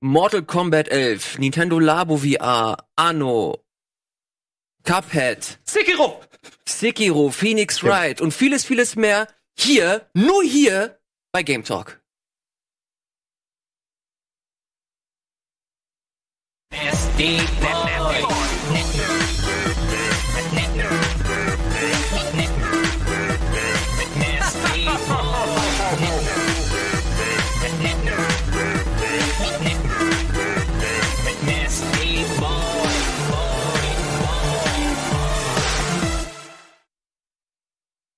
[0.00, 3.64] Mortal Kombat 11, Nintendo Labo VR, Anno,
[4.84, 6.22] Cuphead, Sekiro!
[6.64, 9.26] Sekiro, Phoenix Wright und vieles, vieles mehr
[9.58, 11.00] hier, nur hier
[11.32, 12.00] bei Game Talk.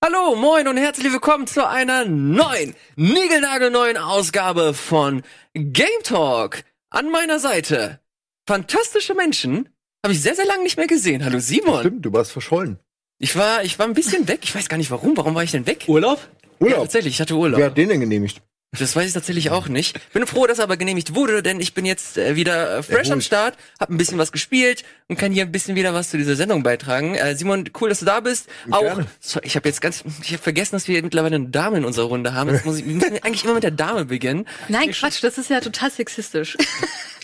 [0.03, 5.21] Hallo, moin und herzlich willkommen zu einer neuen, niegelnagelneuen Ausgabe von
[5.53, 6.65] Game Talk.
[6.89, 8.01] An meiner Seite
[8.49, 9.69] fantastische Menschen.
[10.03, 11.23] Habe ich sehr, sehr lange nicht mehr gesehen.
[11.23, 11.81] Hallo Simon.
[11.81, 12.79] Stimmt, du warst verschollen.
[13.19, 14.41] Ich war, ich war ein bisschen weg.
[14.43, 15.15] Ich weiß gar nicht warum.
[15.19, 15.85] Warum war ich denn weg?
[15.87, 16.19] Urlaub?
[16.45, 16.80] Ja, Urlaub.
[16.85, 17.59] tatsächlich, ich hatte Urlaub.
[17.59, 18.41] Wer hat den denn genehmigt?
[18.79, 19.98] Das weiß ich tatsächlich auch nicht.
[20.12, 23.10] Bin froh, dass er aber genehmigt wurde, denn ich bin jetzt äh, wieder äh, fresh
[23.10, 23.20] am.
[23.20, 26.37] Start, hab ein bisschen was gespielt und kann hier ein bisschen wieder was zu dieser
[26.37, 27.16] Sendung beitragen.
[27.16, 28.49] Äh, Simon, cool, dass du da bist.
[28.71, 31.85] Auch, so, ich habe jetzt ganz, ich habe vergessen, dass wir mittlerweile eine Dame in
[31.85, 32.51] unserer Runde haben.
[32.51, 34.46] Jetzt muss ich, wir müssen eigentlich immer mit der Dame beginnen.
[34.68, 36.57] Nein, Quatsch, das ist ja total sexistisch.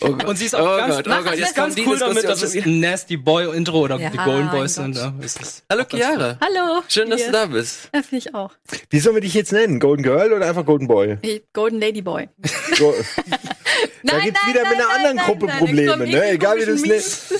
[0.01, 0.25] Oh Gott.
[0.25, 2.23] Und sie ist auch oh ganz, Gott, oh Gott, das jetzt ist ganz cool damit,
[2.23, 4.95] dass es ein Nasty Boy Intro oder Ja, die Golden Boys sind.
[4.95, 5.13] Ja,
[5.69, 6.37] Hallo Chiara.
[6.39, 6.83] Hallo.
[6.87, 7.31] Schön, dass Hier.
[7.31, 7.89] du da bist.
[7.93, 8.51] Ja, finde ich auch.
[8.89, 9.79] Wie sollen wir dich jetzt nennen?
[9.79, 11.17] Golden Girl oder einfach Golden Boy?
[11.53, 12.29] Golden Lady Boy.
[12.77, 12.93] So,
[14.03, 16.29] da gibt's wieder mit einer anderen Gruppe Probleme, ne?
[16.31, 17.33] Egal wie du es nennst.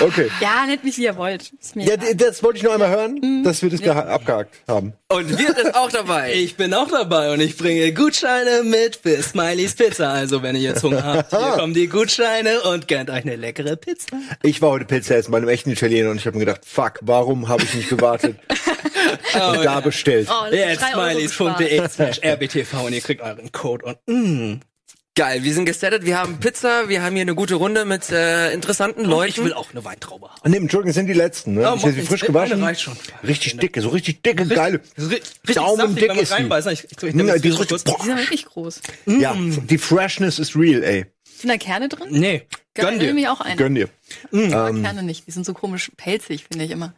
[0.00, 0.28] Okay.
[0.40, 1.52] Ja, nennt mich wie ihr wollt.
[1.60, 4.92] Ist mir Ja, das wollte ich nur einmal hören, dass wir das geha- abgehakt haben.
[5.08, 6.32] Und wir sind auch dabei.
[6.34, 10.10] Ich bin auch dabei und ich bringe Gutscheine mit für Smileys Pizza.
[10.10, 13.76] Also wenn ihr jetzt Hunger habt, hier kommen die Gutscheine und gönnt euch eine leckere
[13.76, 14.16] Pizza.
[14.42, 16.94] Ich war heute Pizza essen bei einem echten Italiener und ich habe mir gedacht, fuck,
[17.02, 18.36] warum habe ich nicht gewartet
[19.34, 20.28] und da bestellt?
[20.30, 24.60] Oh, Jetzt smileys.de slash rbtv und ihr kriegt euren Code und mm,
[25.18, 28.52] Geil, wir sind gestattet, wir haben Pizza, wir haben hier eine gute Runde mit äh,
[28.52, 29.30] interessanten Leuten.
[29.30, 30.48] ich will auch eine Weintraube haben.
[30.48, 31.62] Nee, Entschuldigung, das sind die letzten, ne?
[31.62, 32.62] Ja, ich habe sie frisch gewaschen.
[32.62, 32.96] Reicht schon.
[33.24, 34.80] Richtig dicke, so richtig dicke, geile.
[34.96, 36.34] Richtig Daumen saftig, dick wenn man ist die.
[36.34, 36.68] reinbeißt.
[36.68, 38.80] Ich, ich, ich, ich, Ja, ich, die ist richtig, Die sind aber wirklich groß.
[39.06, 41.06] Ja, die Freshness ist real, ey.
[41.24, 42.06] Sind da Kerne drin?
[42.10, 43.32] Nee, Geil, gönn dir.
[43.32, 43.56] auch eine.
[43.56, 43.88] Gönn dir.
[44.30, 45.26] Ich mag Kerne nicht.
[45.26, 46.94] Die sind so komisch pelzig, finde ich immer.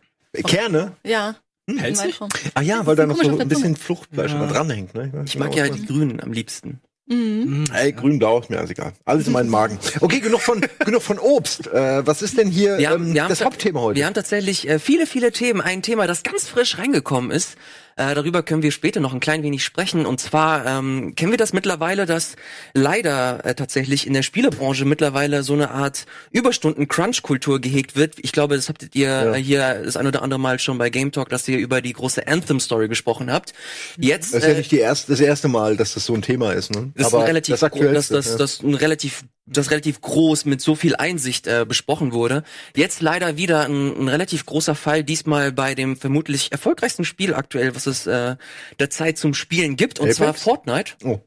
[0.46, 0.92] Kerne?
[1.04, 1.36] Ja.
[1.76, 2.04] Pelzig?
[2.20, 2.50] Mein Traum.
[2.54, 4.46] Ah ja, weil da noch so ein bisschen Fruchtfleisch Ja.
[4.46, 5.10] dranhängt, ne?
[5.12, 6.80] weiß Ich mag ja was- die Grünen am liebsten.
[7.06, 7.64] Mhm.
[7.74, 8.92] Ey, grün-blau ist mir alles egal.
[9.04, 9.78] Alles in meinen Magen.
[10.00, 11.66] Okay, genug von, genug von Obst.
[11.66, 13.96] Äh, was ist denn hier Wir haben, ähm, wir das Hauptthema heute?
[13.98, 15.60] Wir haben tatsächlich äh, viele, viele Themen.
[15.60, 17.56] Ein Thema, das ganz frisch reingekommen ist.
[17.96, 20.06] Äh, darüber können wir später noch ein klein wenig sprechen.
[20.06, 22.36] Und zwar ähm, kennen wir das mittlerweile, dass
[22.74, 28.14] leider äh, tatsächlich in der Spielebranche mittlerweile so eine Art Überstunden-Crunch-Kultur gehegt wird.
[28.18, 29.34] Ich glaube, das habt ihr Ja.
[29.34, 32.26] hier das ein oder andere Mal schon bei Game Talk, dass ihr über die große
[32.26, 33.52] Anthem-Story gesprochen habt.
[33.98, 36.22] Jetzt das ist ja äh, nicht die erste, das erste Mal, dass das so ein
[36.22, 36.92] Thema ist, ne?
[36.94, 38.14] das ist ein relativ, das gro- das, aktuellste.
[38.14, 38.36] das, ja.
[38.36, 42.44] das ein relativ, das relativ groß mit so viel Einsicht äh, besprochen wurde.
[42.76, 47.74] Jetzt leider wieder ein, ein relativ großer Fall, diesmal bei dem vermutlich erfolgreichsten Spiel aktuell,
[47.74, 48.36] was es äh,
[48.78, 50.16] der Zeit zum Spielen gibt, und Apex?
[50.16, 50.92] zwar Fortnite.
[51.04, 51.20] oh.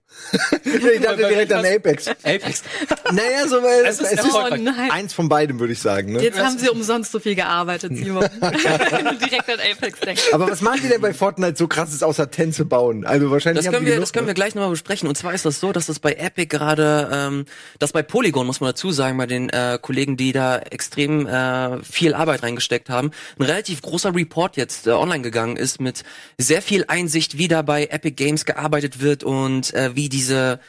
[0.64, 2.08] Ich dachte direkt an Apex.
[2.24, 2.64] Apex.
[3.12, 4.62] Naja, so weil Es ist es ist erfolgreich.
[4.66, 6.14] Oh eins von beidem, würde ich sagen.
[6.14, 6.24] Ne?
[6.24, 8.24] Jetzt haben sie umsonst so viel gearbeitet, Simon.
[8.42, 10.22] Direkt an Apex denken.
[10.32, 13.06] Aber was machen die denn bei Fortnite so krasses außer Tänze bauen?
[13.06, 14.36] Also wahrscheinlich Das haben können wir, genug, das können wir ne?
[14.36, 15.08] gleich nochmal besprechen.
[15.08, 17.46] Und zwar ist das so, dass das bei Epic gerade, ähm,
[17.80, 21.84] das bei Polygon muss man dazu sagen, bei den äh, Kollegen, die da extrem äh,
[21.84, 26.04] viel Arbeit reingesteckt haben, ein relativ großer Report jetzt äh, online gegangen ist mit
[26.38, 30.60] sehr viel Einsicht, wie da bei Epic Games gearbeitet wird und äh, wie diese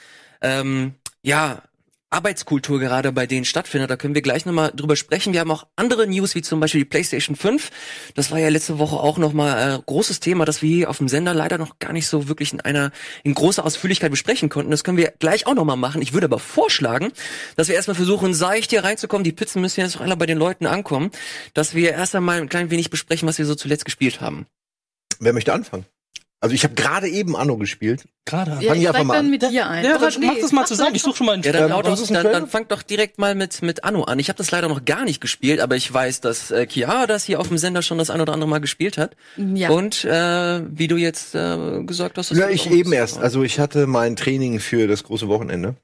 [0.41, 1.63] ähm, ja
[2.15, 3.91] Arbeitskultur gerade bei denen stattfindet.
[3.91, 5.33] Da können wir gleich nochmal drüber sprechen.
[5.33, 7.71] Wir haben auch andere News, wie zum Beispiel die PlayStation 5.
[8.15, 11.09] Das war ja letzte Woche auch nochmal äh, großes Thema, das wir hier auf dem
[11.09, 12.93] Sender leider noch gar nicht so wirklich in einer
[13.25, 14.71] in großer Ausführlichkeit besprechen konnten.
[14.71, 16.03] Das können wir gleich auch nochmal machen.
[16.03, 17.11] Ich würde aber vorschlagen,
[17.57, 19.25] dass wir erstmal versuchen, seicht hier reinzukommen.
[19.25, 21.11] Die Pizzen müssen jetzt auch alle bei den Leuten ankommen,
[21.53, 24.47] dass wir erst einmal ein klein wenig besprechen, was wir so zuletzt gespielt haben.
[25.19, 25.85] Wer möchte anfangen?
[26.41, 28.05] Also ich habe gerade eben Anno gespielt.
[28.27, 28.59] Gerade.
[28.61, 29.31] Ja, Fang ich einfach mal dann an.
[29.31, 29.83] mit dir ein.
[29.83, 30.95] Ja, dann mach das mal zusammen.
[30.95, 32.33] Ich suche schon mal einen Ja, dann, Ähm, dann, Trailer?
[32.33, 34.19] dann fangt doch direkt mal mit, mit Anno an.
[34.19, 37.25] Ich habe das leider noch gar nicht gespielt, aber ich weiß, dass äh, Chiara das
[37.25, 39.17] hier auf dem Sender schon das ein oder andere Mal gespielt hat.
[39.39, 39.71] Ja.
[39.71, 43.17] Und äh, wie du jetzt äh, gesagt hast, das Ja, ich eben erst.
[43.19, 45.77] Also ich hatte mein Training für das große Wochenende.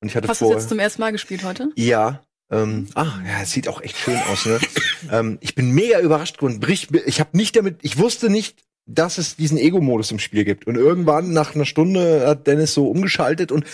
[0.00, 0.58] Und ich hatte Hast du es vor.
[0.60, 1.70] jetzt zum ersten Mal gespielt heute?
[1.74, 2.22] Ja.
[2.52, 4.60] Ähm, ah, ja, es sieht auch echt schön aus, ne?
[5.10, 6.60] ähm, ich bin mega überrascht geworden.
[6.60, 10.66] Brich- Ich habe nicht damit, ich wusste nicht, dass es diesen Ego-Modus im Spiel gibt.
[10.66, 13.64] Und irgendwann nach einer Stunde hat Dennis so umgeschaltet und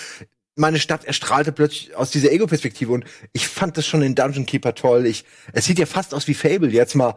[0.57, 4.75] meine Stadt erstrahlte plötzlich aus dieser Ego-Perspektive und ich fand das schon in Dungeon Keeper
[4.75, 5.07] toll.
[5.07, 7.15] Ich, es sieht ja fast aus wie Fable jetzt mal.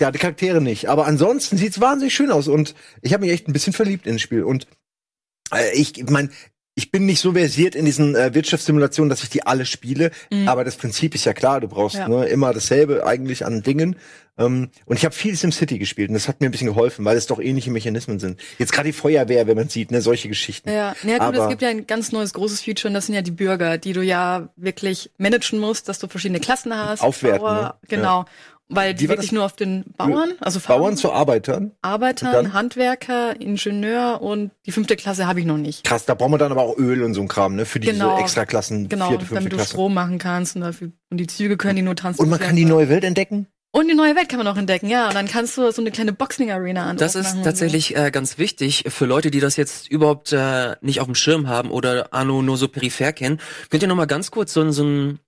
[0.00, 3.48] Ja, die Charaktere nicht, aber ansonsten sieht's wahnsinnig schön aus und ich habe mich echt
[3.48, 4.66] ein bisschen verliebt ins Spiel und
[5.52, 6.30] äh, ich mein
[6.74, 10.48] ich bin nicht so versiert in diesen äh, Wirtschaftssimulationen, dass ich die alle spiele, Mhm.
[10.48, 12.08] aber das Prinzip ist ja klar, du brauchst Ja.
[12.08, 13.96] ne, immer dasselbe eigentlich an Dingen.
[14.38, 17.18] Ähm, und ich habe viel SimCity gespielt und das hat mir ein bisschen geholfen, weil
[17.18, 18.40] es doch ähnliche Mechanismen sind.
[18.58, 20.70] Jetzt gerade die Feuerwehr, wenn man sieht, ne, solche Geschichten.
[20.70, 23.14] Ja, ja gut, Aber- es gibt ja ein ganz neues großes Feature und das sind
[23.14, 27.02] ja die Bürger, die du ja wirklich managen musst, dass du verschiedene Klassen hast.
[27.02, 27.74] Aufwerten, Bauer, ne?
[27.88, 28.24] Genau.
[28.74, 31.72] Weil die wirklich nur auf den Bauern, also Bauern Farmen- zu Arbeitern.
[31.82, 32.52] Arbeitern, Und?
[32.52, 35.84] Handwerker, Ingenieur und die fünfte Klasse habe ich noch nicht.
[35.84, 37.64] Krass, da brauchen wir dann aber auch Öl und so ein Kram, ne?
[37.66, 38.18] Für diese Genau.
[38.18, 39.70] Extraklassen, Genau, vierte, fünfte damit du Klasse.
[39.72, 42.30] Strom machen kannst und dafür und die Züge können die nur Und transportieren.
[42.38, 43.46] man kann die neue Welt entdecken?
[43.74, 45.08] und die neue Welt kann man auch entdecken, ja.
[45.08, 46.98] Und dann kannst du so eine kleine Boxing Arena an.
[46.98, 51.06] Das ist tatsächlich äh, ganz wichtig für Leute, die das jetzt überhaupt äh, nicht auf
[51.06, 53.40] dem Schirm haben oder Anno nur so peripher kennen.
[53.70, 55.20] Könnt ihr noch mal ganz kurz so, ein- so ein,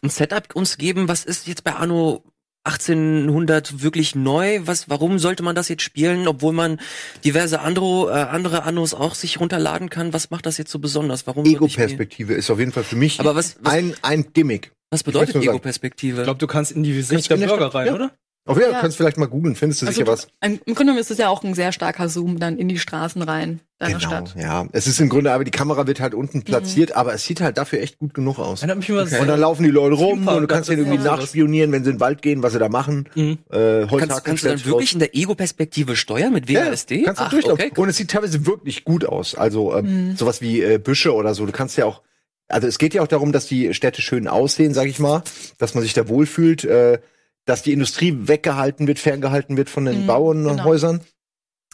[0.00, 1.08] ein Setup uns geben?
[1.08, 2.22] Was ist jetzt bei Anno
[2.64, 4.60] 1800 wirklich neu?
[4.64, 6.80] Was, warum sollte man das jetzt spielen, obwohl man
[7.24, 10.12] diverse andere, äh, andere Annos auch sich runterladen kann?
[10.12, 11.26] Was macht das jetzt so besonders?
[11.26, 14.72] Warum Ego-Perspektive ist auf jeden Fall für mich Aber was, was, ein, ein Gimmick.
[14.90, 16.18] was bedeutet Ego-Perspektive?
[16.18, 17.94] Ich glaube, du kannst in die Sicht der Bürger rein, ja.
[17.94, 18.12] oder?
[18.44, 18.80] Oh ja, Ja.
[18.80, 20.26] kannst vielleicht mal googeln, findest du Also sicher du- was.
[20.40, 23.22] Im Grunde genommen ist es ja auch ein sehr starker Zoom dann in die Straßen
[23.22, 24.32] rein deiner Stadt.
[24.34, 24.66] Genau, ja.
[24.72, 27.56] Es ist im Grunde, aber die Kamera wird halt unten platziert, aber es sieht halt
[27.56, 28.64] dafür echt gut genug aus.
[28.64, 29.18] Okay.
[29.20, 31.18] Und dann laufen die Leute rum Park, und du kannst irgendwie ja sowas.
[31.20, 33.08] nachspionieren, wenn sie in den Wald gehen, was sie da machen.
[33.14, 33.38] Mhm.
[33.50, 34.92] Äh, Holzhacken kannst, kannst du dann wirklich raus.
[34.94, 37.02] in der Ego-Perspektive steuern mit Ja, WASD?
[37.04, 37.60] kannst du Ach, durchlaufen.
[37.64, 37.84] okay, cool.
[37.84, 39.36] Und es sieht teilweise wirklich gut aus.
[39.36, 40.16] Also ähm, Mhm.
[40.16, 41.46] sowas wie äh, Büsche oder so.
[41.46, 42.02] Du kannst ja auch,
[42.48, 45.22] also es geht ja auch darum, dass die Städte schön aussehen, sag ich mal,
[45.58, 46.98] dass man sich da wohlfühlt, äh,
[47.44, 51.00] dass die Industrie weggehalten wird, ferngehalten wird von den Mhm, Bauernhäusern.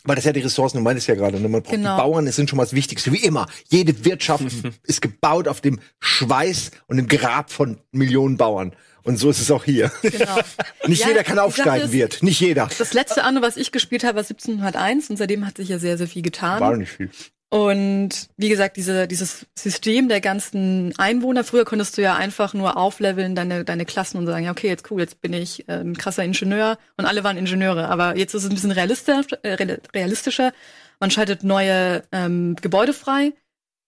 [0.04, 1.48] Weil das ja die Ressourcen, du meintest ja gerade, ne?
[1.48, 1.96] man braucht Genau.
[1.96, 3.46] die Bauern, es sind schon mal das Wichtigste, wie immer.
[3.68, 4.44] Jede Wirtschaft
[4.84, 8.74] ist gebaut auf dem Schweiß und dem Grab von Millionen Bauern.
[9.02, 9.90] Und so ist es auch hier.
[10.02, 10.38] Genau.
[10.86, 12.22] Nicht Ja, jeder kann aufsteigen, ist- wird.
[12.22, 12.68] Nicht jeder.
[12.78, 15.98] Das letzte Anno, was ich gespielt habe, war 1701 und seitdem hat sich ja sehr,
[15.98, 16.60] sehr viel getan.
[16.60, 17.10] War nicht viel.
[17.50, 22.76] Und wie gesagt, diese, dieses System der ganzen Einwohner, früher konntest du ja einfach nur
[22.76, 25.96] aufleveln, deine, deine Klassen und sagen, ja, okay, jetzt cool, jetzt bin ich äh, ein
[25.96, 27.88] krasser Ingenieur und alle waren Ingenieure.
[27.88, 30.52] Aber jetzt ist es ein bisschen realistisch, äh, real- realistischer.
[31.00, 33.32] Man schaltet neue ähm, Gebäude frei.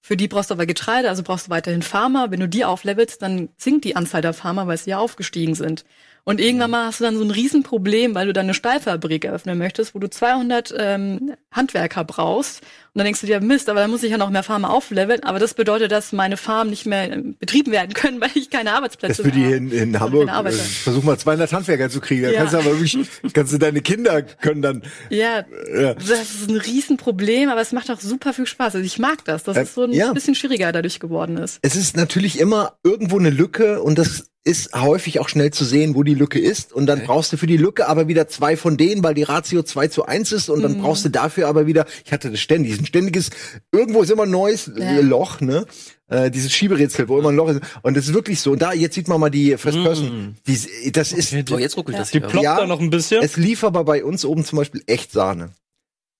[0.02, 2.30] Für die brauchst du aber Getreide, also brauchst du weiterhin Farmer.
[2.30, 5.84] Wenn du die auflevelst, dann sinkt die Anzahl der Farmer, weil sie ja aufgestiegen sind.
[6.24, 9.58] Und irgendwann mal hast du dann so ein Riesenproblem, weil du dann eine Stahlfabrik eröffnen
[9.58, 12.62] möchtest, wo du 200 ähm, Handwerker brauchst.
[13.00, 15.22] Und dann denkst du dir, Mist, aber dann muss ich ja noch mehr Farmer aufleveln.
[15.22, 18.68] Aber das bedeutet, dass meine Farmen nicht mehr ähm, betrieben werden können, weil ich keine
[18.70, 20.26] Das Arbeitsplätze für die mehr in, in habe.
[20.30, 20.52] Hamburg.
[20.52, 22.24] Äh, versuch mal 200 Handwerker zu kriegen.
[22.24, 22.38] Da Ja.
[22.40, 22.98] kannst du aber wirklich,
[23.32, 24.82] kannst du deine Kinder können dann.
[25.08, 25.94] Ja, Ja.
[25.94, 28.74] das ist ein Riesenproblem, aber es macht auch super viel Spaß.
[28.74, 30.12] Also ich mag das, dass es so ein ja.
[30.12, 31.58] bisschen schwieriger dadurch geworden ist.
[31.62, 35.94] Es ist natürlich immer irgendwo eine Lücke und das ist häufig auch schnell zu sehen,
[35.94, 36.72] wo die Lücke ist.
[36.72, 37.06] Und dann Okay.
[37.08, 40.06] brauchst du für die Lücke aber wieder zwei von denen, weil die Ratio 2 zu
[40.06, 40.48] 1 ist.
[40.48, 40.80] Und dann Mhm.
[40.80, 43.30] brauchst du dafür aber wieder, ich hatte das ständig, ein ständiges,
[43.72, 44.84] irgendwo ist immer ein neues Ja.
[44.84, 45.64] äh, Loch, ne?
[46.08, 47.60] Äh, dieses Schieberätsel, wo immer ein Loch ist.
[47.82, 48.52] Und das ist wirklich so.
[48.52, 49.84] Und da, jetzt sieht man mal die First Mhm.
[49.84, 50.36] Person.
[50.46, 52.00] Die, das ist, Oh, jetzt ruckelt Ja.
[52.02, 52.26] das Die hier.
[52.28, 52.56] ploppt Ja.
[52.56, 53.22] da noch ein bisschen.
[53.22, 55.50] Es lief aber bei uns oben zum Beispiel echt Sahne.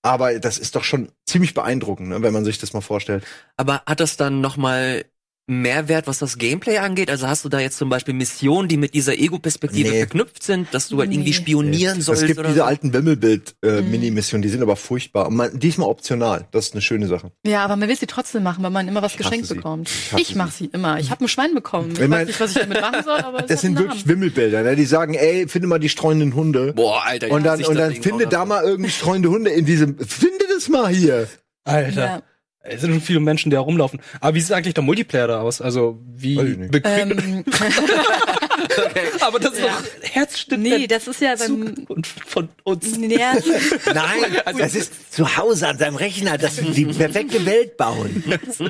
[0.02, 3.22] Aber das ist doch schon ziemlich beeindruckend, ne, wenn man sich das mal vorstellt.
[3.58, 5.04] Aber hat das dann nochmal
[5.50, 7.10] Mehrwert, was das Gameplay angeht?
[7.10, 9.98] Also hast du da jetzt zum Beispiel Missionen, die mit dieser Ego-Perspektive Nee.
[9.98, 11.34] verknüpft sind, dass du halt irgendwie Nee.
[11.36, 12.22] spionieren sollst?
[12.22, 12.64] es gibt oder diese so?
[12.64, 15.26] alten Wimmelbild-Mini-Missionen, die sind aber furchtbar.
[15.26, 16.46] Und man, diesmal optional.
[16.52, 17.32] Das ist eine schöne Sache.
[17.44, 19.90] Ja, aber man will sie trotzdem machen, weil man immer was Ich geschenkt bekommt.
[20.16, 20.98] Ich Ich mach sie immer.
[21.00, 21.90] Ich habe ein Schwein bekommen.
[21.92, 24.06] Ich Wenn man- weiß nicht, was ich damit machen soll, aber es Das sind wirklich.
[24.06, 24.62] Wimmelbilder.
[24.62, 24.76] Ne?
[24.76, 26.72] Die sagen, ey, finde mal die streunenden Hunde.
[26.74, 27.30] Boah, Alter.
[27.30, 29.98] und dann, und dann finde da mal irgendwie streunende Hunde in diesem.
[29.98, 31.26] Finde das mal hier.
[31.64, 32.04] Alter.
[32.04, 32.22] Ja.
[32.62, 34.00] Es sind schon viele Menschen, die da rumlaufen.
[34.20, 35.62] Aber wie sieht eigentlich der Multiplayer da aus?
[35.62, 36.36] Also, wie.
[36.38, 37.44] Ähm,
[39.20, 39.66] aber das ist Ja.
[39.68, 39.82] doch
[40.14, 41.74] Herzstück nee, das ist ja beim.
[41.76, 42.98] Zukunft von uns.
[42.98, 43.32] Ja,
[43.94, 48.22] Nein, das ist zu Hause an seinem Rechner, dass wir die perfekte Welt bauen.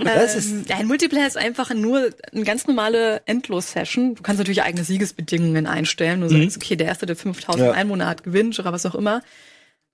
[0.05, 0.51] Das ist.
[0.51, 4.15] ähm, ein Multiplayer ist einfach nur eine ganz normale Endlos-Session.
[4.15, 6.21] Du kannst natürlich eigene Siegesbedingungen einstellen.
[6.21, 7.73] Du sagst, okay, der erste, der 5000 Ja.
[7.73, 9.23] Einwohner hat, gewinnt oder was auch immer.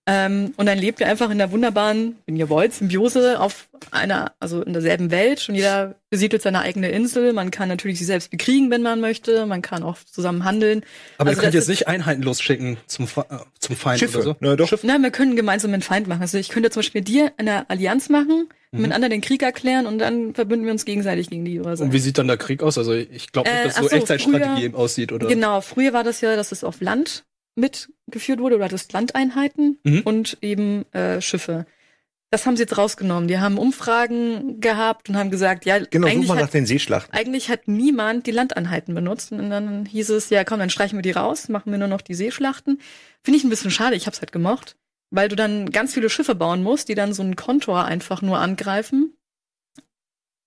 [0.09, 4.33] Ähm, und dann lebt ihr einfach in der wunderbaren, wenn ihr wollt, Symbiose auf einer,
[4.39, 7.33] also in derselben Welt und jeder besiedelt seine eigene Insel.
[7.33, 9.47] Man kann natürlich sich selbst bekriegen, wenn man möchte.
[9.47, 10.83] Man kann auch zusammen handeln.
[11.19, 14.19] Aber Also ihr könnt jetzt nicht Einheiten losschicken zum, äh, zum Feind Schiffe.
[14.19, 14.37] oder so.
[14.39, 14.71] Na, doch.
[14.85, 16.23] Nein, wir können gemeinsam einen Feind machen.
[16.23, 18.83] Also ich könnte zum Beispiel mit dir eine Allianz machen, Mhm.
[18.83, 21.83] mit anderen den Krieg erklären und dann verbünden wir uns gegenseitig gegen die oder so.
[21.85, 22.79] Und wie sieht dann der Krieg aus?
[22.79, 25.27] Also ich glaube nicht, Äh, dass so ach so, Echtzeitstrategie früher- eben aussieht, oder?
[25.27, 27.25] Genau, früher war das ja, dass es auf Land
[27.57, 30.03] mitgeführt wurde, oder hattest Landeinheiten Mhm.
[30.05, 31.67] und eben äh, Schiffe.
[32.31, 33.29] Das haben sie jetzt rausgenommen.
[33.29, 37.15] Die haben Umfragen gehabt und haben gesagt, ja, Genau, eigentlich, mal nach hat, den Seeschlachten.
[37.15, 39.31] eigentlich hat niemand die Landeinheiten benutzt.
[39.33, 42.01] Und dann hieß es, ja komm, dann streichen wir die raus, machen wir nur noch
[42.03, 42.81] die Seeschlachten.
[43.23, 44.77] Finde ich ein bisschen schade, ich hab's halt gemocht.
[45.11, 48.39] Weil du dann ganz viele Schiffe bauen musst, die dann so einen Kontor einfach nur
[48.39, 49.16] angreifen.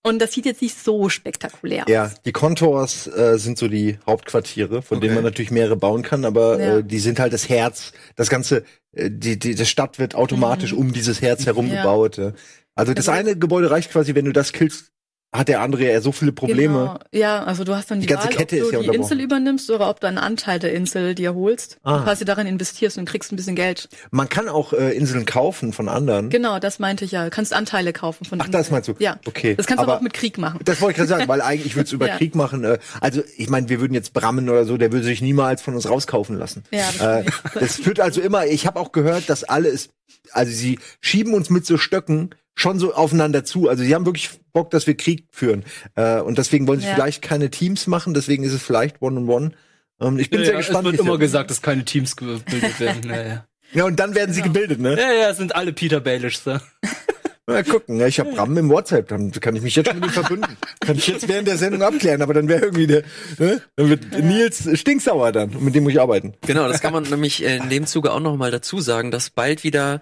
[0.02, 1.90] Und das sieht jetzt nicht so spektakulär aus.
[1.90, 5.14] Ja, die Contours äh, sind so die Hauptquartiere, von denen Okay.
[5.16, 6.78] man natürlich mehrere bauen kann, aber Ja.
[6.78, 7.92] äh, die sind halt das Herz.
[8.16, 11.72] Das ganze, äh, die, die, die Stadt wird automatisch um dieses Herz herum Mhm.
[11.72, 11.82] Ja.
[11.82, 12.16] gebaut.
[12.16, 12.32] Ja.
[12.74, 14.90] Also das Also- eine Gebäude reicht quasi, wenn du das killst,
[15.32, 16.74] hat der andere ja so viele Probleme.
[16.78, 16.98] Genau.
[17.12, 18.96] Ja, also du hast dann die, Die ganze Wahl, Kette ob ist du ja die.
[18.96, 21.96] Insel übernimmst oder ob du einen Anteil der Insel dir holst Ah.
[21.98, 23.88] und quasi darin investierst und kriegst ein bisschen Geld.
[24.10, 26.30] Man kann auch äh, Inseln kaufen von anderen.
[26.30, 27.24] Genau, das meinte ich ja.
[27.24, 28.60] Du kannst Anteile kaufen von Ach, Inseln.
[28.60, 28.94] das meinst du?
[28.98, 29.18] Ja.
[29.24, 29.54] Okay.
[29.54, 30.58] Das kannst du aber auch mit Krieg machen.
[30.64, 32.16] Das wollte ich gerade sagen, weil eigentlich, ich würde es über Ja.
[32.16, 32.64] Krieg machen.
[32.64, 35.74] Äh, also ich meine, wir würden jetzt Brammen oder so, der würde sich niemals von
[35.76, 36.64] uns rauskaufen lassen.
[36.72, 39.90] Ja, das äh, das führt also immer, ich habe auch gehört, dass alle es,
[40.32, 43.68] also sie schieben uns mit so Stöcken schon so aufeinander zu.
[43.68, 45.64] Also sie haben wirklich Bock, dass wir Krieg führen.
[45.94, 46.94] Äh, und deswegen wollen sie Ja.
[46.94, 49.52] vielleicht keine Teams machen, deswegen ist es vielleicht One-on-One.
[50.00, 50.86] Ähm, ich bin Ja, sehr ja, gespannt.
[50.86, 53.08] Es wird immer gesagt, dass keine Teams gebildet werden.
[53.10, 53.44] Ja, ja.
[53.72, 54.98] Ja, und dann werden sie gebildet, ne?
[55.00, 56.38] ja, ja, es sind alle Peter Baelish.
[56.40, 56.58] So.
[57.46, 58.00] Mal gucken.
[58.04, 60.56] Ich habe Bram im WhatsApp, dann kann ich mich jetzt schon mit ihm verbünden.
[60.80, 63.02] Kann ich jetzt während der Sendung abklären, aber dann wäre irgendwie der,
[63.38, 63.60] ne?
[63.76, 66.34] Dann wird Nils stinksauer dann und mit dem muss ich arbeiten.
[66.46, 69.62] Genau, das kann man nämlich in dem Zuge auch noch mal dazu sagen, dass bald
[69.62, 70.00] wieder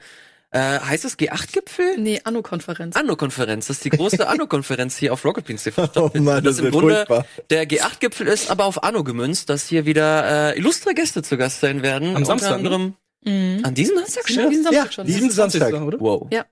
[0.51, 1.99] äh, heißt es G8-Gipfel?
[1.99, 2.97] Nee, Anno-Konferenz.
[2.97, 5.89] Anno-Konferenz, das ist die große Anno-Konferenz hier auf Rocket Beans TV.
[5.97, 7.27] Oh Mann, das das im Grunde furchtbar.
[7.51, 11.61] der G8-Gipfel ist, aber auf Anno gemünzt, dass hier wieder äh, illustre Gäste zu Gast
[11.61, 12.17] sein werden.
[12.17, 13.61] Am Samstag, Unter anderem Mhm.
[13.65, 14.51] an diesem Samstag Ja, schon?
[14.51, 15.07] diesen Ja, Samstag schon.
[15.07, 15.75] diesen Samstag.
[15.75, 15.99] oder?
[16.01, 16.29] Wow.
[16.31, 16.47] Ja.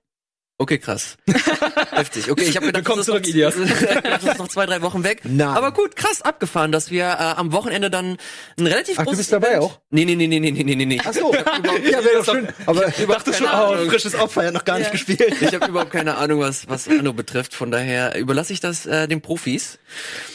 [0.59, 1.17] Okay, krass.
[1.91, 2.31] Heftig.
[2.31, 3.53] Okay, ich habe gedacht, Willkommen das ist zurück, noch, Ilias.
[4.03, 5.21] das ist noch zwei, drei Wochen weg.
[5.23, 5.47] Nein.
[5.49, 8.17] Aber gut, krass abgefahren, dass wir äh, am Wochenende dann
[8.57, 9.79] ein relativ Ach, du großes bist dabei Event- auch?
[9.91, 10.99] Nee, nee, nee, nee, nee, nee, nee, nee.
[11.05, 11.31] Ach so.
[11.31, 12.47] ja, wäre doch schön.
[12.65, 13.89] Aber Ich dachte schon, oh, Ahnung.
[13.91, 14.91] frisches Opfer, ja noch gar nicht Ja.
[14.93, 15.21] gespielt.
[15.41, 17.53] Ich habe überhaupt keine Ahnung, was, was Anno betrifft.
[17.53, 19.77] Von daher überlasse ich das äh, den Profis.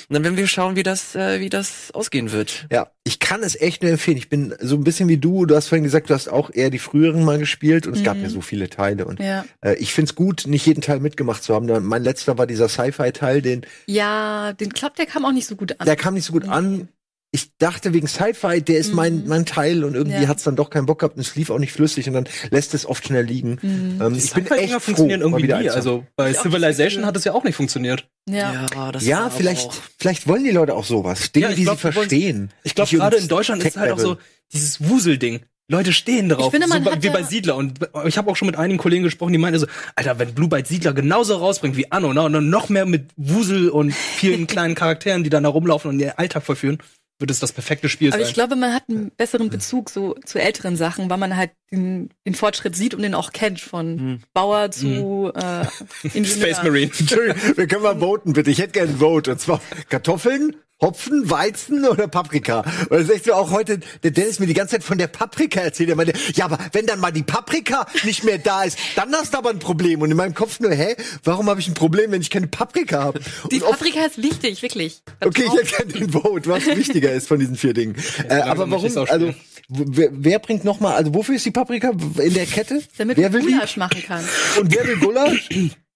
[0.09, 2.67] Und dann werden wir schauen, wie das, äh, wie das ausgehen wird.
[2.71, 4.17] ja, ich kann es echt nur empfehlen.
[4.17, 5.45] Ich bin so ein bisschen wie du.
[5.47, 8.17] Du hast vorhin gesagt, du hast auch eher die früheren mal gespielt und es gab
[8.19, 9.05] ja so viele Teile.
[9.07, 9.45] Und Ja.
[9.61, 11.67] äh, ich find's gut, nicht jeden Teil mitgemacht zu haben.
[11.85, 15.81] Mein letzter war dieser Sci-Fi-Teil, den Ja, den Club, der kam auch nicht so gut
[15.81, 15.87] an.
[15.87, 16.89] der kam nicht so gut an.
[17.35, 20.29] Ich dachte wegen Sci-Fi, der ist mein, mein Teil und irgendwie Ja.
[20.29, 22.75] hat's dann doch keinen Bock gehabt und es lief auch nicht flüssig und dann lässt
[22.75, 23.59] es oft schnell liegen.
[23.63, 25.71] Ähm, ich bin echt froh, funktionieren irgendwie wieder nie.
[25.71, 28.07] Also bei Civilization hat es ja auch nicht funktioniert.
[28.29, 28.67] ja.
[28.93, 31.33] das Ja, aber vielleicht, auch- vielleicht wollen die Leute auch sowas.
[31.33, 32.51] Dinge, Ja, die glaub, sie die wollen- verstehen.
[32.65, 34.19] Ich glaube, gerade in Deutschland ist halt auch so
[34.53, 35.41] dieses Wuselding.
[35.69, 37.57] Leute stehen darauf, Ich finde, man so wie ja- bei Siedler.
[37.57, 40.49] Und ich habe auch schon mit einigen Kollegen gesprochen, die meinen so, Alter, wenn Blue
[40.49, 44.47] Byte Siedler genauso rausbringt wie Anno, ne, und dann noch mehr mit Wusel und vielen
[44.49, 46.77] kleinen Charakteren, die dann da rumlaufen und ihren Alltag verführen,
[47.19, 48.29] wird es das perfekte Spiel Aber sein.
[48.29, 52.11] ich glaube, man hat einen besseren Bezug so zu älteren Sachen, weil man halt den,
[52.27, 55.67] den Fortschritt sieht und den auch kennt, von Bauer zu äh,
[56.03, 56.25] Ingenieur.
[56.27, 56.91] Space Marine.
[56.99, 58.51] Entschuldigung, wir können mal voten, bitte.
[58.51, 59.33] Ich hätte gerne ein Vote.
[59.33, 62.65] Und zwar Kartoffeln, Hopfen, Weizen oder Paprika.
[62.91, 65.61] Und ist echt so auch heute, der Dennis mir die ganze Zeit von der Paprika
[65.61, 65.89] erzählt.
[65.89, 69.33] Er meinte, ja, aber wenn dann mal die Paprika nicht mehr da ist, dann hast
[69.33, 70.03] du aber ein Problem.
[70.03, 73.05] Und in meinem Kopf nur, hä, warum habe ich ein Problem, wenn ich keine Paprika
[73.05, 73.21] habe?
[73.51, 75.03] Die Paprika ist wichtig, wirklich.
[75.25, 77.95] Okay, ich gerne den Vote, was wichtiger ist von diesen vier Dingen.
[78.29, 79.35] Äh, aber warum, also,
[79.69, 82.83] wer, wer bringt noch mal, also wofür ist die Paprika in der Kette?
[82.99, 83.79] Damit wer man will Gulasch die?
[83.79, 84.25] machen kann.
[84.61, 85.49] Und wer will Gulasch?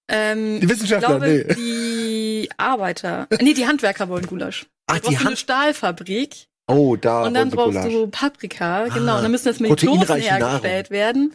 [0.09, 1.55] Ähm, Die Wissenschaftler, ich glaube, nee.
[1.55, 1.96] die
[2.57, 4.67] Arbeiter, nee, die Handwerker wollen Gulasch.
[4.87, 7.93] Ach, die du eine Hand- Stahlfabrik Oh, da und dann brauchst Gulasch.
[7.93, 9.13] du Paprika, genau.
[9.13, 11.33] Ah, Und dann müssen das mit Dosen hergestellt werden.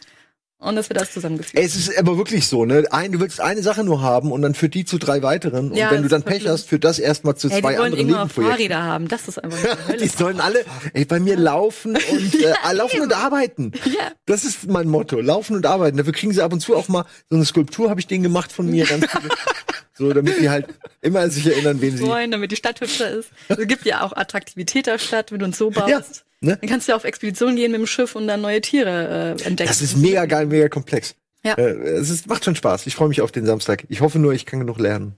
[0.63, 1.57] Und das wird alles zusammengefügt.
[1.57, 2.83] Es ist aber wirklich so, ne?
[2.91, 5.71] Ein, du willst eine Sache nur haben und dann führt die zu drei weiteren.
[5.71, 7.93] Und Ja, wenn du dann Pech hast, führt das erstmal zu Ey, die zwei wollen
[7.93, 8.43] anderen Nebenprojekten.
[8.43, 9.07] Fahrräder haben.
[9.07, 9.97] Das ist einfach eine Hölle.
[9.97, 10.59] Die sollen alle
[10.93, 13.71] ey, bei mir laufen und äh, laufen und arbeiten.
[13.85, 14.11] Ja.
[14.27, 15.19] Das ist mein Motto.
[15.19, 15.97] Laufen und arbeiten.
[15.97, 18.51] Dafür kriegen sie ab und zu auch mal so eine Skulptur, habe ich denen gemacht
[18.51, 18.85] von mir.
[18.85, 19.29] Ganz viele.
[20.01, 20.67] so, damit die halt
[21.01, 22.05] immer sich erinnern, wen sie.
[22.05, 23.29] freuen, damit die Stadt hübscher ist.
[23.47, 25.89] Es gibt ja auch Attraktivität der Stadt, wenn du uns so baust.
[25.89, 26.01] Ja,
[26.41, 26.57] ne?
[26.59, 29.43] Dann kannst du ja auf Expedition gehen mit dem Schiff und dann neue Tiere äh,
[29.43, 29.69] entdecken.
[29.69, 31.15] Das ist mega geil, mega komplex.
[31.43, 31.53] Ja.
[31.53, 32.87] Äh, es ist, macht schon Spaß.
[32.87, 33.85] Ich freue mich auf den Samstag.
[33.89, 35.15] Ich hoffe nur, ich kann genug lernen.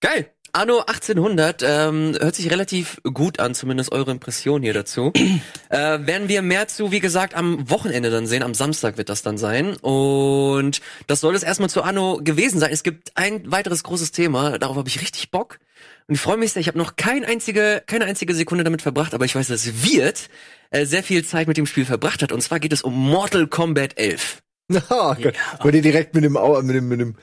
[0.00, 0.30] Geil.
[0.52, 5.12] Anno 1800 ähm, hört sich relativ gut an, zumindest eure Impression hier dazu.
[5.68, 8.42] äh, werden wir mehr zu, wie gesagt, am Wochenende dann sehen.
[8.42, 9.76] Am Samstag wird das dann sein.
[9.76, 12.70] Und das soll es erstmal zu Anno gewesen sein.
[12.72, 15.58] Es gibt ein weiteres großes Thema, darauf habe ich richtig Bock.
[16.06, 19.14] Und ich freue mich sehr, ich habe noch kein einzige, keine einzige Sekunde damit verbracht,
[19.14, 20.28] aber ich weiß, dass Wirt
[20.70, 22.32] äh, sehr viel Zeit mit dem Spiel verbracht hat.
[22.32, 24.42] Und zwar geht es um Mortal Kombat 11.
[24.90, 25.34] Oh Gott.
[25.60, 27.16] Wollt ihr direkt mit dem, mit dem, mit dem,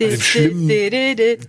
[0.00, 0.68] dem schlimmen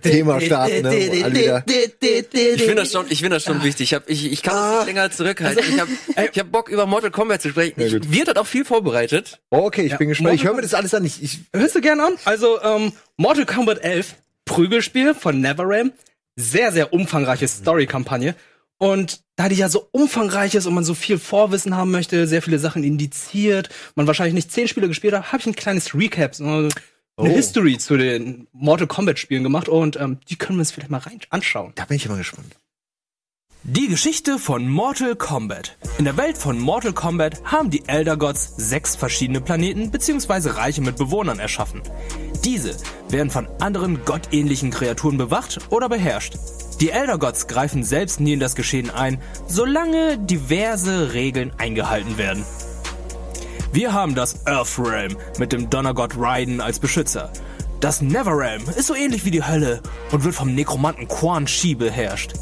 [0.00, 0.94] Thema starten, ne?
[0.96, 3.90] Ich finde das schon, ich finde das schon wichtig.
[3.90, 5.64] Ich, hab, ich, ich kann nicht länger zurückhalten.
[5.68, 5.90] Ich habe
[6.32, 7.80] ich hab Bock über Mortal Kombat zu sprechen.
[7.80, 8.12] Ja, Ich.
[8.12, 9.40] Wirt hat auch viel vorbereitet.
[9.50, 10.34] Oh, okay, ich Ja, bin gespannt.
[10.34, 11.04] Ich höre mir Mortal das alles an.
[11.04, 12.12] Ich, ich, Hörst du gerne an?
[12.24, 15.92] Also, ähm, Mortal Kombat 11, Prügelspiel von NetherRealm.
[16.36, 18.34] Sehr, sehr umfangreiche Story-Kampagne.
[18.78, 22.42] Und da die ja so umfangreich ist und man so viel Vorwissen haben möchte, sehr
[22.42, 26.34] viele Sachen indiziert, man wahrscheinlich nicht zehn Spiele gespielt hat, habe ich ein kleines Recap,
[26.34, 26.68] so
[27.16, 27.32] eine Oh.
[27.32, 30.98] History zu den Mortal Kombat Spielen gemacht und ähm, die können wir uns vielleicht mal
[30.98, 31.72] rein anschauen.
[31.74, 32.56] Da bin ich immer gespannt.
[33.66, 35.78] Die Geschichte von Mortal Kombat.
[35.96, 40.50] In der Welt von Mortal Kombat haben die Elder Gods sechs verschiedene Planeten bzw.
[40.50, 41.80] Reiche mit Bewohnern erschaffen.
[42.44, 42.76] Diese
[43.08, 46.34] werden von anderen gottähnlichen Kreaturen bewacht oder beherrscht.
[46.80, 52.44] Die Elder Gods greifen selbst nie in das Geschehen ein, solange diverse Regeln eingehalten werden.
[53.74, 57.32] Wir haben das Earth Realm mit dem Donnergott Raiden als Beschützer.
[57.80, 61.74] Das Nether Realm ist so ähnlich wie die Hölle und wird vom Nekromanten Quan Chi
[61.74, 62.34] beherrscht.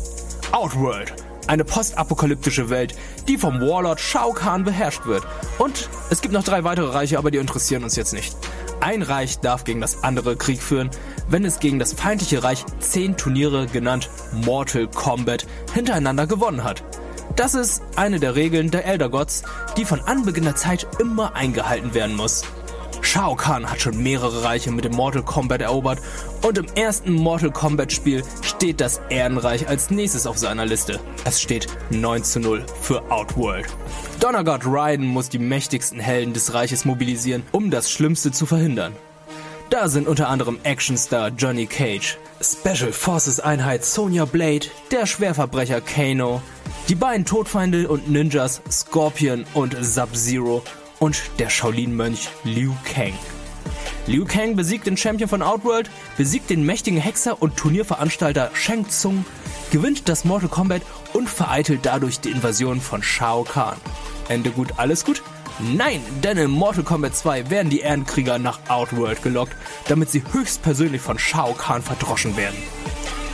[0.52, 1.14] Outworld,
[1.46, 2.94] eine postapokalyptische Welt,
[3.28, 5.26] die vom Warlord Shao Kahn beherrscht wird.
[5.56, 8.36] Und es gibt noch drei weitere Reiche, aber die interessieren uns jetzt nicht.
[8.80, 10.90] Ein Reich darf gegen das andere Krieg führen,
[11.30, 16.84] wenn es gegen das feindliche Reich zehn Turniere, genannt Mortal Kombat, hintereinander gewonnen hat.
[17.36, 19.42] Das ist eine der Regeln der Elder Gods,
[19.76, 22.44] die von Anbeginn der Zeit immer eingehalten werden muss.
[23.00, 25.98] Shao Kahn hat schon mehrere Reiche mit dem Mortal Kombat erobert
[26.42, 31.00] und im ersten Mortal Kombat Spiel steht das Ehrenreich als nächstes auf seiner Liste.
[31.24, 33.66] Es steht 9 zu 0 für Outworld.
[34.20, 38.94] Donnergott Raiden muss die mächtigsten Helden des Reiches mobilisieren, um das Schlimmste zu verhindern.
[39.70, 46.42] Da sind unter anderem Actionstar Johnny Cage, Special Forces Einheit Sonya Blade, der Schwerverbrecher Kano,
[46.88, 50.62] die beiden Todfeinde und Ninjas Scorpion und Sub-Zero
[50.98, 53.14] und der Shaolin-Mönch Liu Kang.
[54.06, 59.24] Liu Kang besiegt den Champion von Outworld, besiegt den mächtigen Hexer und Turnierveranstalter Shang Tsung,
[59.70, 63.76] gewinnt das Mortal Kombat und vereitelt dadurch die Invasion von Shao Kahn.
[64.28, 65.22] Ende gut, alles gut?
[65.60, 69.54] Nein, denn in Mortal Kombat 2 werden die Ehrenkrieger nach Outworld gelockt,
[69.86, 72.56] damit sie höchstpersönlich von Shao Kahn verdroschen werden.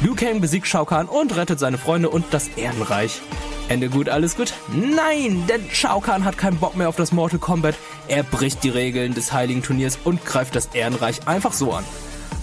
[0.00, 3.21] Liu Kang besiegt Shao Kahn und rettet seine Freunde und das Ehrenreich.
[3.69, 4.55] Ende gut, alles gut?
[4.73, 7.75] Nein, denn Shao Kahn hat keinen Bock mehr auf das Mortal Kombat.
[8.07, 11.83] Er bricht die Regeln des heiligen Turniers und greift das Ehrenreich einfach so an.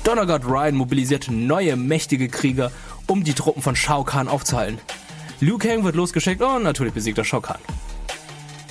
[0.04, 2.74] Donnergott Ryan mobilisiert neue mächtige Krieger,
[3.08, 4.78] um die Truppen von Shao Kahn aufzuhalten.
[5.40, 7.60] Liu Kang wird losgeschickt und natürlich besiegt er Shao Kahn.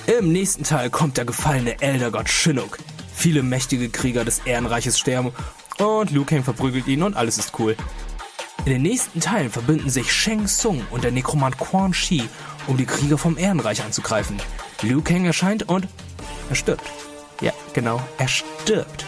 [0.05, 2.77] Im nächsten Teil kommt der gefallene Eldergott Shinnok.
[3.15, 5.31] Viele mächtige Krieger des Ehrenreiches sterben
[5.79, 7.75] und Liu Kang verprügelt ihn und alles ist cool.
[8.63, 12.23] In den nächsten Teilen verbünden sich Shang Tsung und der Nekromant Quan Chi,
[12.67, 14.37] um die Krieger vom Ehrenreich anzugreifen.
[14.81, 15.87] Liu Kang erscheint und
[16.49, 16.89] er stirbt.
[17.41, 19.05] Ja, genau, er stirbt.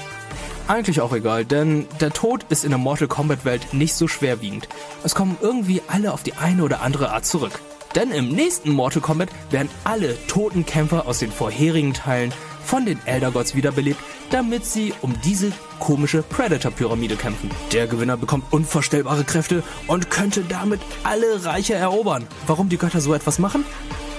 [0.67, 4.67] Eigentlich auch egal, denn der Tod ist in der Mortal Kombat Welt nicht so schwerwiegend.
[5.03, 7.59] Es kommen irgendwie alle auf die eine oder andere Art zurück.
[7.97, 12.31] Denn im nächsten Mortal Kombat werden alle toten Kämpfer aus den vorherigen Teilen
[12.63, 17.49] von den Elder Gods wiederbelebt, damit sie um diese komische Predator-Pyramide kämpfen.
[17.71, 22.27] Der Gewinner bekommt unvorstellbare Kräfte und könnte damit alle Reiche erobern.
[22.45, 23.65] Warum die Götter so etwas machen?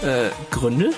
[0.02, 0.90] Äh, Gründe?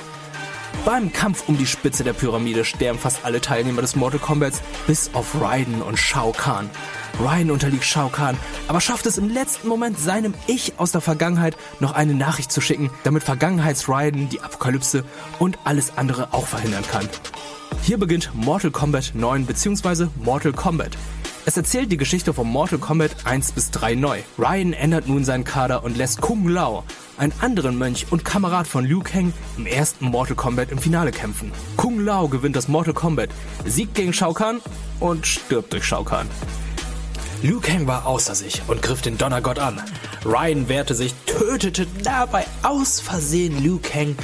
[0.84, 5.10] Beim Kampf um die Spitze der Pyramide sterben fast alle Teilnehmer des Mortal Kombats, bis
[5.12, 6.70] auf Raiden und Shao Kahn.
[7.22, 11.56] Raiden unterliegt Shao Kahn, aber schafft es im letzten Moment seinem Ich aus der Vergangenheit
[11.80, 15.04] noch eine Nachricht zu schicken, damit Vergangenheits-Raiden die Apokalypse
[15.38, 17.08] und alles andere auch verhindern kann.
[17.82, 20.06] Hier beginnt Mortal Kombat 9 bzw.
[20.22, 20.96] Mortal Kombat.
[21.46, 24.20] Es erzählt die Geschichte von Mortal Kombat 1 bis 3 neu.
[24.38, 26.84] Ryan ändert nun seinen Kader und lässt Kung Lao,
[27.16, 31.50] einen anderen Mönch und Kamerad von Liu Kang, im ersten Mortal Kombat im Finale kämpfen.
[31.76, 33.30] Kung Lao gewinnt das Mortal Kombat,
[33.64, 34.60] siegt gegen Shao Kahn
[35.00, 36.28] und stirbt durch Shao Kahn.
[37.42, 39.80] Liu Kang war außer sich und griff den Donnergott an.
[40.26, 44.14] Ryan wehrte sich, tötete dabei aus Versehen Liu Kang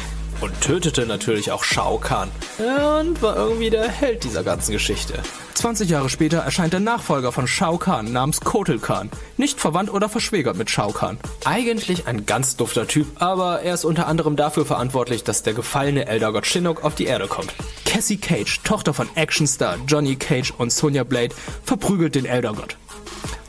[0.40, 2.30] und tötete natürlich auch Shao Kahn.
[2.58, 5.14] Und war irgendwie der Held dieser ganzen Geschichte.
[5.54, 9.10] 20 Jahre später erscheint der Nachfolger von Shao Kahn namens Kotal Kahn.
[9.36, 11.18] Nicht verwandt oder verschwägert mit Shao Kahn.
[11.44, 16.06] Eigentlich ein ganz dufter Typ, aber er ist unter anderem dafür verantwortlich, dass der gefallene
[16.06, 17.54] Eldergott Shinnok auf die Erde kommt.
[17.84, 22.76] Cassie Cage, Tochter von Actionstar Johnny Cage und Sonya Blade, verprügelt den Eldergott.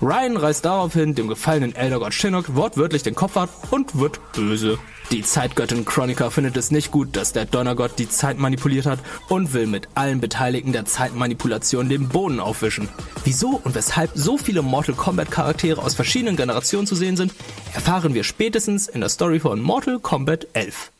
[0.01, 4.77] Ryan reißt daraufhin dem gefallenen Eldergott Shinnok wortwörtlich den Kopf ab und wird böse.
[5.11, 9.53] Die Zeitgöttin Chronica findet es nicht gut, dass der Donnergott die Zeit manipuliert hat und
[9.53, 12.89] will mit allen Beteiligten der Zeitmanipulation den Boden aufwischen.
[13.23, 17.33] Wieso und weshalb so viele Mortal Kombat Charaktere aus verschiedenen Generationen zu sehen sind,
[17.73, 20.91] erfahren wir spätestens in der Story von Mortal Kombat 11.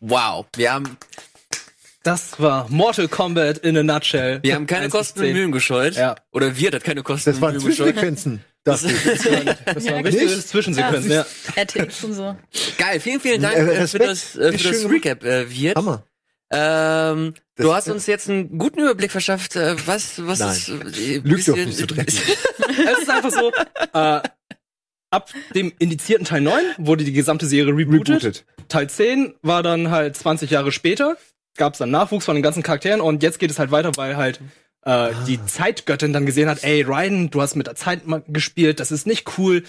[0.00, 0.98] Wow, wir haben,
[2.02, 4.42] Das war Mortal Kombat in a nutshell.
[4.42, 5.34] wir haben keine 1 bis Kosten und 10.
[5.34, 5.94] Mühen gescheut.
[5.94, 6.16] Ja.
[6.30, 7.86] Oder wir hat keine Kosten Das und waren Mühen gescheut.
[7.86, 8.44] Zwischensequenzen.
[8.64, 8.90] Das Das
[9.86, 10.48] war eine richtige Nicht?
[10.48, 11.26] Zwischensequenz, ja.
[12.02, 12.36] Und so.
[12.78, 15.76] Geil, vielen, vielen Dank Äh, äh, für das, äh, für das Recap, äh, Wirt.
[15.76, 16.04] Hammer.
[16.50, 20.50] Ähm, Das- du hast uns jetzt einen guten Überblick verschafft, äh, was, was Nein.
[20.56, 22.20] ist, äh, Lüg doch nicht so dreckig.
[22.86, 23.50] es ist einfach so,
[23.92, 24.20] äh,
[25.10, 28.22] ab dem indizierten Teil 9 wurde die gesamte Serie rebootet.
[28.24, 28.44] Rebooted.
[28.68, 31.16] Teil 10 war dann halt 20 Jahre später.
[31.56, 34.16] gab es dann Nachwuchs von den ganzen Charakteren und jetzt geht es halt weiter, weil
[34.16, 34.40] halt
[34.84, 38.92] äh, die Zeitgöttin dann gesehen hat, ey, Raiden, du hast mit der Zeit gespielt, das
[38.92, 39.62] ist nicht cool.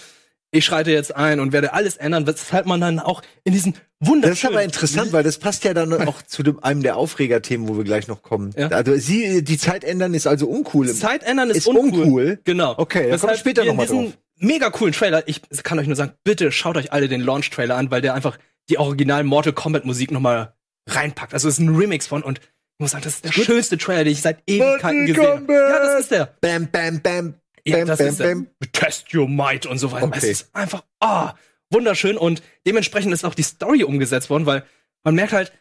[0.51, 4.31] Ich schreite jetzt ein und werde alles ändern, weshalb man dann auch in diesen wunderschönen...
[4.31, 7.67] Das ist aber interessant, weil das passt ja dann auch zu dem, einem der Aufregerthemen,
[7.67, 8.53] wo wir gleich noch kommen.
[8.55, 8.69] Ja.
[8.69, 10.87] Also sie, die Zeit ändern ist also uncool.
[10.93, 12.03] Zeit ändern ist, Ist uncool.
[12.03, 12.39] uncool?
[12.45, 12.75] Genau.
[12.77, 14.13] Okay, da kommen wir Weshalb später wir noch mal diesen drauf.
[14.37, 15.23] Mega coolen Trailer.
[15.27, 18.37] Ich kann euch nur sagen, bitte schaut euch alle den Launch-Trailer an, weil der einfach
[18.69, 20.53] die original Mortal Kombat Musik nochmal
[20.87, 21.33] reinpackt.
[21.33, 22.39] Also es ist ein Remix von und
[22.77, 25.53] ich muss sagen, das ist der schönste Trailer, den ich seit Ewigkeiten gesehen habe.
[25.53, 26.25] Ja, das ist der.
[26.41, 27.35] Bam, bam, bam.
[27.65, 28.27] Ja, bam, das bam, ist der.
[28.27, 28.47] bam.
[28.73, 30.07] Test your might und so weiter.
[30.07, 30.17] Okay.
[30.17, 31.35] Es ist einfach, ah,
[31.71, 34.65] wunderschön und dementsprechend ist auch die Story umgesetzt worden, weil
[35.05, 35.53] man merkt halt,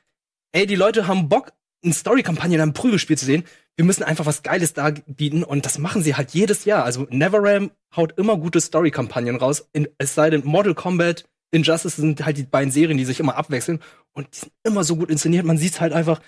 [0.53, 1.53] ey, die Leute haben Bock,
[1.85, 3.44] eine Story-Kampagne in einem Prügelspiel zu sehen.
[3.77, 6.85] Wir müssen einfach was Geiles da bieten und das machen sie halt jedes Jahr.
[6.85, 9.68] Also NetherRealm haut immer gute Story-Kampagnen raus.
[9.72, 13.37] In, es sei denn, Mortal Kombat, Injustice sind halt die beiden Serien, die sich immer
[13.37, 13.81] abwechseln
[14.12, 15.44] und die sind immer so gut inszeniert.
[15.44, 16.20] Man sieht halt einfach,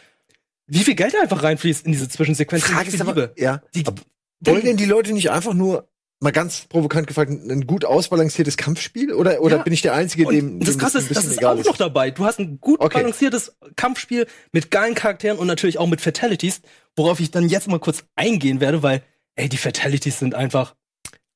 [0.66, 2.74] wie viel Geld da einfach reinfließt in diese Zwischensequenzen.
[2.74, 3.32] Frage ist aber, Liebe.
[3.36, 3.62] ja.
[3.74, 4.02] Die- Aber
[4.40, 5.88] wollen denn die Leute nicht einfach nur
[6.20, 9.12] mal ganz provokant gefragt, ein gut ausbalanciertes Kampfspiel?
[9.12, 9.62] Oder, oder Ja.
[9.62, 11.76] bin ich der Einzige, dem, Und das dem Krasse ist, das bisschen ist auch noch
[11.76, 12.10] dabei.
[12.10, 12.98] Du hast ein gut Okay.
[12.98, 16.62] balanciertes Kampfspiel mit geilen Charakteren und natürlich auch mit Fatalities,
[16.96, 19.02] worauf ich dann jetzt mal kurz eingehen werde, weil,
[19.36, 20.74] ey, die Fatalities sind einfach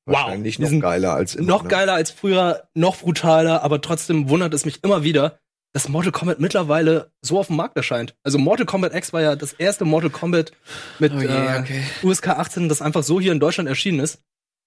[0.07, 1.69] Wahrscheinlich Die noch geiler als immer, noch ne?
[1.69, 5.39] geiler als früher, noch brutaler, aber trotzdem wundert es mich immer wieder,
[5.73, 8.15] dass Mortal Kombat mittlerweile so auf dem Markt erscheint.
[8.25, 10.53] Also Mortal Kombat X war ja das erste Mortal Kombat
[10.99, 11.83] mit Oh je, äh, okay.
[12.03, 14.19] USK 18, das einfach so hier in Deutschland erschienen ist.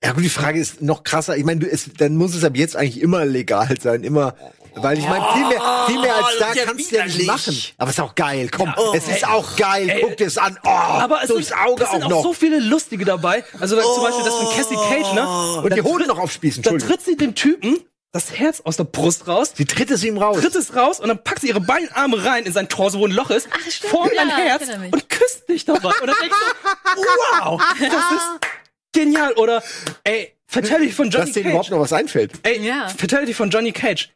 [0.03, 1.37] Ja gut, die Frage ist noch krasser.
[1.37, 4.35] Ich meine, du, es, dann muss es ab jetzt eigentlich immer legal sein, immer.
[4.75, 7.27] Weil ich meine, viel mehr, viel mehr als da Oh, ja, kannst du ja nicht
[7.27, 7.55] machen.
[7.77, 8.49] Aber es ist auch geil.
[8.49, 8.93] Komm, Ja.
[8.95, 9.87] es ist auch geil.
[9.87, 10.01] Ey.
[10.01, 10.57] Guck dir es an.
[10.63, 12.23] Oh, Aber es durchs sind, Auge es sind auch auch, noch.
[12.23, 13.43] so viele lustige dabei.
[13.59, 15.61] Also zum Beispiel das von Cassie Cage, ne?
[15.61, 16.63] und die Da Hoden noch aufspießen.
[16.63, 17.77] Da tritt sie dem Typen
[18.13, 20.39] das Herz aus der Brust raus, Sie tritt es ihm raus.
[20.39, 23.05] tritt es raus und dann packt sie ihre beiden Arme rein in sein Torso, wo
[23.05, 25.89] ein Loch ist, Ach, stimmt, formt ein ja, ich Herz und küsst dich dabei.
[25.89, 27.01] Und dann denkst du,
[27.41, 28.47] wow, das ist
[28.93, 29.33] genial.
[29.33, 29.61] Oder,
[30.03, 31.71] ey, Fatality von Johnny dass denen überhaupt Cage.
[31.75, 32.31] noch was einfällt.
[32.43, 32.87] Ey, Ja.
[32.89, 34.09] Fatality von Johnny Cage.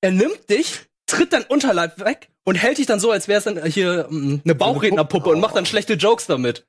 [0.00, 3.44] Er nimmt dich, tritt dein Unterleib weg und hält dich dann so, als wäre es
[3.44, 6.64] dann hier mm, eine Bauchrednerpuppe und macht dann schlechte Jokes damit.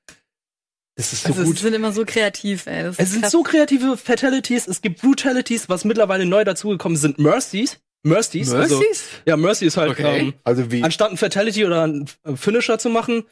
[0.95, 1.57] Das ist so Also, gut.
[1.57, 2.83] sie sind immer so kreativ, ey.
[2.83, 3.31] Das Es ist sind krass.
[3.31, 7.79] so kreative Fatalities, es gibt Brutalities, was mittlerweile neu dazugekommen sind, Mercies.
[8.05, 8.51] Mercies?
[8.53, 9.03] Also, Mercies?
[9.25, 10.19] ja, Mercy ist halt, Okay.
[10.19, 10.83] ähm, Also wie?
[10.83, 13.23] anstatt ein Fatality oder ein äh, Finisher zu machen,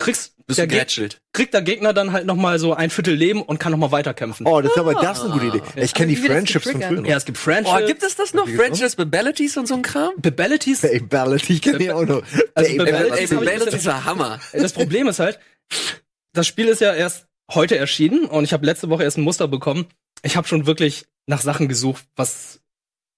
[0.00, 0.66] kriegst Bist der,
[1.32, 3.90] kriegt der Gegner dann halt noch mal so ein Viertel Leben und kann noch mal
[3.90, 4.46] weiterkämpfen.
[4.46, 5.62] Oh, das ist aber das ist eine gute Idee.
[5.76, 7.06] Ich kenne die das Friendships von früher.
[7.06, 8.48] Ja, es gibt Friendship, Oh, gibt es das noch?
[8.48, 10.10] Friendships, Babalities und so ein Kram?
[10.18, 10.84] Babalities.
[10.84, 12.22] Ich kenne die auch noch.
[12.54, 14.40] Also Babalities ich Babalities war Hammer.
[14.52, 15.38] Das Problem ist halt,
[16.32, 19.48] das Spiel ist ja erst heute erschienen und ich habe letzte Woche erst ein Muster
[19.48, 19.86] bekommen.
[20.22, 22.60] Ich habe schon wirklich nach Sachen gesucht, was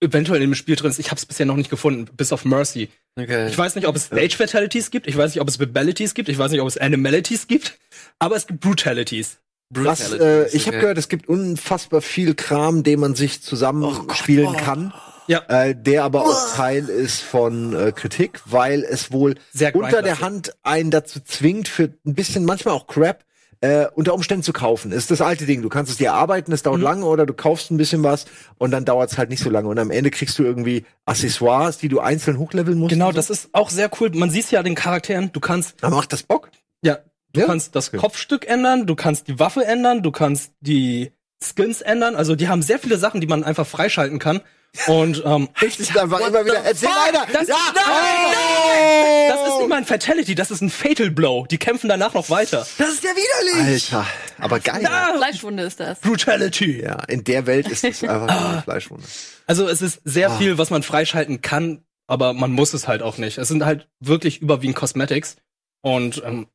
[0.01, 0.99] eventuell in dem Spiel drin ist.
[0.99, 2.89] Ich habe es bisher noch nicht gefunden, bis auf Mercy.
[3.17, 3.49] Okay.
[3.49, 6.29] Ich weiß nicht, ob es Stage Fatalities gibt, ich weiß nicht, ob es Babalities gibt,
[6.29, 7.79] ich weiß nicht, ob es Animalities gibt,
[8.19, 9.39] aber es gibt Brutalities.
[9.73, 14.93] Was, äh, ich habe gehört, es gibt unfassbar viel Kram, den man sich zusammenspielen kann.
[15.27, 15.43] Ja.
[15.49, 20.21] Äh, der aber auch Teil ist von äh, Kritik, weil es wohl Sehr unter der.
[20.21, 23.25] Hand einen dazu zwingt, für ein bisschen manchmal auch Crap
[23.63, 24.91] äh, unter Umständen zu kaufen.
[24.91, 25.61] Ist das alte Ding.
[25.63, 26.85] Du kannst es dir erarbeiten, das dauert Mhm.
[26.85, 28.25] lange, oder du kaufst ein bisschen was
[28.59, 29.69] und dann dauert es halt nicht so lange.
[29.69, 32.91] Und am Ende kriegst du irgendwie Accessoires, die du einzeln hochleveln musst.
[32.91, 33.13] Genau, so.
[33.17, 34.11] das ist auch sehr cool.
[34.15, 36.51] Man sieht ja den Charakteren, du kannst, Aber macht das Bock?
[36.83, 36.99] ja,
[37.35, 37.47] du Ja?
[37.47, 37.99] kannst das Okay.
[37.99, 42.17] Kopfstück ändern, du kannst die Waffe ändern, du kannst die Skins ändern.
[42.17, 44.41] Also die haben sehr viele Sachen, die man einfach freischalten kann.
[44.87, 46.63] Und ähm, Das ist einfach immer wieder.
[46.65, 47.27] Erzähl weiter.
[47.33, 47.57] Das- ja.
[47.75, 51.47] Nein, das ist nicht mal ein Fatality, das ist ein Fatal Blow.
[51.47, 52.67] Die kämpfen danach noch weiter.
[52.79, 53.93] Das ist ja widerlich.
[53.93, 54.07] Alter,
[54.39, 54.87] aber geil.
[54.87, 56.01] Ah, Fleischwunde ist das.
[56.01, 56.83] Brutality.
[56.83, 59.07] Ja, in der Welt ist es einfach nur eine Fleischwunde.
[59.47, 60.39] Also es ist sehr Ah.
[60.39, 63.39] viel, was man freischalten kann, aber man muss es halt auch nicht.
[63.39, 65.37] Es sind halt wirklich überwiegend Cosmetics
[65.83, 66.47] und ähm,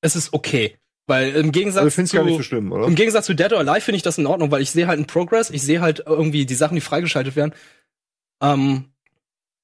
[0.00, 0.76] es ist okay.
[1.06, 2.86] Weil im Gegensatz Also zu, gar nicht so schlimm, oder?
[2.86, 4.98] Im Gegensatz zu Dead or Alive finde ich das in Ordnung, weil ich sehe halt
[4.98, 7.52] einen Progress, ich sehe halt irgendwie die Sachen, die freigeschaltet werden.
[8.40, 8.86] Ähm,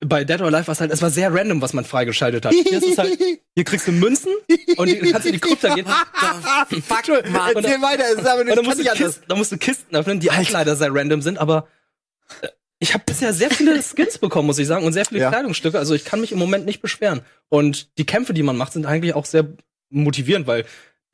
[0.01, 2.53] bei Dead or Alive war es halt, es war sehr random, was man freigeschaltet hat.
[2.53, 3.18] Hier ist es halt,
[3.55, 4.33] hier kriegst du Münzen
[4.77, 5.87] und die, kannst in die Krypta gehen.
[6.83, 7.53] Fuck, Mann.
[7.57, 9.05] Erzähl weiter, es ist aber Und nicht, dann kann musst, du.
[9.05, 11.66] Kisten, dann musst du Kisten öffnen, die auch leider sehr random sind, aber
[12.42, 12.48] äh,
[12.79, 15.31] ich habe bisher sehr viele Skins bekommen, muss ich sagen, und sehr viele Ja.
[15.31, 15.79] Kleidungsstücke.
[15.79, 17.22] Also ich kann mich im Moment nicht beschweren.
[17.48, 19.48] Und die Kämpfe, die man macht, sind eigentlich auch sehr
[19.90, 20.64] motivierend, weil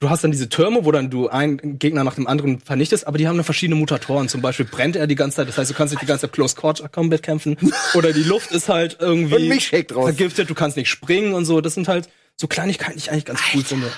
[0.01, 3.19] du hast dann diese Türme, wo dann du einen Gegner nach dem anderen vernichtest, aber
[3.19, 4.29] die haben dann verschiedene Mutatoren.
[4.29, 6.33] Zum Beispiel brennt er die ganze Zeit, das heißt, du kannst nicht die ganze Zeit
[6.33, 7.57] Close Combat kämpfen.
[7.95, 10.05] Oder die Luft ist halt irgendwie Und mich raus.
[10.05, 11.61] vergiftet, du kannst nicht springen und so.
[11.61, 13.91] Das sind halt so Kleinigkeiten, die ich eigentlich ganz cool finde.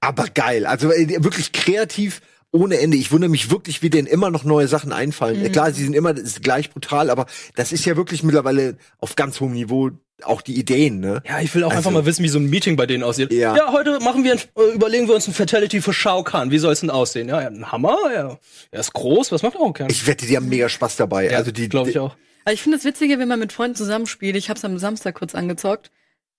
[0.00, 0.66] Aber geil.
[0.66, 2.20] Also äh, wirklich kreativ
[2.52, 2.96] ohne Ende.
[2.96, 5.50] Ich wundere mich wirklich, wie denen immer noch neue Sachen einfallen.
[5.52, 9.52] Klar, sie sind immer gleich brutal, aber das ist ja wirklich mittlerweile auf ganz hohem
[9.52, 9.90] Niveau
[10.24, 11.22] auch die Ideen, ne?
[11.28, 13.32] Ja, ich will auch Also- einfach mal wissen, wie so ein Meeting bei denen aussieht.
[13.32, 13.56] Ja.
[13.56, 16.50] Ja, heute machen wir, ein, äh, überlegen wir uns ein Fatality für Shao Kahn.
[16.50, 17.28] Wie soll es denn aussehen?
[17.28, 18.38] Ja, er hat einen Hammer, ja.
[18.70, 19.88] er ist groß, was macht er auch gern?
[19.90, 21.30] Ich wette, die haben mega Spaß dabei.
[21.30, 22.16] ja, also die, glaube ich auch.
[22.44, 24.34] Also ich finde es witziger, wenn man mit Freunden zusammenspielt.
[24.36, 25.90] Ich habe es am Samstag kurz angezockt.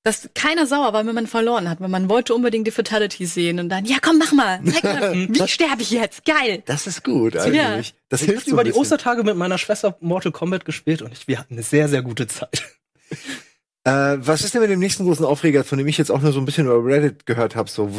[0.04, 3.60] Dass keiner sauer war, wenn man verloren hat, weil man wollte unbedingt die Fatalities sehen
[3.60, 6.26] und dann, ja komm, mach mal, zeig mal, wie sterbe ich jetzt?
[6.26, 6.64] Geil.
[6.66, 7.44] Das ist gut Ja.
[7.44, 7.94] eigentlich.
[8.10, 8.74] Das Ich hilft so über die.
[8.74, 12.26] Ostertage mit meiner Schwester Mortal Kombat gespielt und ich, wir hatten eine sehr, sehr gute
[12.26, 12.64] Zeit.
[13.84, 16.32] Äh, was ist denn mit dem nächsten großen Aufreger, von dem ich jetzt auch nur
[16.32, 17.90] so ein bisschen über Reddit gehört habe, so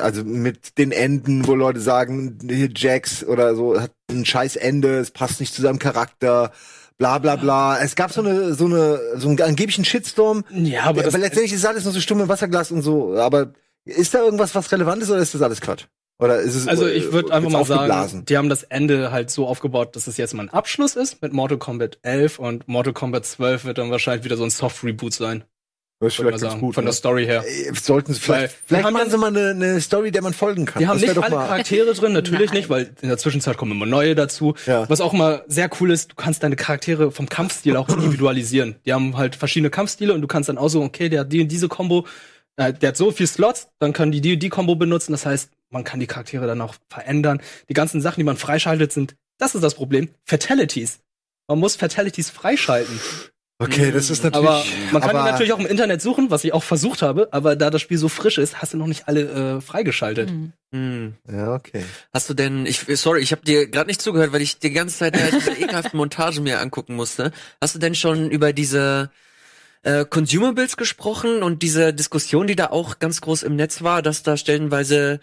[0.00, 4.98] also mit den Enden, wo Leute sagen, hier Jax oder so hat ein scheiß Ende,
[4.98, 6.50] es passt nicht zu seinem Charakter,
[6.96, 7.78] bla bla bla.
[7.78, 11.64] Es gab so eine so eine so einen angeblichen Shitstorm, Ja, aber aber letztendlich ist
[11.64, 13.14] alles nur so stumme Wasserglas und so.
[13.16, 13.52] Aber
[13.84, 15.84] ist da irgendwas, was relevant ist oder ist das alles Quatsch?
[16.20, 19.12] Oder ist es also ich würde äh, einfach wird's mal sagen, die haben das Ende
[19.12, 22.66] halt so aufgebaut, dass es jetzt mal ein Abschluss ist mit Mortal Kombat 11 und
[22.66, 25.44] Mortal Kombat 12 wird dann wahrscheinlich wieder so ein Soft Reboot sein,
[26.00, 26.74] Das ist würde vielleicht ganz sagen, gut.
[26.74, 26.88] von ne?
[26.88, 27.44] der Story her.
[27.46, 30.22] Äh, Sollten sie vielleicht, wir vielleicht haben machen ja- sie mal eine, eine Story, der
[30.22, 30.80] man folgen kann.
[30.80, 32.56] Die haben nicht doch alle mal- Charaktere drin, natürlich Nein.
[32.58, 34.54] nicht, weil in der Zwischenzeit kommen immer neue dazu.
[34.66, 34.90] Ja.
[34.90, 38.74] Was auch mal sehr cool ist, du kannst deine Charaktere vom Kampfstil auch individualisieren.
[38.86, 41.40] Die haben halt verschiedene Kampfstile und du kannst dann auch so, okay, der hat die
[41.42, 42.06] und diese Combo,
[42.56, 45.12] äh, der hat so viel Slots, dann können die die und die Combo benutzen.
[45.12, 47.40] Das heißt, man kann die Charaktere dann auch verändern.
[47.68, 51.00] Die ganzen Sachen, die man freischaltet, sind, das ist das Problem, Fatalities.
[51.46, 52.98] Man muss Fatalities freischalten.
[53.60, 54.48] Okay, das ist natürlich.
[54.48, 57.28] Aber man kann aber- die natürlich auch im Internet suchen, was ich auch versucht habe,
[57.32, 60.30] aber da das Spiel so frisch ist, hast du noch nicht alle äh, freigeschaltet.
[60.30, 60.52] Hm.
[60.72, 61.14] Hm.
[61.28, 61.84] Ja, okay.
[62.12, 64.98] Hast du denn, ich, sorry, ich habe dir gerade nicht zugehört, weil ich die ganze
[64.98, 67.32] Zeit äh, diese ekelhaften Montage mir angucken musste.
[67.60, 69.10] Hast du denn schon über diese
[69.82, 74.22] äh, Consumables gesprochen und diese Diskussion, die da auch ganz groß im Netz war, dass
[74.22, 75.18] da stellenweise,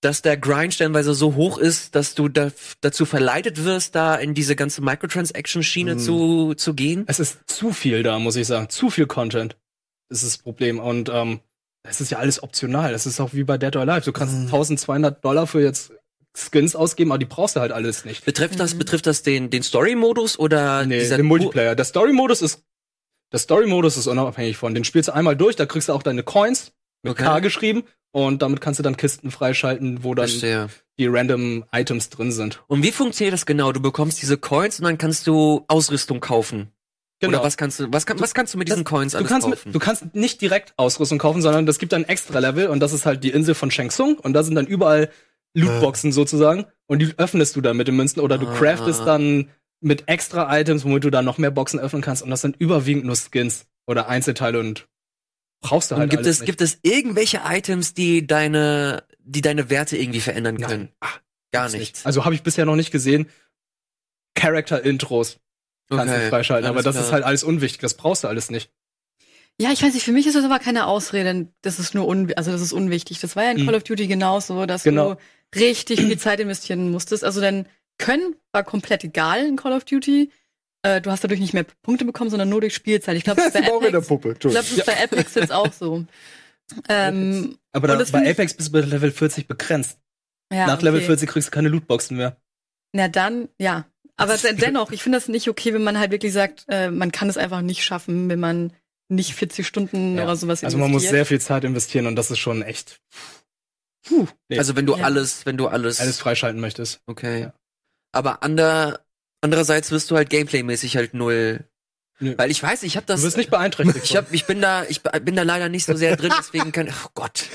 [0.00, 4.34] dass der Grind stellenweise so hoch ist, dass du da, dazu verleitet wirst, da in
[4.34, 7.04] diese ganze Microtransaction-Schiene zu, zu gehen?
[7.06, 8.68] Es ist zu viel da, muss ich sagen.
[8.70, 9.56] Zu viel Content.
[10.08, 10.78] Ist das Problem.
[10.80, 11.40] Und ähm,
[11.82, 12.92] es ist ja alles optional.
[12.92, 14.04] Das ist auch wie bei Dead or Alive.
[14.04, 14.44] Du kannst Mhm.
[14.46, 15.92] 1200 Dollar für jetzt
[16.36, 18.24] Skins ausgeben, aber die brauchst du halt alles nicht.
[18.24, 21.74] Betrifft das, betrifft das den, den Story-Modus oder Nee, dieser den Multiplayer.
[21.74, 22.62] Der Story-Modus ist,
[23.32, 24.72] der Story-Modus ist unabhängig von.
[24.74, 27.24] Den spielst du einmal durch, da kriegst du auch deine Coins mit Okay.
[27.24, 27.82] K geschrieben
[28.12, 30.68] und damit kannst du dann Kisten freischalten, wo dann Verstehe.
[30.98, 32.62] die random Items drin sind.
[32.66, 33.72] Und wie funktioniert das genau?
[33.72, 36.70] Du bekommst diese Coins und dann kannst du Ausrüstung kaufen.
[37.22, 39.46] Oder was kannst du, was, kann, was kannst du mit diesen Coins Du alles kannst,
[39.46, 39.72] kaufen?
[39.72, 43.04] du kannst nicht direkt Ausrüstung kaufen, sondern das gibt ein extra Level und das ist
[43.04, 45.10] halt die Insel von Shang Tsung und da sind dann überall
[45.54, 49.50] Lootboxen sozusagen und die öffnest du dann mit den Münzen oder du Ah, craftest dann
[49.80, 53.04] mit extra Items, womit du dann noch mehr Boxen öffnen kannst und das sind überwiegend
[53.04, 54.88] nur Skins oder Einzelteile und
[55.60, 56.46] brauchst du Und halt gibt alles es, nicht.
[56.46, 60.68] gibt es irgendwelche Items, die deine, die deine Werte irgendwie verändern Nein.
[60.70, 60.88] können?
[61.52, 62.06] Gar Gibt's nichts.
[62.06, 63.28] Also habe ich bisher noch nicht gesehen.
[64.34, 65.38] Character-Intros
[65.88, 67.04] kannst du freischalten, aber alles das klar.
[67.06, 68.70] ist halt alles unwichtig, das brauchst du alles nicht.
[69.60, 71.48] Ja, ich weiß nicht, für mich ist das aber keine Ausrede.
[71.60, 73.20] Das ist nur un also das ist unwichtig.
[73.20, 73.66] Das war ja in Mhm.
[73.66, 75.14] Call of Duty genauso, dass Genau.
[75.14, 77.24] du richtig viel Zeit investieren musstest.
[77.24, 77.66] Also dein
[77.98, 80.30] Können war komplett egal in Call of Duty.
[80.82, 83.16] Äh, du hast dadurch nicht mehr Punkte bekommen, sondern nur durch Spielzeit.
[83.16, 84.52] Ich glaube, Das glaube, Entschuldigung.
[84.54, 86.04] das ist bei Apex jetzt auch so.
[86.88, 89.98] Ähm, Aber da, das bei Apex bist du bei Level 40 begrenzt.
[90.52, 91.06] ja, Nach Level okay.
[91.06, 92.36] 40 kriegst du keine Lootboxen mehr.
[92.92, 93.86] Na dann, ja.
[94.16, 97.10] Aber de- dennoch, ich finde das nicht okay, wenn man halt wirklich sagt, äh, man
[97.10, 98.72] kann es einfach nicht schaffen, wenn man
[99.08, 100.22] nicht 40 Stunden Ja.
[100.22, 101.12] oder sowas Also man muss investiert.
[101.16, 103.00] sehr viel Zeit investieren und das ist schon echt.
[104.06, 105.02] Puh, nee, Also wenn du Ja.
[105.04, 107.00] alles, wenn du alles, alles freischalten möchtest.
[107.08, 107.40] okay.
[107.40, 107.52] Ja.
[108.12, 109.00] Aber ander,
[109.40, 111.64] andererseits wirst du halt Gameplay-mäßig halt null.
[112.22, 112.34] Nö.
[112.36, 114.04] Weil ich weiß, ich habe Du das, wirst nicht beeinträchtigt.
[114.04, 116.88] ich hab, ich bin da, ich bin da leider nicht so sehr drin, deswegen kann,
[116.88, 117.44] oh Gott.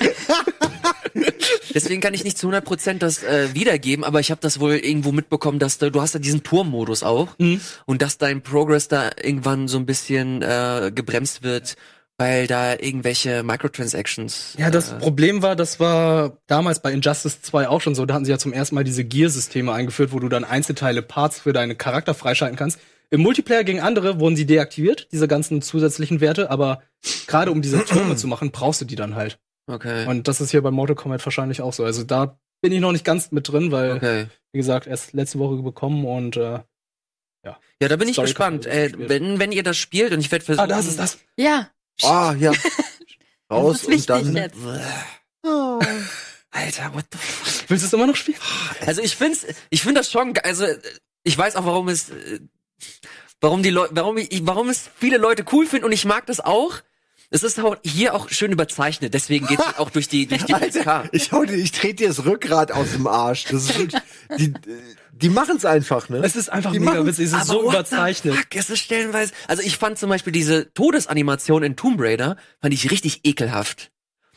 [1.74, 5.12] Deswegen kann ich nicht zu 100% das äh, wiedergeben, aber ich habe das wohl irgendwo
[5.12, 7.60] mitbekommen, dass du, du hast ja diesen Pur-Modus auch Mhm.
[7.84, 11.76] und dass dein Progress da irgendwann so ein bisschen äh, gebremst wird,
[12.18, 14.54] weil da irgendwelche Microtransactions.
[14.58, 18.06] Ja, das äh, Problem war, das war damals bei Injustice 2 auch schon so.
[18.06, 21.40] Da hatten sie ja zum ersten Mal diese Gear-Systeme eingeführt, wo du dann Einzelteile, Parts
[21.40, 22.80] für deine Charakter freischalten kannst.
[23.10, 26.82] Im Multiplayer gegen andere wurden sie deaktiviert, diese ganzen zusätzlichen Werte, aber
[27.26, 29.38] gerade um diese Türme zu machen, brauchst du die dann halt.
[29.68, 30.06] Okay.
[30.06, 31.84] Und das ist hier bei Mortal Kombat wahrscheinlich auch so.
[31.84, 34.26] Also da bin ich noch nicht ganz mit drin, weil, okay.
[34.52, 36.60] wie gesagt, erst letzte Woche bekommen und äh,
[37.44, 38.66] Ja, da bin ich Story gespannt.
[38.66, 40.64] Äh, wenn, wenn ihr das spielt und ich werde versuchen.
[40.64, 41.18] Ah, das ist das.
[41.36, 41.68] Ja,
[42.02, 42.52] Ah, ja.
[43.50, 44.34] Raus und dann.
[44.34, 44.56] jetzt.
[46.50, 47.70] Alter, what the fuck?
[47.70, 48.38] Willst du es immer noch spielen?
[48.86, 50.66] Also ich find's, ich find das schon, also
[51.22, 52.40] ich weiß auch, warum es, äh,
[53.40, 56.40] warum die Leute, warum ich, warum es viele Leute cool finden und ich mag das
[56.40, 56.80] auch.
[57.30, 61.08] Es ist auch hier auch schön überzeichnet, deswegen geht's auch durch die durch die Alter,
[61.12, 63.44] ich, hau dir- ich trete dir das Rückgrat aus dem Arsch.
[63.44, 64.00] Das ist wirklich,
[64.38, 64.54] die,
[65.12, 66.18] die machen es einfach, ne?
[66.24, 68.34] Es ist einfach Die mega witzig, es ist so überzeichnet.
[68.36, 69.32] Fuck, es ist stellenweise.
[69.48, 73.90] Also ich fand zum Beispiel diese Todesanimation in Tomb Raider fand ich richtig ekelhaft.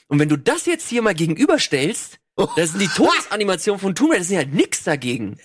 [0.07, 2.17] Und wenn du das jetzt hier mal gegenüberstellst,
[2.55, 5.37] das sind die Todesanimationen von Tomb Raider, das ist ja halt nix dagegen.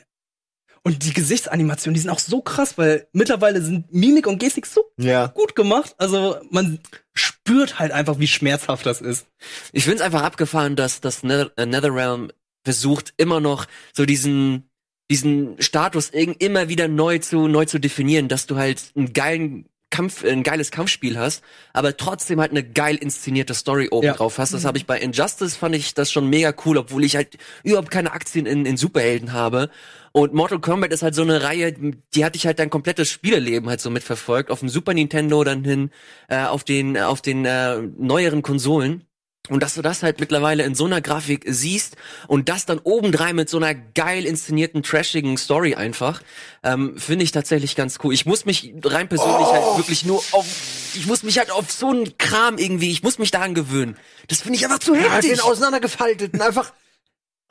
[0.87, 4.85] Und die Gesichtsanimationen, die sind auch so krass, weil mittlerweile sind Mimik und Gestik so
[4.99, 5.29] Ja.
[5.29, 5.95] gut gemacht.
[5.97, 6.79] Also man
[7.15, 9.27] spürt halt einfach, wie schmerzhaft das ist.
[9.73, 12.31] Ich find's einfach abgefahren, dass das Nether äh, Netherrealm
[12.65, 14.69] versucht immer noch so diesen
[15.11, 20.25] diesen Status immer wieder neu zu neu zu definieren, dass du halt einen geilen Kampf,
[20.25, 24.15] ein geiles Kampfspiel hast, aber trotzdem halt eine geil inszenierte Story oben Ja.
[24.15, 24.53] drauf hast.
[24.53, 27.93] Das habe ich bei Injustice fand ich das schon mega cool, obwohl ich halt überhaupt
[27.93, 29.71] keine Aktien in, in Superhelden habe.
[30.11, 33.69] Und Mortal Kombat ist halt so eine Reihe, die hatte ich halt dein komplettes Spieleleben
[33.69, 35.91] halt so mitverfolgt, auf dem Super Nintendo dann hin,
[36.29, 39.05] äh, auf den auf den äh, neueren Konsolen.
[39.51, 41.97] Und dass du das halt mittlerweile in so einer Grafik siehst
[42.29, 46.23] und das dann obendrein mit so einer geil inszenierten, trashigen Story einfach,
[46.63, 48.15] ähm, finde ich tatsächlich ganz cool.
[48.15, 50.47] Ich muss mich rein persönlich halt wirklich nur auf,
[50.95, 53.99] ich muss mich halt auf so einen Kram irgendwie, ich muss mich daran gewöhnen.
[54.29, 55.33] Das finde ich einfach zu Ja, heftig.
[55.33, 56.73] den auseinandergefalteten, einfach.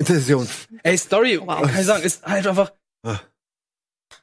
[0.01, 0.47] So-
[0.82, 1.62] Ey, Story, Wow.
[1.62, 2.71] kann ich sagen, ist halt einfach.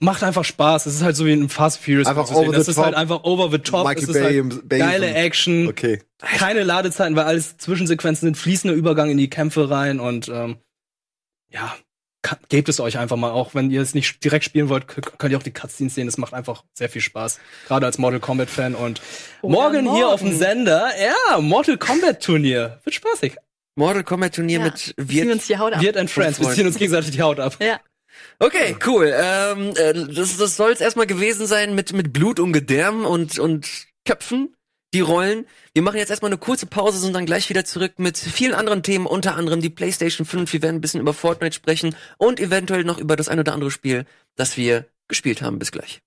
[0.02, 0.86] Macht einfach Spaß.
[0.86, 2.06] Es ist halt so wie in Fast Furious.
[2.06, 2.86] Einfach over Es the ist top.
[2.86, 3.86] halt einfach over the top.
[3.86, 5.68] Michael es ist Bay halt Bay geile im- Action.
[5.68, 6.00] Okay.
[6.18, 10.56] Keine Ladezeiten, weil alles Zwischensequenzen sind, fließender Übergang in die Kämpfe rein und ähm,
[11.50, 11.74] ja,
[12.48, 13.30] gebt es euch einfach mal.
[13.30, 16.08] Auch wenn ihr es nicht direkt spielen wollt, könnt ihr auch die Cutscenes sehen.
[16.08, 17.38] Es macht einfach sehr viel Spaß.
[17.68, 19.02] Gerade als Mortal Kombat Fan und
[19.42, 20.38] Oder morgen, hier auf dem morgen.
[20.38, 22.80] Sender, ja, Mortal Kombat Turnier.
[22.84, 23.36] Wird spaßig.
[23.76, 24.64] Mortal Kombat Turnier Ja.
[24.64, 25.80] mit Ziehen Viet uns die Haut ab.
[25.82, 26.40] Viet and Friends.
[26.40, 27.56] Wir ziehen uns gegenseitig die Haut ab.
[27.60, 27.80] Ja.
[28.38, 29.12] Okay, cool.
[29.14, 33.38] Ähm, äh, das das soll es erstmal gewesen sein mit, mit Blut und Gedärm und,
[33.38, 33.68] und
[34.06, 34.54] Köpfen,
[34.94, 35.46] die Rollen.
[35.74, 38.82] Wir machen jetzt erstmal eine kurze Pause, sind dann gleich wieder zurück mit vielen anderen
[38.82, 40.52] Themen, unter anderem die PlayStation 5.
[40.52, 43.70] Wir werden ein bisschen über Fortnite sprechen und eventuell noch über das ein oder andere
[43.70, 45.58] Spiel, das wir gespielt haben.
[45.58, 46.00] Bis gleich.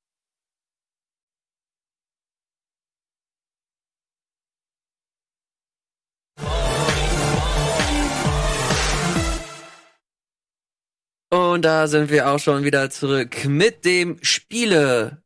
[11.34, 15.24] Und da sind wir auch schon wieder zurück mit dem Spiele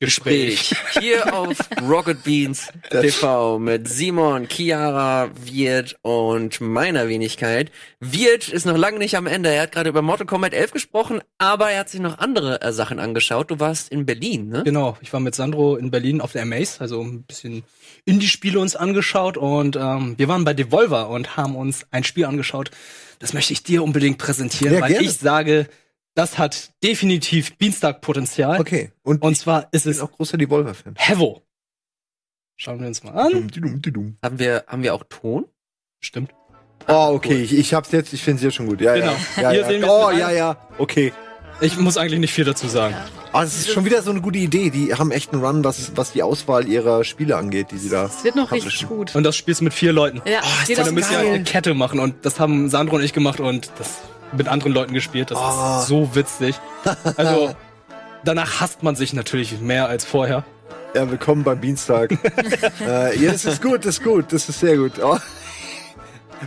[0.00, 1.56] Gespräch hier auf
[1.88, 7.70] Rocket Beans TV mit Simon, Chiara, Wirt und meiner Wenigkeit.
[8.00, 9.50] Wirt ist noch lange nicht am Ende.
[9.50, 12.72] Er hat gerade über Mortal Kombat 11 gesprochen, aber er hat sich noch andere äh,
[12.72, 13.48] Sachen angeschaut.
[13.52, 14.64] Du warst in Berlin, ne?
[14.64, 17.62] Genau, ich war mit Sandro in Berlin auf der Maze, also ein bisschen
[18.04, 22.70] Indie-Spiele uns angeschaut und ähm, wir waren bei Devolver und haben uns ein Spiel angeschaut.
[23.18, 25.06] Das möchte ich dir unbedingt präsentieren, Ja, weil gerne.
[25.06, 25.68] ich sage,
[26.14, 28.60] das hat definitiv Dienstag-Potenzial.
[28.60, 28.92] Okay.
[29.02, 30.94] Und, Und zwar ist ich es bin auch großer Devolver-Fan.
[30.96, 31.42] Hevo.
[32.56, 33.30] Schauen wir uns mal an.
[33.50, 34.16] Dum, dum, dum.
[34.22, 35.46] Haben wir, haben wir auch Ton?
[36.00, 36.32] Stimmt.
[36.88, 37.42] Oh, okay.
[37.42, 38.80] Ich, ich hab's jetzt, ich find's jetzt schon gut.
[38.80, 39.12] Ja, Genau.
[39.36, 39.52] ja.
[39.52, 39.88] ja, Hier ja.
[39.88, 40.68] Oh, ja, ja.
[40.78, 41.12] Okay.
[41.60, 42.94] Ich muss eigentlich nicht viel dazu sagen.
[43.32, 44.70] Ah, das ist schon wieder so eine gute Idee.
[44.70, 48.04] Die haben echt einen Run, was, was die Auswahl ihrer Spiele angeht, die sie da.
[48.06, 48.68] Es wird noch publishen.
[48.68, 49.14] richtig gut.
[49.16, 50.22] Und das spielst du mit vier Leuten.
[50.24, 51.26] Ja, Oh, das dann ihr geil.
[51.34, 53.98] eine Kette machen und das haben Sandro und ich gemacht und das
[54.36, 55.30] mit anderen Leuten gespielt.
[55.32, 55.80] Das Oh.
[55.80, 56.54] ist so witzig.
[57.16, 57.54] Also
[58.24, 60.44] danach hasst man sich natürlich mehr als vorher.
[60.94, 62.12] Ja, willkommen beim Dienstag.
[62.86, 64.92] äh, ja, das ist gut, das ist gut, das ist sehr gut.
[65.02, 65.18] Oh.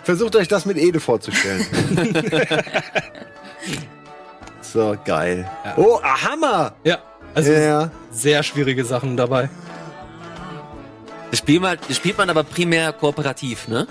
[0.03, 1.65] Versucht euch das mit Ede vorzustellen.
[4.71, 5.49] so, geil.
[5.65, 5.73] Ja.
[5.77, 6.73] Oh, ah, Hammer!
[6.83, 6.97] Ja,
[7.33, 9.49] also ja, sehr schwierige Sachen dabei.
[11.29, 13.87] Das spielt man, das spielt man aber primär kooperativ, ne?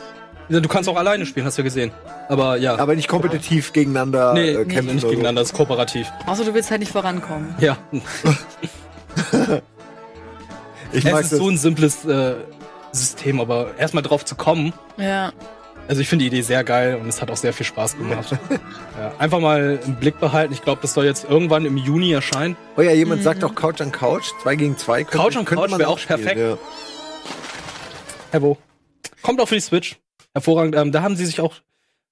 [0.48, 1.92] Du kannst auch alleine spielen, hast du ja gesehen.
[2.28, 4.94] Aber ja, Aber nicht kompetitiv gegeneinander nee, äh, nee, kämpfen.
[4.94, 6.10] nicht oder gegeneinander, das ist kooperativ.
[6.26, 7.54] Außer du willst halt nicht vorankommen.
[7.60, 7.76] Ja.
[10.92, 11.38] Ich es mag ist das.
[11.38, 12.34] so ein simples äh,
[12.92, 14.72] System, aber erstmal drauf zu kommen.
[14.96, 15.32] Ja.
[15.88, 18.30] Also ich finde die Idee sehr geil und es hat auch sehr viel Spaß gemacht.
[18.96, 20.52] ja, einfach mal im Blick behalten.
[20.52, 22.56] Ich glaube, das soll jetzt irgendwann im Juni erscheinen.
[22.76, 25.04] Oh ja, jemand sagt auch Couch an Couch, 2 gegen 2.
[25.04, 26.38] Couch an Couch wäre auch perfekt.
[26.38, 26.58] Ja.
[28.30, 28.56] Hevo.
[29.22, 29.98] Kommt auch für die Switch.
[30.32, 30.76] Hervorragend.
[30.76, 31.56] Ähm, da haben sie sich auch,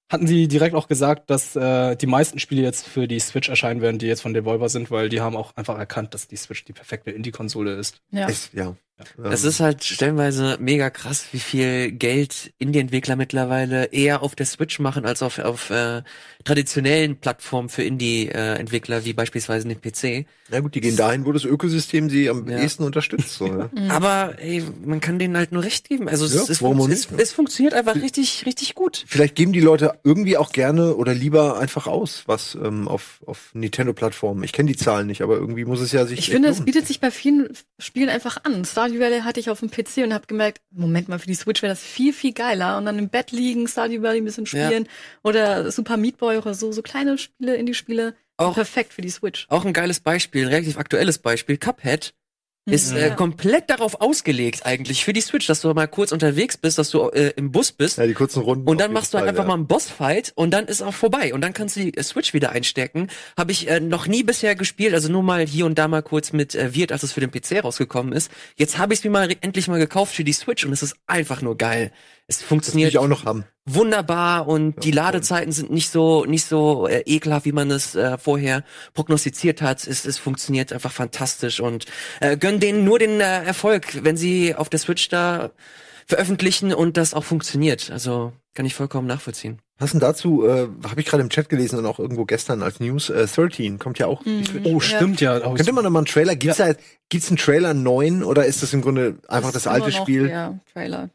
[0.09, 3.81] hatten sie direkt auch gesagt, dass äh, die meisten Spiele jetzt für die Switch erscheinen
[3.81, 6.65] werden, die jetzt von Devolver sind, weil die haben auch einfach erkannt, dass die Switch
[6.65, 8.01] die perfekte Indie-Konsole ist.
[8.11, 8.27] Ja.
[8.27, 8.75] Es, ja.
[9.23, 14.45] Es Ähm, ist halt stellenweise mega krass, wie viel Geld Indie-Entwickler mittlerweile eher auf der
[14.45, 16.01] Switch machen als auf, auf äh,
[16.43, 20.25] traditionellen Plattformen für Indie-Entwickler, wie beispielsweise den PC.
[20.49, 22.59] Na gut, die gehen dahin, wo das Ökosystem sie am Ja.
[22.59, 23.35] ehesten unterstützt.
[23.35, 23.69] So, ja.
[23.89, 26.09] Aber ey, man kann denen halt nur recht geben.
[26.09, 29.05] Also Ja, es, es, es, es funktioniert einfach richtig, richtig gut.
[29.07, 33.51] Vielleicht geben die Leute irgendwie auch gerne oder lieber einfach aus, was ähm, auf, auf
[33.53, 34.43] Nintendo-Plattformen.
[34.43, 36.19] Ich kenne die Zahlen nicht, aber irgendwie muss es ja sich.
[36.19, 38.65] Ich finde, es bietet sich bei vielen Spielen einfach an.
[38.65, 41.33] Stardew Stardew Valley hatte ich auf dem PC und habe gemerkt, Moment mal, für die
[41.35, 42.77] Switch wäre das viel, viel geiler.
[42.77, 44.87] Und dann im Bett liegen, Stardew Valley ein bisschen spielen
[45.23, 48.15] oder Super Meat Boy oder so, so kleine Spiele, Indie-Spiele.
[48.37, 49.45] Auch- Perfekt für die Switch.
[49.49, 51.57] Auch ein geiles Beispiel, ein relativ aktuelles Beispiel.
[51.57, 52.13] Cuphead
[52.65, 52.97] ist Mhm.
[52.97, 53.15] äh, Ja.
[53.15, 57.09] komplett darauf ausgelegt eigentlich für die Switch, dass du mal kurz unterwegs bist, dass du
[57.09, 58.67] äh, im Bus bist Ja, die kurzen Runden.
[58.67, 59.47] und dann machst du halt Fall, einfach ja.
[59.47, 62.33] mal einen Bossfight und dann ist auch vorbei und dann kannst du die äh, Switch
[62.33, 63.07] wieder einstecken.
[63.37, 66.31] Habe ich äh, noch nie bisher gespielt, also nur mal hier und da mal kurz
[66.31, 68.29] mit äh, Wirt, als es für den PC rausgekommen ist.
[68.55, 70.95] Jetzt habe ich es mir mal endlich mal gekauft für die Switch und es ist
[71.07, 71.91] einfach nur geil.
[72.27, 73.45] Es Das will funktioniert ich auch noch haben.
[73.73, 77.95] Wunderbar und Ja, die Ladezeiten sind nicht so nicht so äh, ekelhaft, wie man es
[77.95, 78.63] äh, vorher
[78.93, 79.87] prognostiziert hat.
[79.87, 81.85] Es, es funktioniert einfach fantastisch und
[82.19, 85.51] äh, gönn denen nur den äh, Erfolg, wenn sie auf der Switch da
[86.05, 87.91] veröffentlichen und das auch funktioniert.
[87.91, 89.59] Also kann ich vollkommen nachvollziehen.
[89.77, 93.09] Passend dazu äh, habe ich gerade im Chat gelesen und auch irgendwo gestern als News,
[93.09, 94.25] äh, 13 kommt ja auch.
[94.25, 94.43] Mhm.
[94.65, 95.37] Oh, stimmt ja.
[95.37, 96.73] Oh, Könnte man noch mal einen Trailer, gibt's da,
[97.07, 100.27] gibt's einen Trailer neuen oder ist das im Grunde einfach das, ist alte noch Spiel?
[100.27, 101.09] Der Trailer.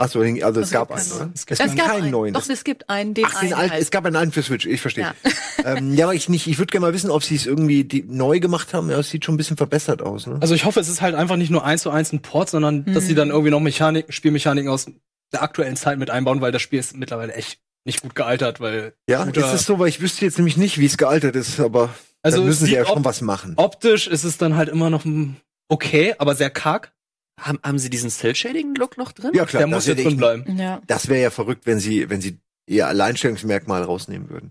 [0.00, 1.30] Ach so, also es Also gab einen, oder?
[1.34, 2.32] Es Es gab gibt keinen neuen.
[2.32, 3.82] Doch, es gibt einen, den Ach, den einen alten, halt.
[3.82, 5.04] es gab einen alten für Switch, ich verstehe.
[5.04, 5.14] Ja.
[5.76, 8.04] ähm, ja, aber ich nicht, ich würde gerne mal wissen, ob sie es irgendwie die,
[8.04, 8.88] neu gemacht haben.
[8.90, 10.38] Ja, es sieht schon ein bisschen verbessert aus, ne?
[10.40, 12.84] Also ich hoffe, es ist halt einfach nicht nur eins zu eins ein Port, sondern
[12.84, 13.16] dass sie Mhm.
[13.16, 14.86] dann irgendwie noch Mechanik, Spielmechaniken aus
[15.32, 18.94] der aktuellen Zeit mit einbauen, weil das Spiel ist mittlerweile echt nicht gut gealtert, weil
[19.10, 21.58] Ja, guter- ist es so, weil ich wüsste jetzt nämlich nicht, wie es gealtert ist,
[21.58, 21.90] aber
[22.22, 23.54] also da müssen es sie ja schon was machen.
[23.56, 25.04] optisch ist es dann halt immer noch
[25.68, 26.92] okay, aber sehr karg.
[27.38, 29.30] Haben, haben sie diesen Cell-Shading-Look noch drin?
[29.34, 30.58] Ja, klar, der das muss jetzt hätte drin bleiben.
[30.58, 30.80] Ja.
[30.86, 34.50] Das wäre ja verrückt, wenn sie, wenn sie ihr Alleinstellungsmerkmal rausnehmen würden.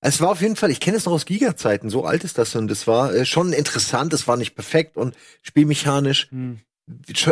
[0.00, 2.54] Es war auf jeden Fall, ich kenne es noch aus Giga-Zeiten, so alt ist das
[2.54, 6.60] und es war äh, schon interessant, es war nicht perfekt und spielmechanisch Hm.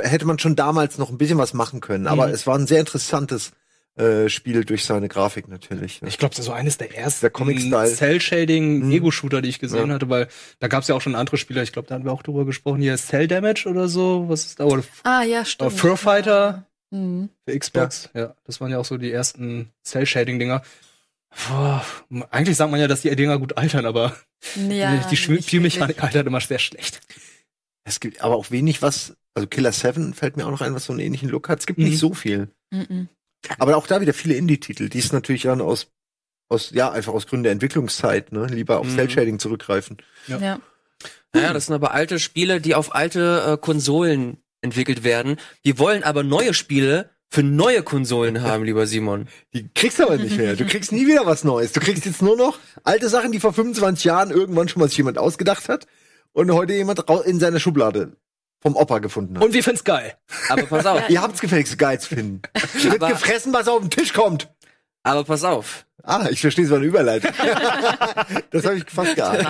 [0.03, 2.33] hätte man schon damals noch ein bisschen was machen können, aber Mhm.
[2.35, 3.53] es war ein sehr interessantes
[3.97, 6.01] äh, Spiel durch seine Grafik natürlich.
[6.03, 6.09] ne?
[6.09, 7.95] Ich glaube, das ist so eines der ersten Der Comic-Style.
[7.95, 8.91] Cell-Shading Mhm.
[8.93, 9.95] Ego-Shooter, die ich gesehen Ja.
[9.95, 10.29] hatte, weil
[10.61, 12.45] da gab es ja auch schon andere Spieler, ich glaube, da hatten wir auch drüber
[12.47, 15.73] gesprochen, hier Cell Damage oder so, was ist da, oder Ah, ja, stimmt.
[15.75, 16.67] Fur Fighter.
[16.91, 17.31] Mhm.
[17.49, 18.11] für Xbox.
[18.15, 18.35] Ja.
[18.45, 20.63] das waren ja auch so die ersten Cell-Shading-Dinger.
[22.31, 24.15] Eigentlich sagt man ja, dass die Dinger gut altern, aber
[24.69, 27.01] Ja, die Spielmechanik altert immer sehr schlecht.
[27.85, 30.85] Es gibt aber auch wenig was, also Killer 7 fällt mir auch noch ein, was
[30.85, 31.61] so einen ähnlichen Look hat.
[31.61, 31.87] Es gibt Mhm.
[31.87, 32.49] nicht so viel.
[32.71, 33.09] Mhm.
[33.59, 35.89] Aber auch da wieder viele Indie-Titel, die es natürlich dann aus,
[36.49, 38.95] aus, ja, einfach aus Gründen der Entwicklungszeit, ne, lieber auf Mhm.
[38.95, 39.97] Cell-Shading zurückgreifen.
[40.29, 40.39] Ja.
[40.39, 40.61] Ja.
[41.33, 45.37] Naja, das sind aber alte Spiele, die auf alte äh, Konsolen entwickelt werden.
[45.65, 49.27] Die wollen aber neue Spiele für neue Konsolen haben, lieber Simon.
[49.55, 50.55] Die kriegst du aber nicht mehr.
[50.55, 51.73] Du kriegst nie wieder was Neues.
[51.73, 54.99] Du kriegst jetzt nur noch alte Sachen, die vor 25 Jahren irgendwann schon mal sich
[54.99, 55.87] jemand ausgedacht hat
[56.33, 58.13] und heute jemand in seiner Schublade
[58.63, 59.45] vom Opa gefunden hat.
[59.45, 60.17] Und wir finden's geil.
[60.49, 62.43] Aber pass auf, Ihr habt's gefälligst geil zu finden.
[62.75, 64.49] Wird Aber- gefressen, was auf den Tisch kommt.
[65.03, 65.85] aber pass auf.
[66.05, 67.31] Ah, ich verstehe, es war eine Überleitung.
[68.51, 69.47] das habe ich fast geahnt.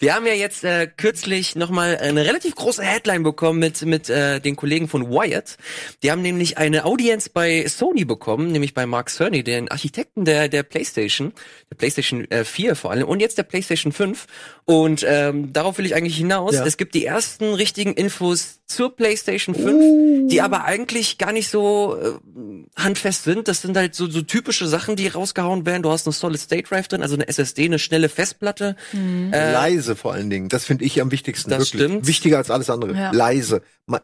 [0.00, 4.40] Wir haben ja jetzt äh, kürzlich nochmal eine relativ große Headline bekommen mit, mit äh,
[4.40, 5.56] den Kollegen von Wired.
[6.02, 10.48] Die haben nämlich eine Audienz bei Sony bekommen, nämlich bei Mark Cerny, den Architekten der,
[10.48, 11.32] der PlayStation,
[11.70, 14.26] der PlayStation äh, 4 vor allem und jetzt der PlayStation 5.
[14.64, 16.54] Und ähm, darauf will ich eigentlich hinaus.
[16.54, 16.66] Ja.
[16.66, 21.96] Es gibt die ersten richtigen Infos zur PlayStation 5, die aber eigentlich gar nicht so
[22.00, 23.46] äh, handfest sind.
[23.46, 25.82] Das sind halt so, so typische Sachen, die rausgehauen werden.
[25.82, 28.76] Du hast eine Solid State Drive drin, also eine SSD, eine schnelle Festplatte.
[28.94, 30.48] Äh, Leise vor allen Dingen.
[30.48, 31.50] Das finde ich am wichtigsten.
[31.50, 31.82] Das wirklich.
[31.82, 32.06] stimmt.
[32.06, 32.94] Wichtiger als alles andere.
[32.94, 33.10] Ja.
[33.10, 33.62] Leise.
[33.86, 34.00] Ma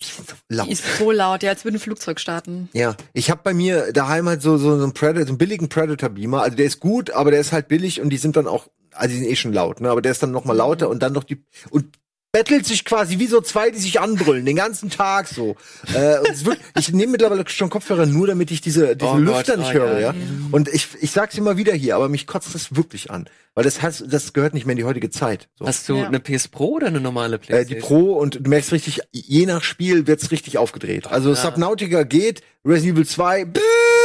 [0.00, 0.68] ich bin so laut.
[0.68, 2.68] Die ist so laut, ja, als würde ein Flugzeug starten.
[2.72, 5.68] Ja, ich habe bei mir daheim halt so so, so einen Predator, so einen billigen
[5.68, 6.42] Predator Beamer.
[6.42, 9.12] Also der ist gut, aber der ist halt billig und die sind dann auch, also
[9.12, 9.90] die sind eh schon laut, ne?
[9.90, 11.97] Aber der ist dann noch mal lauter und dann noch die und
[12.32, 15.56] bettelt sich quasi wie so zwei, die sich anbrüllen den ganzen Tag so.
[15.94, 19.58] äh, wird, ich nehme mittlerweile schon Kopfhörer nur, damit ich diese diese Oh Lüfter Gott,
[19.64, 20.12] nicht oh höre, ja.
[20.12, 20.14] ja.
[20.52, 23.80] Und ich ich sag's immer wieder hier, aber mich kotzt das wirklich an, weil das
[23.80, 25.48] heißt, das gehört nicht mehr in die heutige Zeit.
[25.58, 25.66] So.
[25.66, 26.06] Hast du Ja.
[26.08, 27.80] eine PS Pro oder eine normale Äh, PlayStation?
[27.80, 31.06] die Pro und du merkst richtig, je nach Spiel wird's richtig aufgedreht.
[31.06, 33.46] Also Subnautica geht, Resident Evil 2,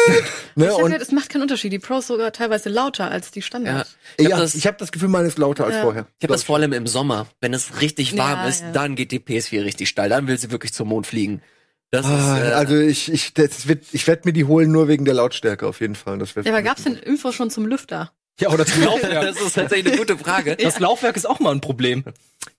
[0.56, 1.72] ne, Ich hab und gehört, es macht keinen Unterschied.
[1.74, 3.46] Die Pro ist sogar teilweise lauter als die Ja.
[3.46, 3.98] Standard.
[4.18, 5.82] Ich hab ja, das, ich habe das Gefühl, meine ist lauter als Ja.
[5.82, 6.08] vorher.
[6.20, 7.28] ich hab das vor allem im Sommer.
[7.42, 8.72] Wenn es richtig warm Ja, ist, ja.
[8.72, 10.10] dann geht die PS4 richtig steil.
[10.10, 11.42] Dann will sie wirklich zum Mond fliegen.
[11.92, 14.88] Das Ah, ist, äh, also ich, ich, das wird, ich werde mir die holen nur
[14.88, 16.18] wegen der Lautstärke auf jeden Fall.
[16.18, 18.12] Das Ja, aber gab's denn Info schon zum Lüfter?
[18.40, 19.22] Ja, oder zum Laufwerk.
[19.36, 20.56] das ist tatsächlich eine gute Frage.
[20.56, 22.04] Das Laufwerk ist auch mal ein Problem.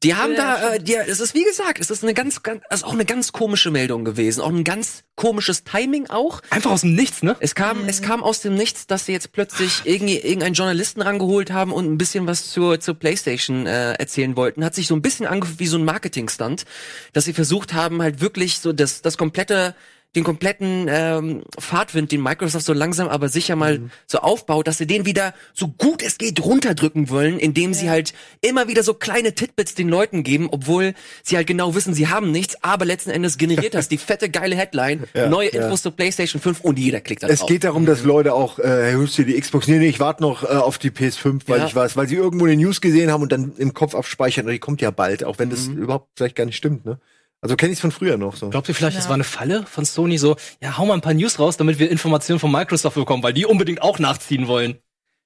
[0.03, 2.63] Die haben Ja, da, äh, die, es ist wie gesagt, es ist eine ganz, ganz,
[2.71, 6.43] also auch eine ganz komische Meldung gewesen, auch ein ganz komisches Timing auch.
[6.51, 7.37] Einfach aus dem Nichts, ne?
[7.41, 11.53] Es kam, es kam aus dem Nichts, dass sie jetzt plötzlich irgendwie irgendeinen Journalisten rangeholt
[11.53, 14.65] haben und ein bisschen was zur, zur PlayStation äh, erzählen wollten.
[14.65, 16.65] Hat sich so ein bisschen angefühlt wie so ein Marketing-Stunt,
[17.13, 19.75] dass sie versucht haben, halt wirklich so das, das komplette
[20.17, 24.87] den kompletten ähm, Fahrtwind, den Microsoft so langsam aber sicher mal so aufbaut, dass sie
[24.87, 29.35] den wieder so gut es geht runterdrücken wollen, indem sie halt immer wieder so kleine
[29.35, 33.39] Titbits den Leuten geben, obwohl sie halt genau wissen, sie haben nichts, aber letzten Endes
[33.39, 35.63] generiert das die fette geile Headline, Ja, neue ja.
[35.65, 37.49] Infos zur PlayStation 5 und jeder klickt da Es drauf.
[37.49, 39.69] geht darum, dass Leute auch, äh, hörst du die Xbox?
[39.69, 41.67] Nee, nee, ich warte noch äh, auf die PS5, weil Ja.
[41.67, 44.53] ich weiß, weil sie irgendwo eine News gesehen haben und dann im Kopf abspeichern, und
[44.53, 45.79] die kommt ja bald, auch wenn das Mhm.
[45.79, 46.99] überhaupt vielleicht gar nicht stimmt, ne?
[47.41, 48.49] Also kenne ich es von früher noch so.
[48.51, 49.11] Glaubt ihr vielleicht, das Ja.
[49.11, 51.91] war eine Falle von Sony so, ja, hau mal ein paar News raus, damit wir
[51.91, 54.79] Informationen von Microsoft bekommen, weil die unbedingt auch nachziehen wollen.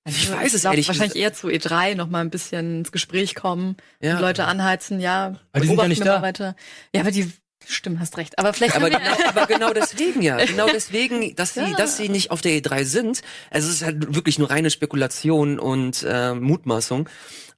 [0.07, 3.35] Ich weiß es glaub, ehrlich Wahrscheinlich eher zu E3 noch mal ein bisschen ins Gespräch
[3.35, 4.19] kommen Ja.
[4.21, 5.39] Leute anheizen, ja.
[5.53, 6.23] Aber die sind ja nicht da.
[6.23, 6.57] Weiter.
[6.95, 7.31] Ja, aber die,
[7.69, 8.39] stimmt, hast recht.
[8.39, 11.77] Aber vielleicht Aber genau, aber genau deswegen ja, genau deswegen, dass sie, Ja.
[11.77, 13.23] dass sie nicht auf der E3 sind.
[13.51, 17.09] Also es ist halt wirklich nur reine Spekulation und äh, Mutmaßung.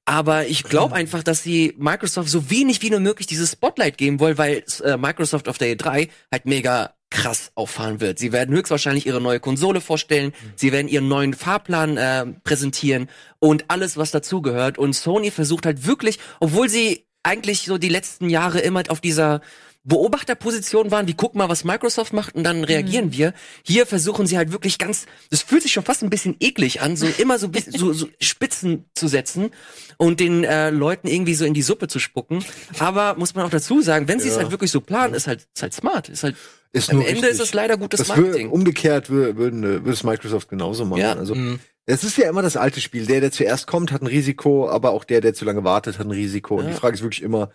[0.07, 4.19] Aber ich glaube einfach, dass sie Microsoft so wenig wie nur möglich dieses Spotlight geben
[4.19, 8.19] wollen, weil äh, Microsoft auf der E3 halt mega krass auffahren wird.
[8.19, 13.09] Sie werden höchstwahrscheinlich ihre neue Konsole vorstellen, sie werden ihren neuen Fahrplan äh, präsentieren
[13.41, 14.79] und alles, was dazugehört.
[14.79, 19.41] Und Sony versucht halt wirklich, obwohl sie eigentlich so die letzten Jahre immer auf dieser
[19.85, 23.33] Beobachterposition waren, wie guck mal, was Microsoft macht und dann reagieren wir.
[23.63, 26.97] Hier versuchen sie halt wirklich ganz, das fühlt sich schon fast ein bisschen eklig an,
[26.97, 29.51] so immer so, so, so Spitzen zu setzen
[29.97, 32.45] und den äh, Leuten irgendwie so in die Suppe zu spucken.
[32.79, 34.41] Aber muss man auch dazu sagen, wenn sie es Ja.
[34.43, 36.37] halt wirklich so planen, ist halt, ist halt smart, ist halt,
[36.73, 37.33] Ist am nur Ende richtig.
[37.33, 38.51] ist es leider gutes das Marketing.
[38.51, 41.01] umgekehrt wür- würden, äh, würde es Microsoft genauso machen.
[41.01, 41.15] Ja.
[41.15, 41.59] Also Mhm.
[41.87, 43.07] es ist ja immer das alte Spiel.
[43.07, 46.07] Der, der zuerst kommt, hat ein Risiko, aber auch der, der zu lange wartet, hat
[46.07, 46.57] ein Risiko.
[46.57, 46.71] Und Ja.
[46.71, 47.51] die Frage ist wirklich immer,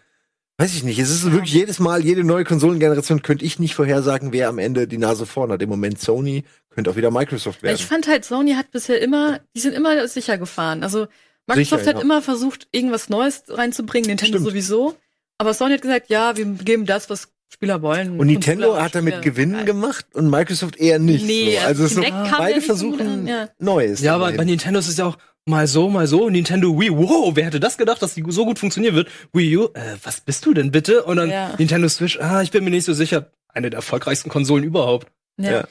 [0.57, 4.31] weiß ich nicht, es ist wirklich jedes Mal, jede neue Konsolengeneration könnte ich nicht vorhersagen,
[4.31, 5.61] wer am Ende die Nase vorn hat.
[5.61, 7.75] Im Moment Sony, könnte auch wieder Microsoft werden.
[7.75, 10.83] ich fand halt, Sony hat bisher immer, die sind immer sicher gefahren.
[10.83, 11.07] Also
[11.47, 12.01] Microsoft Sicher, hat ja.
[12.01, 14.49] immer versucht, irgendwas Neues reinzubringen, Nintendo Stimmt.
[14.49, 14.95] sowieso.
[15.37, 18.19] Aber Sony hat gesagt, ja, wir geben das, was Spieler wollen.
[18.19, 19.21] Und Nintendo hat damit.
[19.21, 21.25] Gewinnen gemacht und Microsoft eher nicht.
[21.25, 21.65] Nee, so.
[21.67, 22.03] Also es ist so,
[22.37, 23.49] beide versuchen an, ja.
[23.59, 24.01] Neues.
[24.01, 24.43] Ja, aber bei.
[24.43, 26.29] Nintendo ist es ja auch mal so, mal so.
[26.29, 29.09] Nintendo Wii, wow, wer hätte das gedacht, dass die so gut funktionieren wird?
[29.33, 31.03] Wii U, äh, was bist du denn bitte?
[31.03, 31.55] Und dann Ja.
[31.57, 33.31] Nintendo Switch, ah, ich bin mir nicht so sicher.
[33.47, 35.07] Eine der erfolgreichsten Konsolen überhaupt.
[35.37, 35.51] Ja.
[35.51, 35.67] Ja.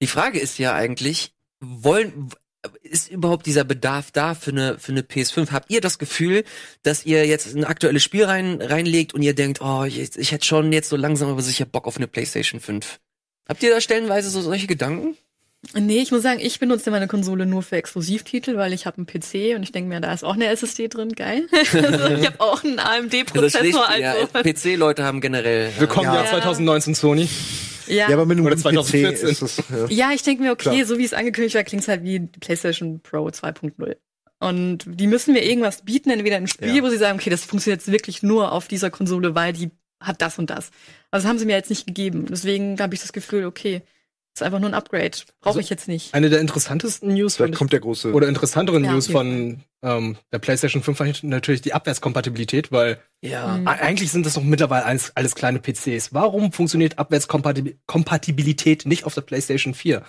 [0.00, 2.30] Die Frage ist ja eigentlich, wollen,
[2.82, 5.52] ist überhaupt dieser Bedarf da für eine, für eine PS5?
[5.52, 6.44] Habt ihr das Gefühl,
[6.82, 10.44] dass ihr jetzt ein aktuelles Spiel rein, reinlegt und ihr denkt, oh, ich, ich hätte
[10.44, 13.00] schon jetzt so langsam aber sicher Bock auf eine PlayStation 5?
[13.48, 15.16] Habt ihr da stellenweise so solche Gedanken?
[15.74, 19.06] Nee, ich muss sagen, ich benutze meine Konsole nur für Exklusivtitel, weil ich habe einen
[19.06, 21.46] PC und ich denke mir, da ist auch eine SSD drin, geil.
[21.52, 23.96] also ich habe auch einen Also AMD-Prozessor.
[23.98, 25.68] ja, Also, PC-Leute haben generell.
[25.76, 26.14] äh, Willkommen Ja.
[26.16, 27.28] Jahr 2019, Sony.
[27.86, 28.08] ja.
[28.08, 29.28] ja, aber mit einem Oder guten PC 2014.
[29.28, 29.86] ist das, ja.
[29.88, 30.84] Ja, ich denke mir, okay, Klar.
[30.86, 33.96] so wie es angekündigt war, klingt halt wie die PlayStation Pro 2.0.
[34.40, 36.82] Und die müssen mir irgendwas bieten, entweder ein Spiel, Ja.
[36.82, 40.20] wo sie sagen, okay, das funktioniert jetzt wirklich nur auf dieser Konsole, weil die hat
[40.20, 40.70] das und das.
[41.10, 42.26] Also das haben sie mir jetzt nicht gegeben.
[42.28, 43.82] Deswegen habe ich das Gefühl, okay,
[44.34, 45.12] ist einfach nur ein Upgrade.
[45.40, 46.12] Brauche Also, ich jetzt nicht.
[46.12, 48.12] Eine der interessantesten News Vielleicht kommt der große.
[48.12, 53.58] oder interessanteren Ja, News von ähm, der PlayStation 5 war natürlich die Abwärtskompatibilität, weil ja.
[53.64, 56.12] Eigentlich sind das doch mittlerweile alles, alles kleine PCs.
[56.12, 60.02] Warum funktioniert Abwärtskompatibilität nicht auf der PlayStation 4?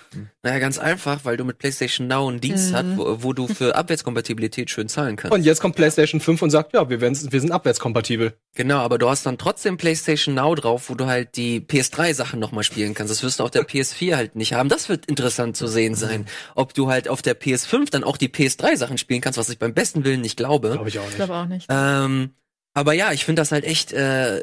[0.43, 2.75] Naja, ganz einfach, weil du mit PlayStation Now einen Dienst Mhm.
[2.75, 5.33] hast, wo, wo du für Abwärtskompatibilität schön zahlen kannst.
[5.33, 8.33] Und jetzt kommt PlayStation 5 und sagt, ja, wir, werden, wir sind abwärtskompatibel.
[8.55, 12.63] Genau, aber du hast dann trotzdem PlayStation Now drauf, wo du halt die PS3-Sachen nochmal
[12.63, 13.11] spielen kannst.
[13.11, 14.69] Das wirst du auf der PS4 halt nicht haben.
[14.69, 16.25] Das wird interessant zu sehen sein.
[16.55, 19.73] Ob du halt auf der PS5 dann auch die PS3-Sachen spielen kannst, was ich beim
[19.73, 20.71] besten Willen nicht glaube.
[20.71, 21.17] Glaube ich auch Ich nicht.
[21.17, 21.67] glaube auch nicht.
[21.69, 22.31] Ähm,
[22.73, 24.41] aber ja, ich finde das halt echt äh,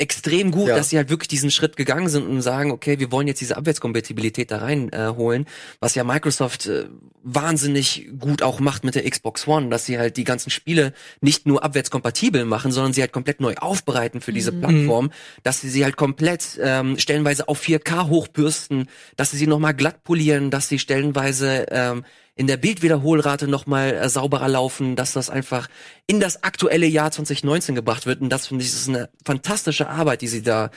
[0.00, 0.76] extrem gut, Ja.
[0.76, 3.56] dass sie halt wirklich diesen Schritt gegangen sind und sagen, okay, wir wollen jetzt diese
[3.56, 5.46] Abwärtskompatibilität da reinholen, äh, holen,
[5.80, 6.84] was ja Microsoft äh,
[7.24, 11.46] wahnsinnig gut auch macht mit der Xbox One, dass sie halt die ganzen Spiele nicht
[11.46, 14.60] nur abwärtskompatibel machen, sondern sie halt komplett neu aufbereiten für diese Mhm.
[14.60, 15.10] Plattform,
[15.42, 20.04] dass sie sie halt komplett ähm, stellenweise auf 4K hochbürsten, dass sie sie nochmal glatt
[20.04, 22.04] polieren, dass sie stellenweise ähm,
[22.38, 25.68] in der Bildwiederholrate nochmal äh, sauberer laufen, dass das einfach
[26.06, 28.20] in das aktuelle Jahr 2019 gebracht wird.
[28.20, 30.70] Und das finde ich, ist eine fantastische Arbeit, die sie da,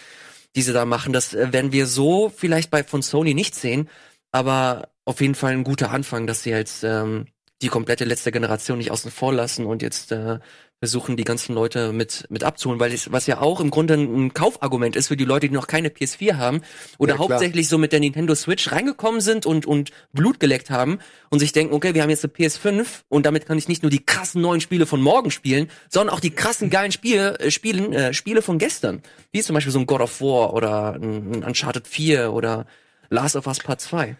[0.56, 1.14] die sie da machen.
[1.14, 3.90] Das äh, werden wir so vielleicht bei von Sony nicht sehen,
[4.32, 7.28] aber auf jeden Fall ein guter Anfang, dass sie jetzt ähm,
[7.62, 10.40] die komplette letzte Generation nicht außen vor lassen und jetzt äh,
[10.82, 14.34] versuchen, die ganzen Leute mit, mit abzuholen, weil es, was ja auch im Grunde ein
[14.34, 16.62] Kaufargument ist für die Leute, die noch keine PS4 haben
[16.98, 20.98] oder Ja, hauptsächlich so mit der Nintendo Switch reingekommen sind und, und Blut geleckt haben
[21.30, 23.92] und sich denken, okay, wir haben jetzt eine PS5 und damit kann ich nicht nur
[23.92, 27.94] die krassen neuen Spiele von morgen spielen, sondern auch die krassen geilen Spiele, äh, Spielen,
[27.94, 29.04] äh, Spiele von gestern.
[29.32, 32.66] Wie zum Beispiel so ein God of War oder ein, Uncharted 4 oder
[33.12, 34.18] Last of Us Part 2.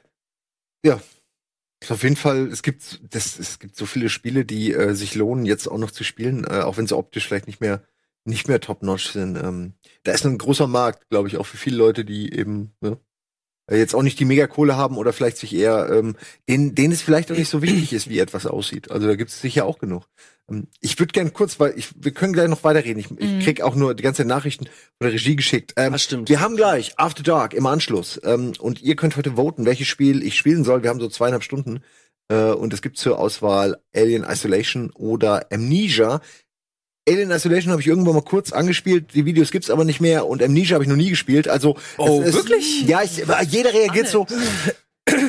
[0.98, 1.21] Ist
[1.90, 5.46] Auf jeden Fall, es gibt, das, es gibt so viele Spiele, die äh, sich lohnen,
[5.46, 7.84] jetzt auch noch zu spielen, äh, auch wenn sie optisch vielleicht nicht mehr,
[8.24, 9.36] nicht mehr top-notch sind.
[9.38, 9.74] Ähm,
[10.04, 13.00] da ist ein großer Markt, glaube ich, auch für viele Leute, die eben, ne,
[13.68, 16.16] äh, jetzt auch nicht die Megakohle haben oder vielleicht sich eher, ähm,
[16.48, 18.92] denen, denen es vielleicht auch nicht so wichtig ist, wie etwas aussieht.
[18.92, 20.06] Also da gibt es sicher auch genug.
[20.50, 23.00] Ähm, ich würde gern kurz, weil ich, wir können gleich noch weiterreden.
[23.00, 25.74] Ich, ich krieg auch nur die ganze Nachrichten von der Regie geschickt.
[25.78, 26.30] Ähm, Das stimmt.
[26.30, 30.24] Wir haben gleich After Dark im Anschluss ähm, und ihr könnt heute voten, welches Spiel
[30.24, 30.84] ich spielen soll.
[30.84, 31.82] Wir haben so zweieinhalb Stunden
[32.30, 36.22] äh, und es gibt zur Auswahl Alien Isolation oder Amnesia.
[37.10, 40.44] Alien Isolation habe ich irgendwann mal kurz angespielt, die Videos gibt's aber nicht mehr und
[40.44, 41.48] Amnesia habe ich noch nie gespielt.
[41.48, 42.88] Also Oh, es ist, wirklich?
[42.88, 43.18] Ja, ich,
[43.50, 44.28] jeder reagiert so.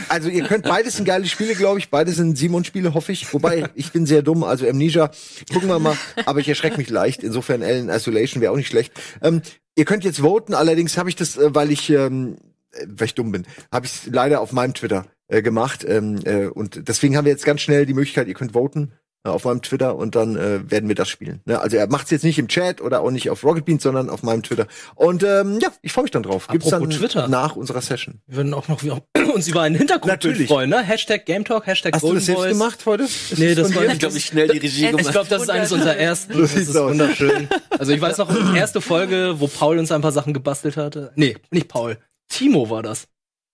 [0.08, 1.90] Also ihr könnt beides sind geile Spiele, glaube ich.
[1.90, 3.32] Beide sind Simon-Spiele, hoffe ich.
[3.32, 4.44] Wobei ich bin sehr dumm.
[4.44, 5.10] Also Amnesia,
[5.52, 5.96] gucken wir mal.
[6.26, 7.22] Aber ich erschrecke mich leicht.
[7.22, 8.92] Insofern Alien Isolation wäre auch nicht schlecht.
[9.22, 9.42] Ähm,
[9.74, 10.54] ihr könnt jetzt voten.
[10.54, 12.36] Allerdings habe ich das, äh, weil ich ähm,
[12.72, 15.84] äh, weil ich dumm bin, habe ich leider auf meinem Twitter äh, gemacht.
[15.86, 18.92] Ähm, äh, und deswegen haben wir jetzt ganz schnell die Möglichkeit, ihr könnt voten
[19.24, 21.40] auf meinem Twitter und dann äh, werden wir das spielen.
[21.44, 21.60] Ne?
[21.60, 24.10] Also er macht es jetzt nicht im Chat oder auch nicht auf Rocket Beans, sondern
[24.10, 24.66] auf meinem Twitter.
[24.96, 26.48] Und ähm, ja, ich freue mich dann drauf.
[26.48, 27.28] Gibt's dann Apropos Twitter.
[27.28, 28.20] nach unserer Session.
[28.26, 28.82] Wir würden auch noch
[29.34, 30.48] uns über einen Hintergrundbild Natürlich.
[30.48, 30.82] freuen, ne?
[30.82, 32.52] Hashtag Game Talk, Hashtag Hast du Golden das selbst Voice.
[32.52, 33.04] gemacht heute?
[33.04, 35.04] Ist Nee, das von war glaube, ich schnell die Regie gemacht.
[35.06, 36.38] Ich glaube, das ist eines unserer ersten.
[36.40, 36.90] Das ist aus.
[36.90, 37.48] wunderschön.
[37.70, 41.12] Also ich weiß noch, erste Folge, wo Paul uns ein paar Sachen gebastelt hatte.
[41.14, 41.98] Nee, nicht Paul.
[42.28, 43.06] Timo war das.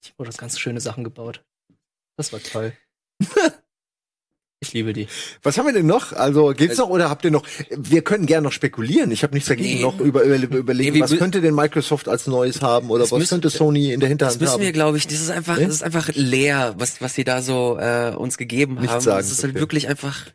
[0.03, 1.45] Timo hat das ganz schöne Sachen gebaut.
[2.17, 2.73] Das war toll.
[4.61, 5.07] Ich liebe die.
[5.45, 6.13] Was haben wir denn noch?
[6.13, 7.45] Also geht's noch oder habt ihr noch?
[7.71, 9.13] Wir können gerne noch spekulieren.
[9.13, 9.83] Ich habe nichts dagegen, Nee.
[9.83, 13.21] noch über, über überlegen, Nee, was könnte denn Microsoft als Neues haben oder Das was
[13.21, 14.63] müssen- könnte Sony in der Das Hinterhand müssen haben?
[14.63, 15.67] wir, glaube ich, das ist einfach, Nee?
[15.67, 19.01] das ist einfach leer, was, was sie da so äh, uns gegeben Nichts haben.
[19.01, 19.61] sagen, das ist halt okay.
[19.61, 20.27] wirklich einfach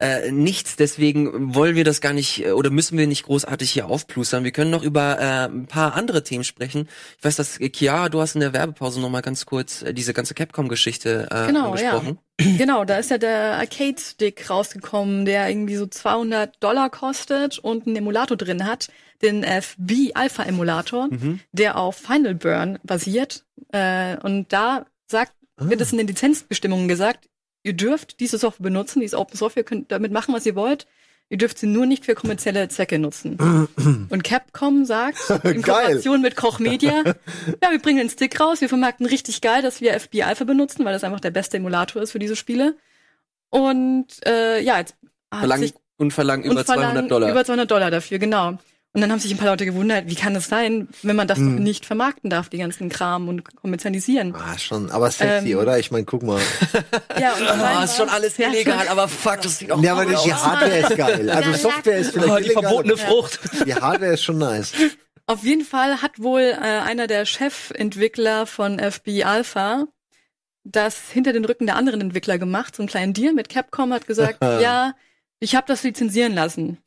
[0.00, 0.76] äh, nichts.
[0.76, 4.44] Deswegen wollen wir das gar nicht äh, oder müssen wir nicht großartig hier aufplustern.
[4.44, 6.88] Wir können noch über äh, ein paar andere Themen sprechen.
[7.18, 9.92] Ich weiß, dass äh, Chiara, du hast in der Werbepause noch mal ganz kurz äh,
[9.92, 12.18] diese ganze Capcom-Geschichte äh, Genau, angesprochen.
[12.56, 17.96] Genau, da ist ja der Arcade-Stick rausgekommen, der irgendwie so 200 Dollar kostet und einen
[17.96, 18.90] Emulator drin hat,
[19.22, 21.40] den FB Alpha Emulator, Mhm.
[21.50, 23.44] der auf Final Burn basiert.
[23.72, 27.28] Äh, und da sagt, wird es in den Lizenzbestimmungen gesagt,
[27.62, 30.86] ihr dürft diese Software benutzen, diese Open Software, könnt damit machen, was ihr wollt.
[31.30, 33.36] Ihr dürft sie nur nicht für kommerzielle Zwecke nutzen.
[34.08, 35.62] Und Capcom sagt in.
[35.62, 37.04] Kooperation mit Koch Media,
[37.62, 40.84] ja, wir bringen den Stick raus, wir vermarkten richtig geil, dass wir FB Alpha benutzen,
[40.84, 42.76] weil das einfach der beste Emulator ist für diese Spiele.
[43.50, 44.96] Und äh, ja, jetzt
[45.30, 47.30] hat Verlangen, sich und verlangen über und verlangen 200 Dollar.
[47.30, 48.58] Über 200 Dollar dafür, genau.
[48.98, 51.38] Und dann haben sich ein paar Leute gewundert, wie kann das sein, wenn man das
[51.38, 51.58] Mhm.
[51.58, 54.34] doch nicht vermarkten darf, die ganzen Kram und kommerzialisieren.
[54.34, 55.78] Ah, schon, aber sexy, Ähm, oder?
[55.78, 56.40] Ich meine, guck mal.
[57.20, 60.04] Ja, und Ah, ist schon alles Ja, illegal, aber fuck, das sieht auch Ja, aber
[60.04, 60.44] die aus.
[60.44, 61.30] Hardware ist geil.
[61.30, 63.38] Also Ja, Software ist vielleicht Oh, die illegal, verbotene Frucht.
[63.64, 64.72] Die Hardware ist schon nice.
[65.26, 69.84] Auf jeden Fall hat wohl äh, einer der Chefentwickler von FB Alpha
[70.64, 74.08] das hinter den Rücken der anderen Entwickler gemacht, so einen kleinen Deal mit Capcom, hat
[74.08, 74.94] gesagt, ja,
[75.38, 76.78] ich habe das lizenzieren lassen.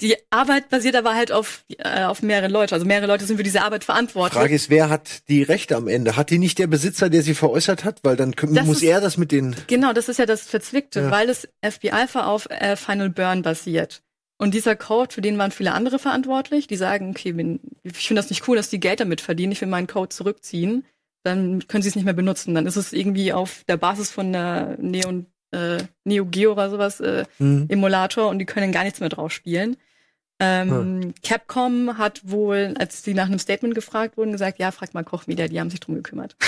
[0.00, 2.74] Die Arbeit basiert aber halt auf, äh, auf mehrere Leute.
[2.74, 4.38] Also mehrere Leute sind für diese Arbeit verantwortlich.
[4.40, 6.16] Frage ist, wer hat die Rechte am Ende?
[6.16, 8.00] Hat die nicht der Besitzer, der sie veräußert hat?
[8.04, 9.56] Weil dann kö- Das muss ist- er das mit den.
[9.66, 11.10] Genau, das ist ja das Verzwickte, Ja.
[11.10, 14.02] weil es FB Alpha auf äh, Final Burn basiert.
[14.40, 18.22] Und dieser Code, für den waren viele andere verantwortlich, die sagen, okay, wenn, ich finde
[18.22, 20.84] das nicht cool, dass die Geld damit verdienen, ich will meinen Code zurückziehen,
[21.24, 22.54] dann können sie es nicht mehr benutzen.
[22.54, 27.00] Dann ist es irgendwie auf der Basis von der Neo, äh, Neo Geo oder sowas
[27.00, 27.66] äh, Hm.
[27.68, 29.76] Emulator und die können gar nichts mehr drauf spielen.
[30.40, 35.02] Ähm, Capcom hat wohl, als sie nach einem Statement gefragt wurden, gesagt, ja, fragt mal
[35.04, 36.36] Koch Media, die haben sich drum gekümmert.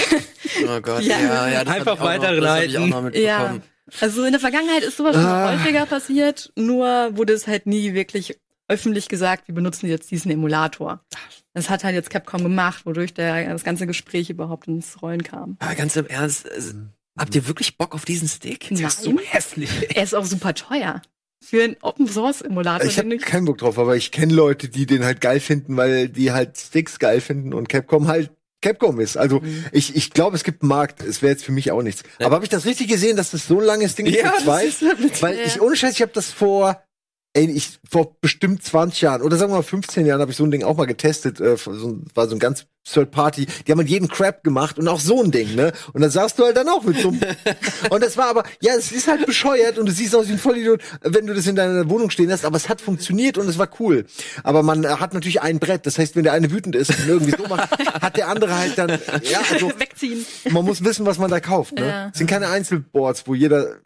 [0.66, 1.18] Oh Gott, Ja.
[1.18, 3.12] ja, ja, das Einfach weiterleiten.
[3.14, 3.58] Ja,
[4.00, 5.52] also in der Vergangenheit ist sowas schon Ah.
[5.52, 8.36] häufiger passiert, nur wurde es halt nie wirklich
[8.68, 11.00] öffentlich gesagt, wir benutzen jetzt diesen Emulator.
[11.54, 15.56] Das hat halt jetzt Capcom gemacht, wodurch der, das ganze Gespräch überhaupt ins Rollen kam.
[15.60, 16.60] Aber ganz im Ernst, äh,
[17.18, 18.68] habt ihr wirklich Bock auf diesen Stick?
[18.70, 19.70] Das ist so Nein, hässlich.
[19.96, 21.00] er ist auch super teuer.
[21.42, 22.86] Für einen Open Source Emulator.
[22.86, 26.08] Ich habe keinen Bock drauf, aber ich kenne Leute, die den halt geil finden, weil
[26.08, 28.30] die halt Sticks geil finden und Capcom halt
[28.62, 29.16] Capcom ist.
[29.16, 29.64] Also Mhm.
[29.72, 31.02] ich, ich glaube, es gibt einen Markt.
[31.02, 32.02] Es wäre jetzt für mich auch nichts.
[32.18, 34.16] Aber habe ich das richtig gesehen, dass das so ein langes Ding ist?
[34.16, 34.64] Ja, für das zwei?
[34.66, 36.82] ist- Weil ich ohne Scheiß, ich habe das vor
[37.32, 40.44] ey, ich vor bestimmt 20 Jahren oder sagen wir mal 15 Jahren habe ich so
[40.44, 41.40] ein Ding auch mal getestet.
[41.40, 43.46] Äh, so, war so ein ganz Third Party.
[43.46, 45.72] Die haben mit jedem Crap gemacht und auch so ein Ding, ne?
[45.92, 47.20] Und dann saßt du halt dann auch mit so einem
[47.90, 50.38] Und das war aber, ja, es ist halt bescheuert und du siehst aus wie ein
[50.38, 53.58] Vollidiot, wenn du das in deiner Wohnung stehen lässt, aber es hat funktioniert und es
[53.58, 54.06] war cool.
[54.42, 55.86] Aber man äh, hat natürlich ein Brett.
[55.86, 57.70] Das heißt, wenn der eine wütend ist und irgendwie so macht,
[58.00, 60.24] hat der andere halt dann, ja, also Wegziehen.
[60.50, 61.86] man muss wissen, was man da kauft, ne?
[61.86, 62.08] Ja.
[62.08, 63.76] Es sind keine Einzelboards, wo jeder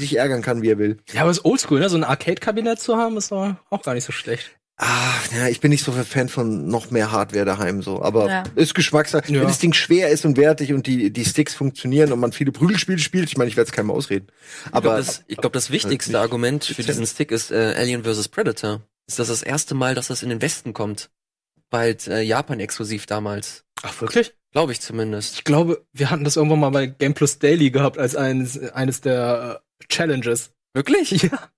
[0.00, 0.98] sich ärgern kann, wie er will.
[1.12, 1.88] Ja, aber es ist oldschool, ne?
[1.88, 4.50] So ein Arcade-Kabinett zu haben, ist doch auch gar nicht so schlecht.
[4.80, 8.28] Ah, ja, ich bin nicht so ein Fan von noch mehr Hardware daheim so, aber
[8.28, 8.42] Ja.
[8.54, 9.32] ist Geschmackssache.
[9.32, 9.40] Ja.
[9.40, 12.52] Wenn das Ding schwer ist und wertig und die die Sticks funktionieren und man viele
[12.52, 14.28] Prügelspiele spielt, ich meine, ich werde es keinem ausreden.
[14.66, 17.74] Ich Aber glaube, das, ich glaub, das wichtigste nicht Argument für diesen Stick ist äh,
[17.76, 18.28] Alien vs.
[18.28, 18.82] Predator.
[19.08, 21.10] Ist das das erste Mal, dass das in den Westen kommt?
[21.72, 23.64] Halt äh, Japan exklusiv damals.
[23.82, 24.32] Ach, wirklich?
[24.52, 25.34] Glaube ich zumindest.
[25.34, 29.00] Ich glaube, wir hatten das irgendwann mal bei Game Plus Daily gehabt als eines, eines
[29.00, 30.52] der äh, Challenges.
[30.74, 31.10] Wirklich?
[31.22, 31.50] Ja.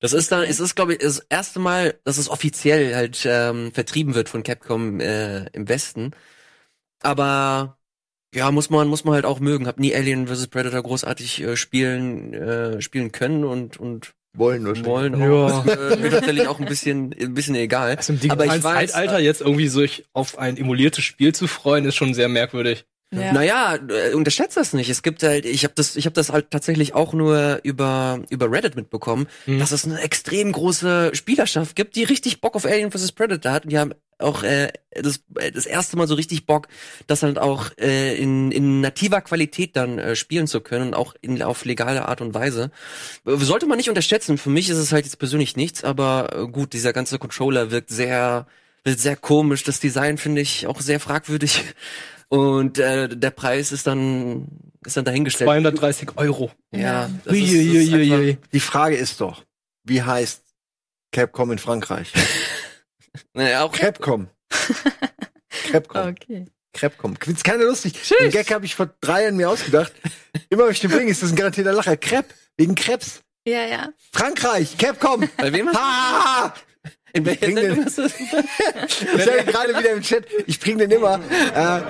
[0.00, 3.72] Das ist dann, es ist, glaube ich, das erste Mal, dass es offiziell halt ähm,
[3.72, 6.12] vertrieben wird von Capcom äh, im Westen.
[7.02, 7.78] Aber
[8.34, 9.66] ja, muss man, muss man halt auch mögen.
[9.66, 10.46] Hab nie Alien vs.
[10.48, 14.86] Predator großartig äh, spielen, äh, spielen können und, und Wollen wahrscheinlich.
[14.86, 15.66] wollen auch.
[15.66, 17.96] Äh, mir tatsächlich auch ein bisschen, ein bisschen egal.
[17.96, 21.48] Also im Aber digitalen ich weiß, Zeitalter jetzt irgendwie sich auf ein emuliertes Spiel zu
[21.48, 22.84] freuen, ist schon sehr merkwürdig.
[23.10, 23.32] Ja.
[23.32, 24.90] Naja, äh, unterschätzt das nicht.
[24.90, 28.52] Es gibt halt, ich habe das, ich habe das halt tatsächlich auch nur über über
[28.52, 29.58] Reddit mitbekommen, Mhm.
[29.60, 33.64] dass es eine extrem große Spielerschaft gibt, die richtig Bock auf Alien vs Predator hat.
[33.64, 36.68] Und die haben auch äh, das, äh, das erste Mal so richtig Bock,
[37.06, 41.14] das halt auch äh, in, in nativer Qualität dann äh, spielen zu können und auch
[41.22, 42.70] in, auf legale Art und Weise.
[43.24, 44.36] Sollte man nicht unterschätzen.
[44.36, 47.88] Für mich ist es halt jetzt persönlich nichts, aber äh, gut, dieser ganze Controller wirkt
[47.88, 48.46] sehr
[48.84, 49.64] wirkt sehr komisch.
[49.64, 51.64] Das Design finde ich auch sehr fragwürdig.
[52.28, 54.48] Und äh, der Preis ist dann
[54.84, 55.48] ist dann dahingestellt.
[55.48, 56.50] 230 Euro.
[56.72, 58.48] Ja, das ist, das ist einfach-.
[58.52, 59.44] Die Frage ist doch,
[59.84, 60.42] wie heißt
[61.12, 62.12] Capcom in Frankreich?
[63.32, 64.28] Naja, auch Capcom.
[65.72, 66.08] Capcom.
[66.08, 66.46] Okay.
[66.72, 67.16] Capcom.
[67.26, 67.94] Ist keine lustig.
[68.20, 69.92] Den Gag habe ich vor drei Jahren mir ausgedacht.
[70.50, 71.96] Immer wenn ich den bringe, ist das ein garantierter Lacher.
[71.96, 72.32] Crepe.
[72.56, 73.22] Wegen Krebs.
[73.44, 73.88] Ja, ja.
[74.12, 74.76] Frankreich.
[74.78, 75.28] Capcom.
[75.36, 76.54] bei wem Ha!
[77.12, 78.12] In welcher Bring Sendung den- hast du das?
[79.16, 81.20] Ich sage gerade wieder im Chat, ich bringe den immer.
[81.54, 81.80] Äh,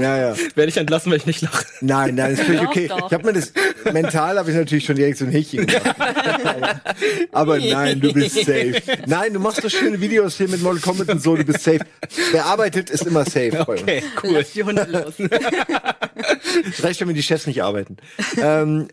[0.00, 0.36] ja, ja.
[0.54, 1.64] Werde ich entlassen, wenn ich nicht lache.
[1.80, 2.88] Nein, nein, ist völlig okay.
[2.88, 3.06] doch.
[3.06, 3.52] Ich habe mir das
[3.92, 5.96] mental habe ich natürlich schon direkt so ein Häkchen gemacht.
[7.32, 8.74] Aber nein, du bist safe.
[9.06, 11.80] Nein, du machst doch schöne Videos hier mit Mortal Kombat und so, du bist safe.
[12.32, 13.82] Wer arbeitet, ist immer safe bei uns.
[13.82, 14.30] Okay, cool.
[14.34, 15.14] Lass die Hunde los.
[16.82, 17.96] Reicht, wenn die Chefs nicht arbeiten.
[18.40, 18.88] Ähm,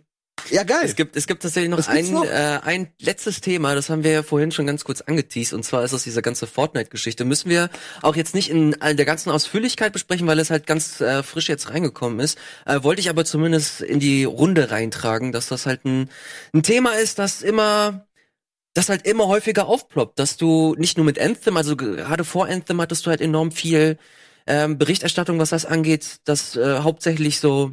[0.49, 0.81] ja, geil.
[0.83, 2.25] Es gibt, es gibt tatsächlich noch ein, noch?
[2.25, 5.83] Äh, ein letztes Thema, das haben wir ja vorhin schon ganz kurz angeteased, und zwar
[5.83, 7.25] ist es diese ganze Fortnite-Geschichte.
[7.25, 7.69] Müssen wir
[8.01, 11.49] auch jetzt nicht in all der ganzen Ausführlichkeit besprechen, weil es halt ganz äh, frisch
[11.49, 12.37] jetzt reingekommen ist.
[12.65, 16.09] Äh, wollte ich aber zumindest in die Runde reintragen, dass das halt ein,
[16.53, 18.05] ein Thema ist, das immer
[18.75, 22.81] das halt immer häufiger aufploppt, dass du nicht nur mit Anthem, also gerade vor Anthem
[22.81, 23.97] hattest du halt enorm viel
[24.47, 27.71] ähm, Berichterstattung, was das angeht, dass äh, hauptsächlich so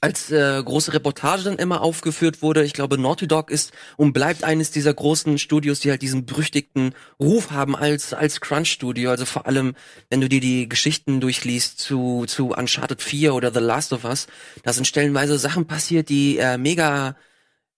[0.00, 2.64] als äh, große Reportage dann immer aufgeführt wurde.
[2.64, 6.94] Ich glaube, Naughty Dog ist und bleibt eines dieser großen Studios, die halt diesen berüchtigten
[7.18, 9.10] Ruf haben als als Crunch Studio.
[9.10, 9.74] Also vor allem,
[10.08, 14.26] wenn du dir die Geschichten durchliest zu zu Uncharted 4 oder The Last of Us,
[14.62, 17.16] da sind stellenweise Sachen passiert, die äh, mega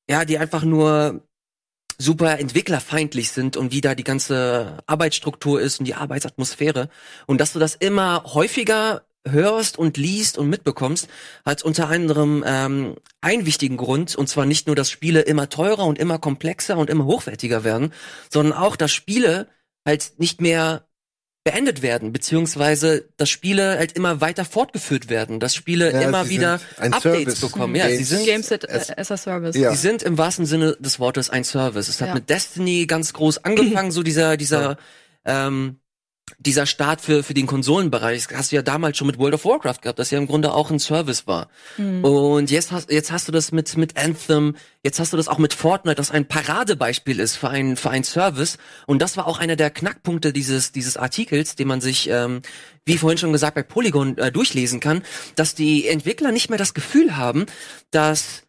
[0.09, 1.23] ja, die einfach nur
[1.99, 6.89] super entwicklerfeindlich sind und wie da die ganze Arbeitsstruktur ist und die Arbeitsatmosphäre.
[7.27, 11.09] Und dass du das immer häufiger hörst und liest und mitbekommst,
[11.45, 15.87] hat unter anderem ähm, einen wichtigen Grund, und zwar nicht nur, dass Spiele immer teurer
[15.87, 17.93] und immer komplexer und immer hochwertiger werden,
[18.31, 19.49] sondern auch, dass Spiele
[19.87, 20.87] halt nicht mehr
[21.45, 26.31] beendet werden, beziehungsweise dass Spiele halt immer weiter fortgeführt werden, dass Spiele Ja, immer sie
[26.31, 27.41] wieder Updates Service.
[27.41, 27.75] bekommen.
[27.75, 28.09] Ja, sie Games.
[28.11, 29.57] sind Games as a Service.
[29.57, 29.71] Ja.
[29.73, 31.89] Sie sind im wahrsten Sinne des Wortes ein Service.
[31.89, 32.15] Es hat Ja.
[32.15, 34.77] mit Destiny ganz groß angefangen, so dieser, dieser,
[35.25, 35.81] ähm,
[36.43, 38.27] dieser Start für, für den Konsolenbereich.
[38.27, 40.53] Das hast du ja damals schon mit World of Warcraft gehabt, das ja im Grunde
[40.53, 41.49] auch ein Service war.
[42.03, 45.39] Und jetzt hast, jetzt hast du das mit, mit Anthem, jetzt hast du das auch
[45.39, 48.59] mit Fortnite, das ein Paradebeispiel ist für ein, für ein Service.
[48.87, 52.43] Und das war auch einer der Knackpunkte dieses, dieses Artikels, den man sich, ähm,
[52.85, 55.03] wie vorhin schon gesagt, bei Polygon äh, durchlesen kann,
[55.37, 57.47] dass die Entwickler nicht mehr das Gefühl haben,
[57.91, 58.43] dass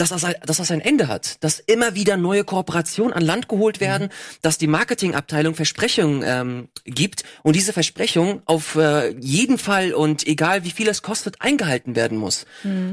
[0.00, 3.48] dass das, ein- dass das ein Ende hat, dass immer wieder neue Kooperationen an Land
[3.48, 4.08] geholt werden,
[4.42, 10.64] dass die Marketingabteilung Versprechungen ähm, gibt und diese Versprechung auf äh, jeden Fall und egal
[10.64, 12.46] wie viel es kostet, eingehalten werden muss.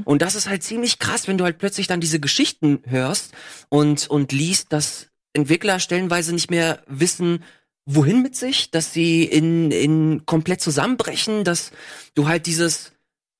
[0.05, 3.31] Und das ist halt ziemlich krass, wenn du halt plötzlich dann diese Geschichten hörst
[3.69, 7.43] und, und liest, dass Entwickler stellenweise nicht mehr wissen,
[7.85, 11.71] wohin mit sich, dass sie in, in komplett zusammenbrechen, dass
[12.15, 12.91] du halt dieses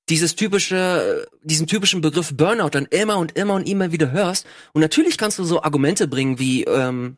[0.10, 4.46] dieses typische, diesen typischen Begriff Burnout dann immer und immer und immer wieder hörst.
[4.74, 7.18] Und natürlich kannst du so Argumente bringen wie, ähm,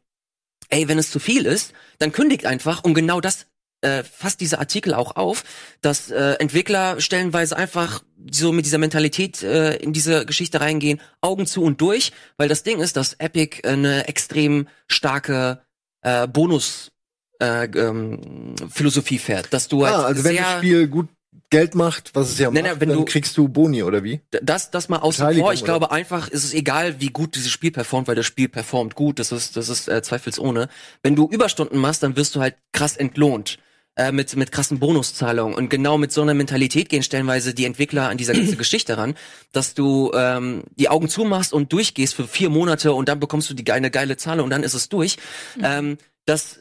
[0.70, 2.84] ey, wenn es zu viel ist, dann kündigt einfach.
[2.84, 3.46] Und genau das
[3.82, 5.44] äh, fasst dieser Artikel auch auf,
[5.82, 11.46] dass äh, Entwickler stellenweise einfach so mit dieser Mentalität äh, in diese Geschichte reingehen, Augen
[11.46, 15.62] zu und durch, weil das Ding ist, dass Epic eine extrem starke
[16.02, 16.92] äh, Bonus
[17.42, 21.08] äh, ähm, Philosophie fährt, dass du halt Ah, also wenn das Spiel gut
[21.50, 24.04] Geld macht, was es ja Nee, macht, nee, wenn dann du- kriegst du Boni, oder
[24.04, 24.22] wie?
[24.30, 25.54] das, das mal außen vor.
[25.54, 25.66] Ich oder?
[25.66, 29.20] glaube einfach, ist es egal, wie gut dieses Spiel performt, weil das Spiel performt gut.
[29.20, 30.70] Das ist, das ist äh, zweifelsohne.
[31.02, 33.58] Wenn du Überstunden machst, dann wirst du halt krass entlohnt.
[33.96, 35.56] Äh, mit, mit krassen Bonuszahlungen.
[35.56, 39.16] Und genau mit so einer Mentalität gehen stellenweise die Entwickler an dieser ganzen Geschichte ran,
[39.52, 43.54] dass du ähm, die Augen zumachst und durchgehst für vier Monate und dann bekommst du
[43.56, 45.18] die geile, geile Zahlung und dann ist es durch.
[45.62, 46.60] Ähm, das,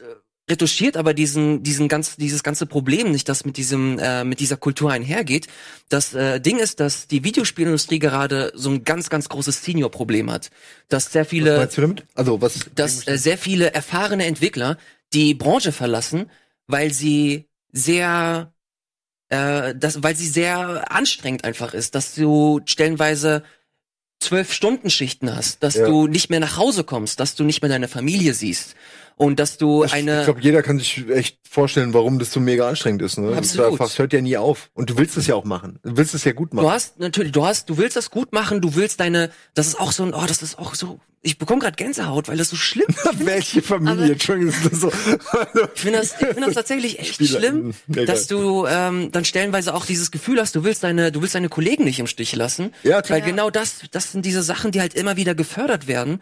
[0.49, 4.57] retuschiert aber diesen, diesen ganz, dieses ganze Problem nicht, das mit diesem, äh, mit dieser
[4.57, 5.47] Kultur einhergeht.
[5.89, 10.49] Das äh, Ding ist, dass die Videospielindustrie gerade so ein ganz, ganz großes Senior-Problem hat.
[10.87, 12.05] Dass sehr Was viele, meinst du damit?
[12.15, 12.69] Also, was?
[12.75, 14.77] dass äh, sehr viele erfahrene Entwickler
[15.13, 16.29] die Branche verlassen,
[16.67, 18.53] weil sie sehr,
[19.29, 23.43] äh, das, weil sie sehr anstrengend einfach ist, dass du stellenweise
[24.19, 25.85] zwölf Stunden Schichten hast, dass Ja.
[25.87, 28.75] du nicht mehr nach Hause kommst, dass du nicht mehr deine Familie siehst
[29.19, 32.69] und dass du ich eine glaube, jeder kann sich echt vorstellen, warum das so mega
[32.69, 33.17] anstrengend ist.
[33.17, 33.35] Ne?
[33.35, 33.77] Absolut.
[33.79, 34.69] Das hört ja nie auf.
[34.73, 35.77] Und du willst es ja auch machen.
[35.83, 36.63] Du willst es ja gut machen.
[36.65, 39.79] Du hast natürlich, du hast, du willst das gut machen, du willst deine, das ist
[39.79, 42.55] auch so ein, oh, das ist auch so, ich bekomme gerade Gänsehaut, weil das so
[42.55, 43.19] schlimm ist.
[43.25, 44.03] Welche Familie?
[44.03, 44.89] Aber- Entschuldigung, ist das so.
[45.75, 48.05] Ich finde das, ich finde das tatsächlich echt Spieler- schlimm, Egal.
[48.05, 51.49] dass du ähm, dann stellenweise auch dieses Gefühl hast, du willst deine, du willst deine
[51.49, 52.73] Kollegen nicht im Stich lassen.
[52.83, 53.19] Ja, klar.
[53.19, 56.21] Weil genau das, das sind diese Sachen, die halt immer wieder gefördert werden.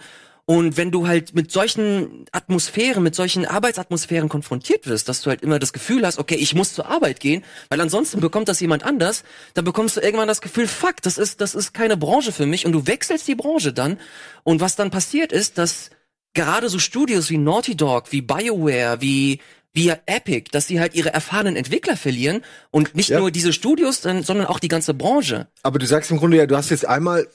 [0.50, 5.42] Und wenn du halt mit solchen Atmosphären, mit solchen Arbeitsatmosphären konfrontiert wirst, dass du halt
[5.42, 8.84] immer das Gefühl hast, okay, ich muss zur Arbeit gehen, weil ansonsten bekommt das jemand
[8.84, 9.26] anders,
[9.56, 12.66] dann bekommst du irgendwann das Gefühl, fuck, das ist, das ist keine Branche für mich
[12.66, 14.00] und du wechselst die Branche dann.
[14.44, 15.90] Und was dann passiert ist, dass
[16.34, 19.42] gerade so Studios wie Naughty Dog, wie BioWare, wie
[19.74, 22.42] wie Epic, dass sie halt ihre erfahrenen Entwickler verlieren
[22.72, 23.20] und nicht Ja.
[23.20, 25.48] nur diese Studios, sondern auch die ganze Branche.
[25.62, 27.28] Aber du sagst im Grunde ja, du hast jetzt einmal,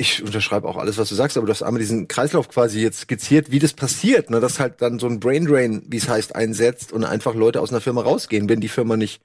[0.00, 3.00] ich unterschreibe auch alles, was du sagst, aber du hast einmal diesen Kreislauf quasi jetzt
[3.00, 6.34] skizziert, wie das passiert, ne, dass halt dann so ein Brain Drain, wie es heißt,
[6.34, 9.20] einsetzt und einfach Leute aus einer Firma rausgehen, wenn die Firma nicht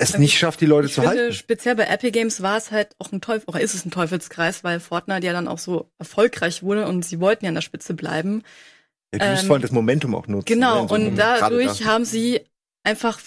[0.00, 1.32] es Also nicht schafft, die Leute zu finde, halten.
[1.32, 4.62] speziell bei Epic Games war es halt auch ein Teufel, oder ist es ein Teufelskreis,
[4.62, 7.94] weil Fortnite ja dann auch so erfolgreich wurde und sie wollten ja an der Spitze
[7.94, 8.44] bleiben.
[9.12, 10.46] Ja, du musst ähm, vor allem das Momentum auch nutzen.
[10.46, 11.84] Genau, ne, so und dadurch da.
[11.86, 12.42] haben sie
[12.84, 13.18] einfach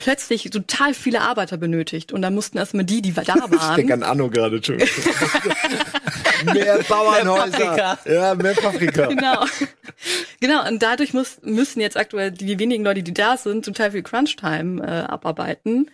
[0.00, 2.12] plötzlich total viele Arbeiter benötigt.
[2.12, 3.92] Und dann mussten erstmal die, die da Ich denke waren.
[3.92, 4.88] an Anno gerade, Entschuldigung.
[6.52, 7.98] mehr Bauernhäuser.
[8.04, 9.06] ja, mehr Paprika.
[9.06, 9.44] genau.
[10.40, 14.02] genau, und dadurch muss, müssen jetzt aktuell die wenigen Leute, die da sind, total viel
[14.02, 15.90] Crunch-Time äh, abarbeiten.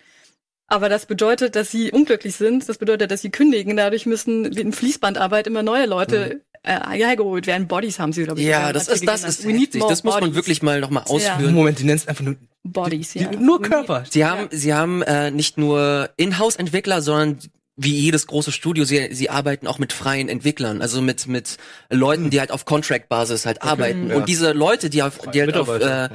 [0.68, 2.68] Aber das bedeutet, dass sie unglücklich sind.
[2.68, 3.76] Das bedeutet, dass sie kündigen.
[3.76, 7.68] Dadurch müssen in Fließbandarbeit immer neue Leute äh, hergeholt werden.
[7.68, 8.46] Bodies haben sie, glaube ich.
[8.46, 9.38] Ja, das ist, das genannt.
[9.38, 11.12] ist We more Das muss man wirklich mal nochmal Ja.
[11.14, 11.54] ausführen.
[11.54, 12.34] Moment, die nennst einfach nur,
[12.72, 13.30] Bodies, die, ja.
[13.32, 14.04] nur Körper.
[14.08, 17.38] Sie haben, sie haben äh, nicht nur Inhouse-Entwickler, sondern
[17.76, 21.58] wie jedes große Studio, sie, sie arbeiten auch mit freien Entwicklern, also mit mit
[21.90, 24.08] Leuten, die halt auf Contract-Basis halt arbeiten.
[24.08, 24.16] ja.
[24.16, 26.10] Und diese Leute, die auf, die halt auf, äh, Mitarbeiter,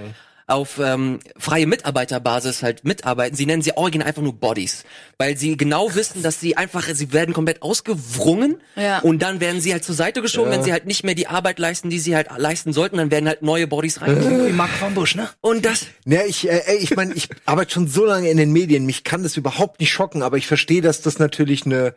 [0.47, 4.83] auf ähm, freie Mitarbeiterbasis halt mitarbeiten, sie nennen sie original einfach nur Bodies,
[5.17, 8.99] weil sie genau wissen, dass sie einfach, sie werden komplett ausgewrungen Ja.
[8.99, 10.57] und dann werden sie halt zur Seite geschoben, Ja.
[10.57, 13.27] wenn sie halt nicht mehr die Arbeit leisten, die sie halt leisten sollten, dann werden
[13.27, 14.47] halt neue Bodies rein.
[14.47, 15.29] Wie Mark von Busch, ne?
[15.41, 18.51] Und das, Ja, ich, äh, ey, ich meine, ich arbeite schon so lange in den
[18.51, 21.93] Medien, mich kann das überhaupt nicht schocken, aber ich verstehe, dass das natürlich eine,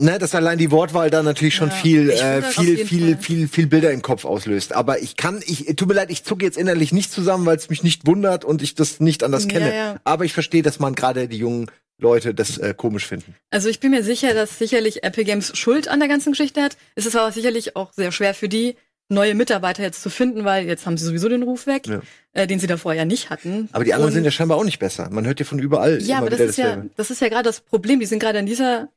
[0.00, 3.22] ne, dass allein die Wortwahl da natürlich schon Ja, viel, äh, viel, viel, Fall.
[3.22, 4.74] viel, viel Bilder im Kopf auslöst.
[4.74, 7.70] Aber ich kann, ich, tut mir leid, ich zucke jetzt innerlich nicht zusammen, weil es
[7.70, 9.74] mich nicht wundert und ich das nicht anders Ja, kenne.
[9.76, 10.00] ja.
[10.04, 13.34] Aber ich verstehe, dass man gerade die jungen Leute das äh, komisch finden.
[13.50, 16.76] Also ich bin mir sicher, dass sicherlich Epic Games Schuld an der ganzen Geschichte hat.
[16.94, 18.76] Es ist aber sicherlich auch sehr schwer für die,
[19.12, 22.00] neue Mitarbeiter jetzt zu finden, weil jetzt haben sie sowieso den Ruf weg, Ja.
[22.32, 23.68] äh, den sie davor ja nicht hatten.
[23.72, 25.08] Aber die anderen Und- sind ja scheinbar auch nicht besser.
[25.10, 27.60] Man hört ja von überall Ja, aber das ist ja, das ist ja gerade das
[27.60, 27.98] Problem.
[27.98, 28.88] Die sind gerade in dieser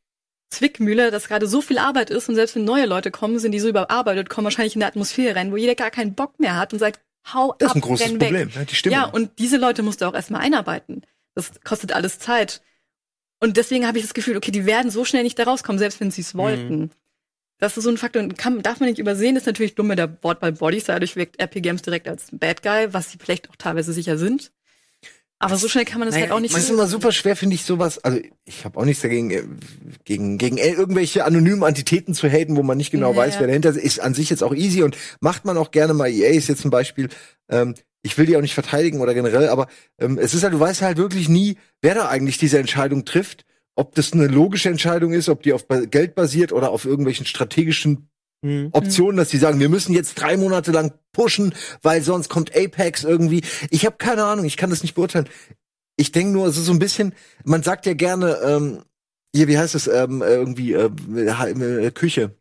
[0.54, 3.60] Zwickmühle, dass gerade so viel Arbeit ist und selbst wenn neue Leute kommen, sind die
[3.60, 6.74] so überarbeitet, kommen wahrscheinlich in eine Atmosphäre rein, wo jeder gar keinen Bock mehr hat
[6.74, 7.00] und sagt,
[7.34, 8.30] hau Das ist ab, ein großes renn weg.
[8.30, 8.50] Problem.
[8.54, 9.00] Ja, die Stimmung.
[9.00, 11.02] Ja, und diese Leute musst du auch erstmal einarbeiten.
[11.36, 12.62] Das kostet alles Zeit.
[13.40, 16.00] Und deswegen habe ich das Gefühl, okay, die werden so schnell nicht da rauskommen, selbst
[16.00, 16.92] wenn sie es wollten.
[17.60, 19.98] Das ist so ein Faktor, und kann, darf man nicht übersehen, ist natürlich dumm mit
[19.98, 23.56] der Wortwahl Bodies, dadurch wirkt Epic Games direkt als Bad Guy, was sie vielleicht auch
[23.56, 24.52] teilweise sicher sind.
[25.44, 27.36] Aber so schnell kann man das Naja, halt auch nicht Es ist immer super schwer,
[27.36, 28.04] finde ich, sowas.
[28.04, 29.44] Also ich habe auch nichts dagegen, äh,
[30.06, 33.70] gegen, gegen irgendwelche anonymen Entitäten zu haten, wo man nicht genau Ja, weiß, wer dahinter
[33.70, 36.10] ist, ist an sich jetzt auch easy und macht man auch gerne mal.
[36.10, 37.10] EA ist jetzt ein Beispiel.
[37.50, 39.68] Ähm, ich will die auch nicht verteidigen oder generell, aber
[40.00, 43.46] ähm, es ist halt, du weißt halt wirklich nie, wer da eigentlich diese Entscheidung trifft.
[43.76, 48.10] Ob das eine logische Entscheidung ist, ob die auf Geld basiert oder auf irgendwelchen strategischen
[48.44, 48.70] hm.
[48.74, 53.06] Optionen, dass die sagen, wir müssen jetzt drei Monate lang pushen, weil sonst kommt Apex
[53.06, 53.42] irgendwie.
[53.70, 55.30] Ich habe keine Ahnung, ich kann das nicht beurteilen.
[55.96, 57.14] Ich denke nur, es ist so ein bisschen,
[57.46, 58.84] man sagt ja gerne, ähm,
[59.34, 62.36] hier, wie heißt es, ähm, irgendwie, äh, äh, Küche.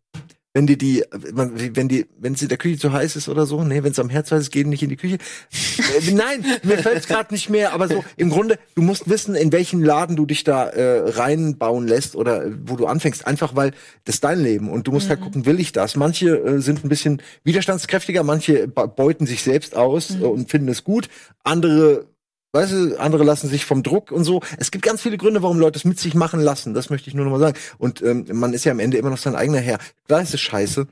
[0.55, 3.64] Wenn die die, wenn die, wenn es in der Küche zu heiß ist oder so,
[3.64, 5.16] nee, wenn es am Herd zu heiß ist, gehen nicht in die Küche.
[5.16, 9.34] Äh, nein, mir fällt es gerade nicht mehr, aber so, im Grunde, du musst wissen,
[9.34, 13.57] in welchen Laden du dich da äh, reinbauen lässt oder äh, wo du anfängst, einfach
[13.57, 13.70] weil
[14.05, 15.96] das ist dein Leben und du musst halt gucken, will ich das?
[15.96, 20.84] Manche äh, sind ein bisschen widerstandskräftiger, manche beuten sich selbst aus äh, und finden es
[20.84, 21.09] gut,
[21.44, 22.11] andere
[22.53, 24.42] Weißt du, andere lassen sich vom Druck und so.
[24.59, 26.74] Es gibt ganz viele Gründe, warum Leute es mit sich machen lassen.
[26.74, 27.59] Das möchte ich nur noch mal sagen.
[27.78, 29.78] Und ähm, man ist ja am Ende immer noch sein eigener Herr.
[30.07, 30.86] Klar ist es scheiße.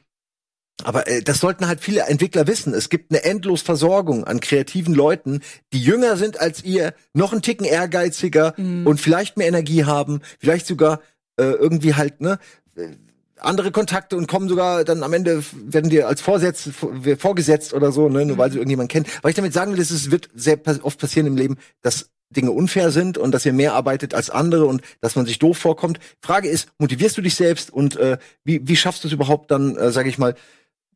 [0.84, 2.72] Aber äh, das sollten halt viele Entwickler wissen.
[2.72, 5.40] Es gibt eine endlos Versorgung an kreativen Leuten,
[5.74, 10.66] die jünger sind als ihr, noch einen Ticken ehrgeiziger und vielleicht mehr Energie haben, vielleicht
[10.66, 11.00] sogar
[11.36, 12.38] äh, irgendwie halt ne
[13.42, 16.70] andere Kontakte und kommen sogar dann am Ende werden dir als Vorsetz,
[17.18, 19.08] vorgesetzt oder so, ne, nur weil sie irgendjemand kennt.
[19.22, 22.90] Was ich damit sagen will, es wird sehr oft passieren im Leben, dass Dinge unfair
[22.90, 25.98] sind und dass ihr mehr arbeitet als andere und dass man sich doof vorkommt.
[26.22, 29.76] Frage ist, motivierst du dich selbst und äh, wie, wie schaffst du es überhaupt dann,
[29.76, 30.34] äh, sage ich mal,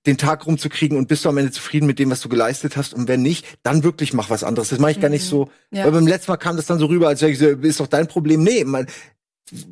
[0.06, 2.94] den Tag rumzukriegen und bist du am Ende zufrieden mit dem, was du geleistet hast?
[2.94, 4.68] Und wenn nicht, dann wirklich mach was anderes.
[4.68, 5.50] Das mache ich gar nicht so.
[5.70, 5.84] Ja.
[5.84, 7.86] Weil beim letzten Mal kam das dann so rüber, als wäre ich so, ist doch
[7.86, 8.42] dein Problem.
[8.42, 8.86] Nee, man,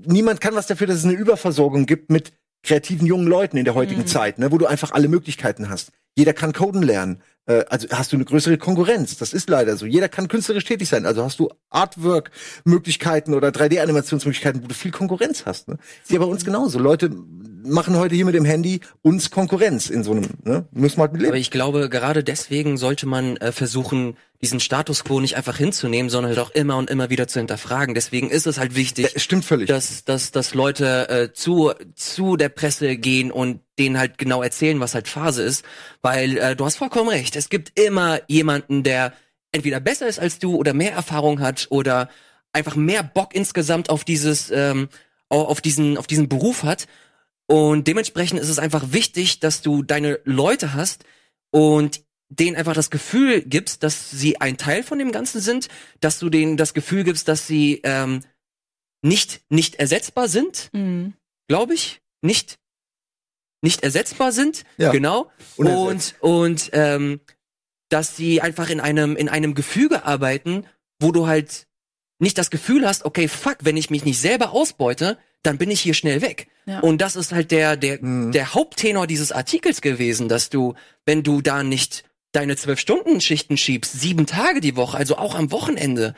[0.07, 2.33] niemand kann was dafür, dass es eine Überversorgung gibt mit
[2.63, 5.93] kreativen jungen Leuten in der heutigen Zeit, ne, wo du einfach alle Möglichkeiten hast.
[6.15, 7.23] Jeder kann coden lernen.
[7.47, 9.17] Äh, also hast du eine größere Konkurrenz.
[9.17, 9.87] Das ist leider so.
[9.87, 11.07] Jeder kann künstlerisch tätig sein.
[11.07, 15.69] Also hast du Artwork-Möglichkeiten oder 3D-Animationsmöglichkeiten, wo du viel Konkurrenz hast.
[15.69, 15.79] Ne?
[16.03, 16.79] Ist ja bei uns genauso.
[16.79, 17.11] Leute
[17.65, 20.67] machen heute hier mit dem Handy uns Konkurrenz in so einem, ne?
[20.73, 21.41] Müssen wir halt mit Aber leben.
[21.41, 26.31] ich glaube, gerade deswegen sollte man äh, versuchen, diesen Status quo nicht einfach hinzunehmen, sondern
[26.31, 27.95] halt auch immer und immer wieder zu hinterfragen.
[27.95, 29.69] Deswegen ist es halt wichtig, Das stimmt völlig.
[29.69, 34.81] dass, dass, dass Leute äh, zu, zu der Presse gehen und denen halt genau erzählen,
[34.81, 35.65] was halt Phase ist.
[36.03, 37.37] Weil äh, du hast vollkommen recht.
[37.37, 39.13] Es gibt immer jemanden, der
[39.53, 42.09] entweder besser ist als du oder mehr Erfahrung hat oder
[42.53, 44.89] einfach mehr Bock insgesamt auf dieses, ähm,
[45.29, 46.87] au- auf diesen, auf diesen Beruf hat.
[47.47, 51.05] Und dementsprechend ist es einfach wichtig, dass du deine Leute hast
[51.51, 55.69] und denen einfach das Gefühl gibst, dass sie ein Teil von dem Ganzen sind,
[56.01, 58.21] dass du denen das Gefühl gibst, dass sie ähm,
[59.03, 61.15] nicht nicht ersetzbar sind, Mhm.
[61.49, 62.59] glaube ich, nicht
[63.63, 64.91] nicht ersetzbar sind, Ja.
[64.91, 65.31] genau.
[65.57, 66.15] Und Unersetzt.
[66.21, 67.21] und ähm,
[67.89, 70.65] dass sie einfach in einem in einem Gefüge arbeiten,
[71.01, 71.67] wo du halt
[72.19, 75.81] nicht das Gefühl hast, okay, fuck, wenn ich mich nicht selber ausbeute, dann bin ich
[75.81, 76.47] hier schnell weg.
[76.67, 76.81] Ja.
[76.81, 78.33] Und das ist halt der der Mhm.
[78.33, 80.75] der Haupttenor dieses Artikels gewesen, dass du,
[81.07, 85.35] wenn du da nicht deine zwölf Stunden Schichten schiebst, sieben Tage die Woche, also auch
[85.35, 86.15] am Wochenende,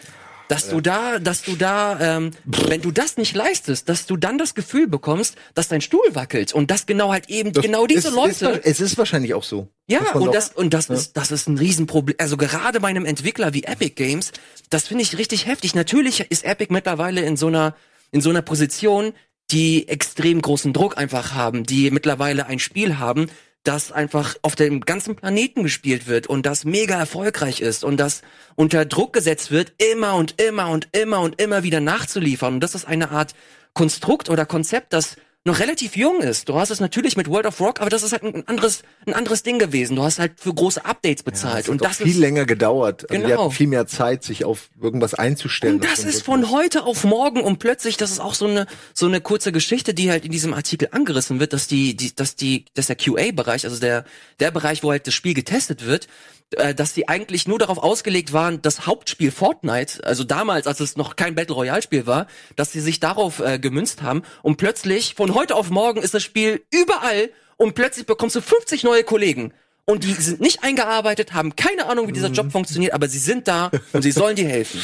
[0.49, 4.39] dass du da, dass du da, ähm, wenn du das nicht leistest, dass du dann
[4.39, 8.09] das Gefühl bekommst, dass dein Stuhl wackelt und dass genau halt eben Das genau diese
[8.09, 8.47] ist, Leute.
[8.47, 9.69] Ist, es ist wahrscheinlich auch so.
[9.87, 12.17] Ja, und das, und das ist, das ist ein Riesenproblem.
[12.19, 14.33] Also gerade bei einem Entwickler wie Epic Games,
[14.71, 15.75] das finde ich richtig heftig.
[15.75, 17.75] Natürlich ist Epic mittlerweile in so einer,
[18.11, 19.13] in so einer Position,
[19.51, 23.29] die extrem großen Druck einfach haben, die mittlerweile ein Spiel haben,
[23.65, 28.23] das einfach auf dem ganzen Planeten gespielt wird und das mega erfolgreich ist und das
[28.55, 32.55] unter Druck gesetzt wird, immer und immer und immer und immer wieder nachzuliefern.
[32.55, 33.35] Und das ist eine Art
[33.73, 36.49] Konstrukt oder Konzept, das noch relativ jung ist.
[36.49, 39.13] Du hast es natürlich mit World of Rock, aber das ist halt ein anderes, ein
[39.13, 39.95] anderes Ding gewesen.
[39.95, 41.65] Du hast halt für große Updates bezahlt.
[41.65, 43.03] hat und das viel ist, länger gedauert.
[43.11, 43.43] Also die Genau.
[43.45, 45.75] hatten viel mehr Zeit, sich auf irgendwas einzustellen.
[45.77, 48.67] und das ist dann von heute auf morgen und plötzlich, das ist auch so eine
[48.95, 52.37] so eine kurze Geschichte, die halt in diesem Artikel angerissen wird, dass die, die dass
[52.37, 54.05] die, dass der QA-Bereich, also der
[54.41, 56.09] der Bereich, wo halt das Spiel getestet wird,
[56.57, 60.97] äh, dass die eigentlich nur darauf ausgelegt waren, das Hauptspiel Fortnite, also damals, als es
[60.97, 62.27] noch kein Battle Royale Spiel war,
[62.57, 66.23] dass sie sich darauf äh, gemünzt haben und plötzlich von heute auf morgen ist das
[66.23, 69.53] Spiel überall und plötzlich bekommst du 50 neue Kollegen.
[69.87, 72.35] Und die sind nicht eingearbeitet, haben keine Ahnung, wie dieser Mhm.
[72.35, 74.81] Job funktioniert, aber sie sind da und sie sollen dir helfen.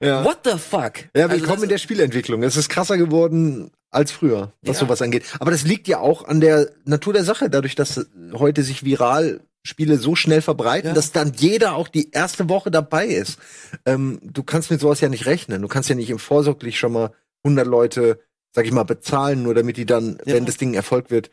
[0.00, 0.24] Ja.
[0.24, 0.94] What the fuck?
[1.16, 2.42] Ja, Also willkommen das- in der Spielentwicklung.
[2.42, 4.86] Es ist krasser geworden als früher, was Ja.
[4.86, 5.24] sowas angeht.
[5.38, 8.04] Aber das liegt ja auch an der Natur der Sache, dadurch, dass
[8.34, 10.94] heute sich viral Spiele so schnell verbreiten, Ja.
[10.94, 13.38] dass dann jeder auch die erste Woche dabei ist.
[13.86, 15.62] Ähm, du kannst mit sowas ja nicht rechnen.
[15.62, 17.12] Du kannst ja nicht im Vorsorglich schon mal
[17.44, 18.20] 100 Leute,
[18.52, 20.34] sag ich mal, bezahlen, nur damit die dann, Ja.
[20.34, 21.30] wenn das Ding ein Erfolg wird.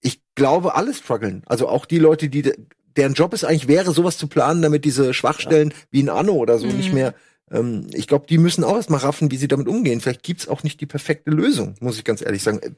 [0.00, 1.42] Ich glaube, alle strugglen.
[1.46, 2.52] Also auch die Leute, die
[2.96, 6.58] deren Job es eigentlich wäre, sowas zu planen, damit diese Schwachstellen wie ein Anno oder
[6.58, 6.76] so Mhm.
[6.76, 7.14] nicht mehr
[7.50, 10.02] ähm, ich glaube, die müssen auch erstmal raffen, wie sie damit umgehen.
[10.02, 12.76] Vielleicht gibt's auch nicht die perfekte Lösung, muss ich ganz ehrlich sagen.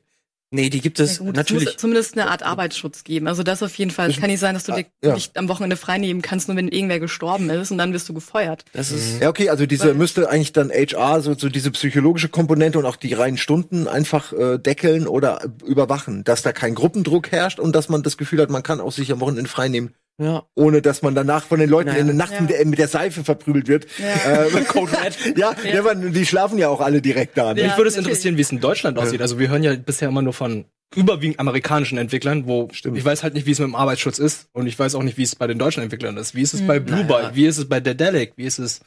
[0.52, 1.64] Nee, die gibt es Ja, gut, Es natürlich.
[1.66, 3.28] muss zumindest eine Art Arbeitsschutz geben.
[3.28, 4.10] Also das auf jeden Fall.
[4.10, 5.14] Es kann nicht sein, dass du dir Ja.
[5.14, 8.64] nicht am Wochenende freinehmen kannst, nur wenn irgendwer gestorben ist und dann wirst du gefeuert.
[8.72, 12.78] Das ist Ja, okay, also diese müsste eigentlich dann HR, so, so diese psychologische Komponente
[12.80, 17.60] und auch die reinen Stunden einfach äh, deckeln oder überwachen, dass da kein Gruppendruck herrscht
[17.60, 20.44] und dass man das Gefühl hat, man kann auch sich am Wochenende frei nehmen, ja.
[20.54, 22.00] ohne dass man danach von den Leuten Naja.
[22.00, 22.40] in der Nacht Ja.
[22.42, 23.86] mit, der, mit der Seife verprügelt wird.
[23.98, 24.44] Ja.
[24.44, 25.36] Äh, Code Red.
[25.38, 25.82] ja, ja.
[25.82, 27.54] man, die schlafen ja auch alle direkt da.
[27.54, 27.60] Ne?
[27.62, 27.66] Ja.
[27.68, 29.22] Mich würde es interessieren, wie es in Deutschland aussieht.
[29.22, 32.98] Also wir hören ja bisher immer nur von überwiegend amerikanischen Entwicklern, wo Stimmt.
[32.98, 35.16] ich weiß halt nicht, wie es mit dem Arbeitsschutz ist und ich weiß auch nicht,
[35.18, 36.34] wie es bei den deutschen Entwicklern ist.
[36.34, 37.26] Wie ist es bei Blue Naja.
[37.28, 37.36] Byte?
[37.36, 38.32] Wie ist es bei Dedelic?
[38.36, 38.80] Wie ist es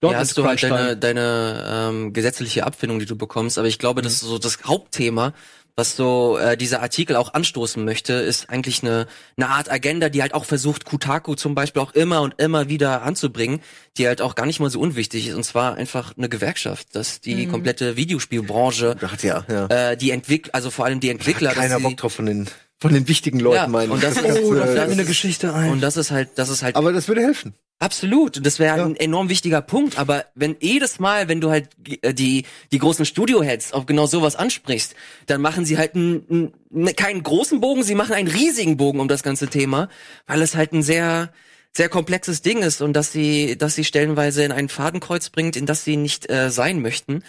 [0.00, 3.58] dort ja, hast du halt deine, deine ähm, gesetzliche Abfindung, die du bekommst.
[3.58, 4.04] Aber ich glaube, Mhm.
[4.04, 5.34] das ist so das Hauptthema,
[5.76, 9.06] was so äh, dieser Artikel auch anstoßen möchte, ist eigentlich eine,
[9.36, 13.02] eine Art Agenda, die halt auch versucht, Kutaku zum Beispiel auch immer und immer wieder
[13.02, 13.60] anzubringen,
[13.96, 15.34] die halt auch gar nicht mal so unwichtig ist.
[15.34, 19.66] Und zwar einfach eine Gewerkschaft, dass die komplette Videospielbranche, ja, ja.
[19.66, 22.48] äh, die Entwickler, also vor allem die Entwickler, Keiner dass Bock sie, drauf von den
[22.80, 23.90] von den wichtigen Leuten, Ja, meine ich.
[23.92, 25.70] und das ist- Oh, da das- fällt mir eine Geschichte ein.
[25.70, 27.54] Und das ist halt, das ist halt aber das würde helfen.
[27.80, 28.84] Absolut, das wäre Ja.
[28.84, 29.98] ein enorm wichtiger Punkt.
[29.98, 31.68] Aber wenn jedes Mal, wenn du halt
[32.02, 34.94] äh, die die großen Studio-Heads auf genau sowas ansprichst,
[35.26, 39.08] dann machen sie halt einen, einen, keinen großen Bogen, sie machen einen riesigen Bogen um
[39.08, 39.88] das ganze Thema,
[40.26, 41.32] weil es halt ein sehr
[41.76, 45.66] sehr komplexes Ding ist und dass sie dass sie stellenweise in ein Fadenkreuz bringt, in
[45.66, 47.24] das sie nicht äh, sein möchten.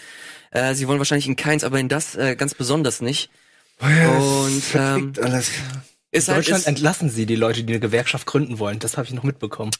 [0.52, 3.30] Äh, sie wollen wahrscheinlich in keins, aber in das äh, ganz besonders nicht.
[3.80, 5.50] Und ähm, Verfickt alles.
[6.10, 8.78] ist In halt Deutschland ist, entlassen sie die Leute, die eine Gewerkschaft gründen wollen.
[8.78, 9.70] Das habe ich noch mitbekommen.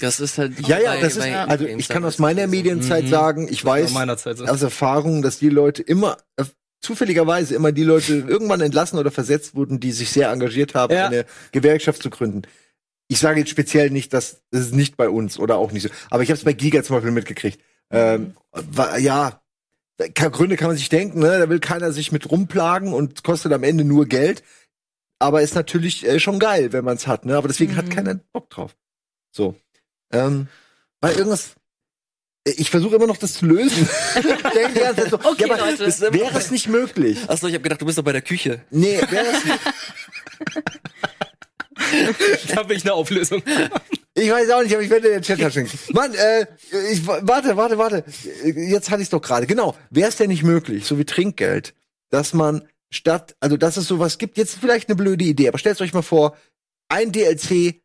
[0.00, 2.46] das ist halt Ja, ja, bei- das ist, also ich kann halt aus meiner.
[2.46, 3.08] Medienzeit Mhm.
[3.08, 4.46] sagen, ich weiß Aus meiner Zeit so.
[4.46, 6.44] aus Erfahrung, dass die Leute immer, äh,
[6.80, 11.06] zufälligerweise immer die Leute irgendwann entlassen oder versetzt wurden, die sich sehr engagiert haben, Ja.
[11.06, 12.42] eine Gewerkschaft zu gründen.
[13.08, 15.90] Ich sage jetzt speziell nicht, dass das ist nicht bei uns oder auch nicht so,
[16.10, 17.60] aber ich habe es bei Giga zum Beispiel mitgekriegt.
[17.90, 19.41] Ähm, war, ja,
[19.98, 21.38] Gründe kann man sich denken, ne?
[21.38, 24.42] da will keiner sich mit rumplagen und kostet am Ende nur Geld.
[25.18, 27.36] Aber ist natürlich äh, schon geil, wenn man es hat, ne?
[27.36, 27.90] Aber deswegen hat Mhm.
[27.90, 28.74] keiner Bock drauf.
[29.30, 29.54] So.
[30.12, 30.48] Ähm,
[31.00, 31.54] weil irgendwas.
[32.44, 33.88] Ich versuche immer noch das zu lösen.
[34.16, 34.22] ich
[35.10, 35.84] so, Okay, ja, aber Leute.
[35.84, 37.18] es wäre es nicht möglich.
[37.28, 38.64] Achso, ich habe gedacht, du bist doch bei der Küche.
[38.70, 39.42] Nee, wäre es
[42.48, 43.42] Da habe ich eine Auflösung.
[44.14, 45.68] Ich weiß auch nicht, aber ich werde den Chat taschen.
[45.92, 46.46] Mann, äh,
[46.92, 48.04] ich, warte, warte, warte.
[48.44, 49.46] Jetzt hatte ich doch gerade.
[49.46, 49.74] Genau.
[49.90, 51.74] Wäre es denn nicht möglich, so wie Trinkgeld,
[52.10, 55.80] dass man statt, also dass es sowas gibt, jetzt vielleicht eine blöde Idee, aber stellt
[55.80, 56.36] euch mal vor,
[56.90, 57.80] ein DLC,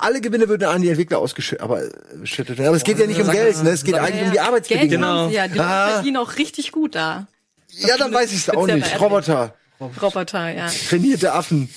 [0.00, 3.30] alle Gewinne würden an die Entwickler ausgeschüttet, aber, äh, aber es geht ja nicht um
[3.30, 3.70] Geld, ne?
[3.70, 4.90] Es geht sag- eigentlich um die Geld Arbeitsbedingungen.
[4.90, 5.06] Genau.
[5.22, 5.88] haben sie ja, die Ah.
[5.94, 7.26] verdienen auch richtig gut da.
[7.70, 9.00] Ja, dann weiß ich es auch nicht.
[9.00, 10.68] Roboter, Roboter, ja.
[10.88, 11.68] trainierte Affen.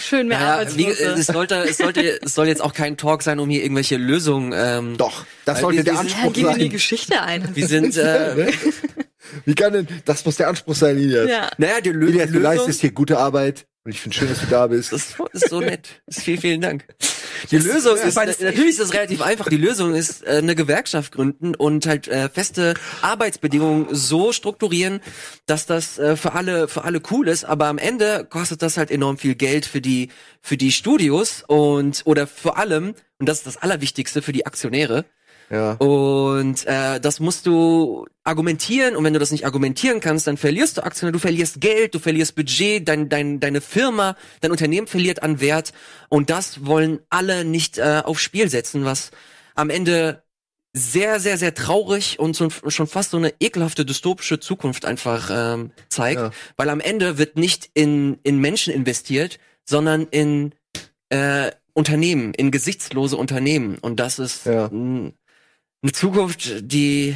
[0.00, 0.44] Schön mehr Ja,
[0.76, 1.20] wie, Arbeitslose.
[1.20, 4.52] es sollte, es sollte, es soll jetzt auch kein Talk sein, um hier irgendwelche Lösungen.
[4.54, 6.70] Ähm, Doch, das sollte wir- der wir sind- ja, Anspruch gehen wir in die sein.
[6.70, 7.56] Geschichte ein.
[7.56, 8.52] Wir sind, äh,
[9.46, 11.28] Wie kann denn, das muss der Anspruch sein, Ilias.
[11.28, 11.50] ja.
[11.58, 12.56] naja, die, Lö Ilias, die du Lösung.
[12.56, 14.92] leistest hier gute Arbeit und ich finde schön, dass du da bist.
[14.92, 15.88] Das ist, so nett.
[16.10, 16.84] Vielen, vielen Dank.
[17.50, 19.48] Die Lösung ist, das- natürlich ist es relativ einfach.
[19.48, 25.00] Die Lösung ist äh, eine Gewerkschaft gründen und halt äh, feste Arbeitsbedingungen so strukturieren,
[25.46, 27.44] dass das äh, für alle für alle cool ist.
[27.44, 30.08] Aber am Ende kostet das halt enorm viel Geld für die
[30.40, 35.04] für die Studios und oder vor allem und das ist das Allerwichtigste für die Aktionäre.
[35.54, 35.72] Ja.
[35.74, 40.78] Und äh, das musst du argumentieren und wenn du das nicht argumentieren kannst, dann verlierst
[40.78, 45.22] du Aktien, du verlierst Geld, du verlierst Budget, dein, dein, deine Firma, dein Unternehmen verliert
[45.22, 45.72] an Wert
[46.08, 49.10] und das wollen alle nicht äh, aufs Spiel setzen, was
[49.54, 50.22] am Ende
[50.72, 55.70] sehr, sehr, sehr traurig und so, schon fast so eine ekelhafte dystopische Zukunft einfach ähm,
[55.88, 56.30] zeigt, Ja.
[56.56, 60.52] weil am Ende wird nicht in, in Menschen investiert, sondern in
[61.10, 64.68] äh, Unternehmen, in gesichtslose Unternehmen und das ist Ja.
[64.72, 65.12] mh,
[65.84, 67.14] eine Zukunft, die,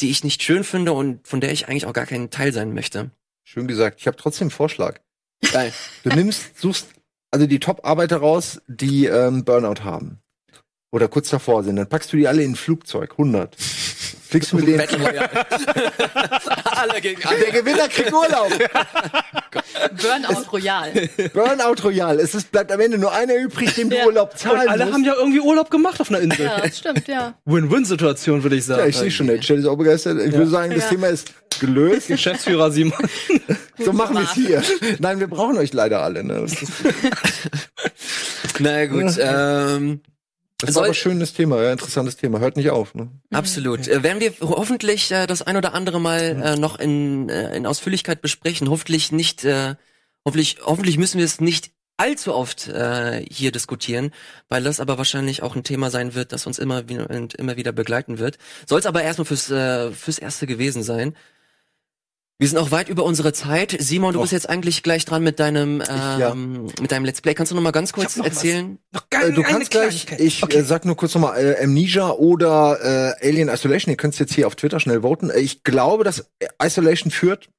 [0.00, 2.72] die ich nicht schön finde und von der ich eigentlich auch gar kein Teil sein
[2.72, 3.10] möchte.
[3.44, 4.00] Schön gesagt.
[4.00, 5.00] Ich habe trotzdem einen Vorschlag.
[5.52, 5.72] Geil.
[6.02, 6.88] Du nimmst, suchst
[7.30, 10.22] also die Top-Arbeiter raus, die ähm, Burnout haben.
[10.94, 11.74] Oder kurz davor sind.
[11.74, 13.10] Dann packst du die alle in ein Flugzeug.
[13.18, 13.56] 100.
[13.56, 14.78] Fliegst du mit denen.
[14.78, 15.28] Battle Royale.
[16.64, 17.38] alle gegen alle.
[17.40, 18.52] Der Gewinner kriegt Urlaub.
[20.00, 20.92] Burnout Royal.
[21.32, 22.20] Burnout Royal.
[22.20, 24.06] Es ist, bleibt am Ende nur einer übrig, dem du Ja.
[24.06, 24.94] Urlaub Und zahlen alle musst.
[24.94, 26.46] haben ja irgendwie Urlaub gemacht auf einer Insel.
[26.46, 27.34] Ja, das stimmt, ja.
[27.44, 28.82] Win-Win-Situation, würde ich sagen.
[28.82, 30.20] ja, ich sehe schon, der Chat ist auch begeistert.
[30.24, 30.90] Ich würde sagen, das Ja.
[30.90, 32.06] Thema ist gelöst.
[32.06, 32.98] Geschäftsführer Simon.
[33.76, 34.62] So machen wir es hier.
[35.00, 36.22] Nein, wir brauchen euch leider alle.
[36.22, 36.46] Ne?
[38.60, 40.00] Na gut, ähm,
[40.58, 42.38] das ist Soll- aber ein schönes Thema, ja, interessantes Thema.
[42.38, 42.94] Hört nicht auf.
[42.94, 43.10] Ne?
[43.32, 43.86] absolut.
[43.88, 47.66] Äh, werden wir hoffentlich äh, das ein oder andere Mal äh, noch in, äh, in
[47.66, 48.68] Ausführlichkeit besprechen.
[48.70, 49.74] Hoffentlich nicht, äh,
[50.24, 54.10] hoffentlich, hoffentlich müssen wir es nicht allzu oft äh, hier diskutieren,
[54.48, 58.18] weil das aber wahrscheinlich auch ein Thema sein wird, das uns immer immer wieder begleiten
[58.18, 58.38] wird.
[58.68, 61.14] Soll es aber erstmal fürs, äh, fürs Erste gewesen sein.
[62.38, 63.76] Wir sind auch weit über unsere Zeit.
[63.78, 64.22] Simon, du Och.
[64.24, 66.34] bist jetzt eigentlich gleich dran mit deinem ähm, ja.
[66.34, 67.32] mit deinem Let's Play.
[67.34, 68.34] Kannst du noch mal ganz kurz noch was.
[68.34, 68.78] erzählen?
[68.92, 73.28] Noch Äh, du kannst gleich, ich äh, sag nur kurz nochmal, äh, Amnesia oder äh,
[73.28, 75.30] Alien Isolation, ihr könnt jetzt hier auf Twitter schnell voten.
[75.30, 76.28] Äh, Ich glaube, dass
[76.60, 77.50] Isolation führt,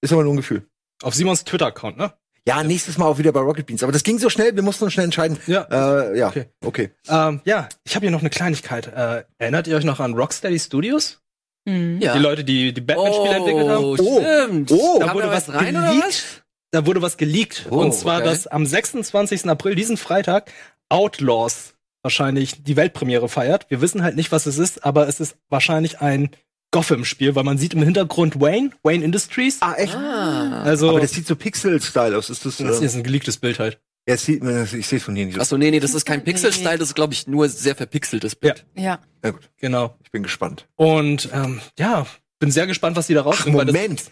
[0.00, 0.66] ist aber nur ein Gefühl.
[1.02, 2.12] Auf Simons Twitter-Account, ne?
[2.46, 3.82] Ja, nächstes Mal auch wieder bei Rocket Beans.
[3.82, 5.38] Aber das ging so schnell, wir mussten uns schnell entscheiden.
[5.46, 5.62] Ja.
[6.10, 6.46] Äh, ja, Okay.
[6.64, 6.90] okay.
[7.08, 8.88] Ähm, ja, ich habe hier noch eine Kleinigkeit.
[8.88, 11.20] Äh, erinnert ihr euch noch an Rocksteady Studios?
[11.64, 12.00] Mhm.
[12.00, 12.12] Ja.
[12.14, 13.84] Die Leute, die die Batman-Spiele entwickelt haben?
[13.84, 14.20] Oh, Oh.
[14.20, 14.70] stimmt.
[14.72, 14.96] Oh.
[15.00, 16.06] da Da wurde wurde was was rein oder geleakt.
[16.06, 16.24] was?
[16.70, 17.66] Da wurde was geleakt.
[17.70, 18.26] Oh, und zwar, okay.
[18.28, 19.46] dass am 26.
[19.48, 20.50] April, diesen Freitag,
[20.88, 23.66] Outlaws wahrscheinlich die Weltpremiere feiert.
[23.70, 26.30] Wir wissen halt nicht, was es ist, aber es ist wahrscheinlich ein
[26.70, 29.58] Gotham-Spiel, weil man sieht im Hintergrund Wayne, Wayne Industries.
[29.60, 29.94] Ah, echt?
[29.94, 30.62] Ah.
[30.64, 32.28] Also, Aber das sieht so Pixel-Style aus.
[32.30, 33.78] Ist das, das äh, ist ein geleaktes Bild halt.
[34.08, 35.34] Ja, sieht, äh, ich sehe es von hier nicht.
[35.36, 35.40] so.
[35.40, 36.22] Achso, nee, nee, das ist kein.
[36.24, 38.66] Pixel-Style, das ist, glaube ich, nur sehr verpixeltes Bild.
[38.76, 39.00] Ja.
[39.24, 39.96] Ja, gut, Genau.
[40.04, 40.66] ich bin gespannt.
[40.76, 42.06] Und ähm, ja,
[42.38, 43.66] bin sehr gespannt, was die da Ach, rausbringen.
[43.66, 44.02] das- Moment.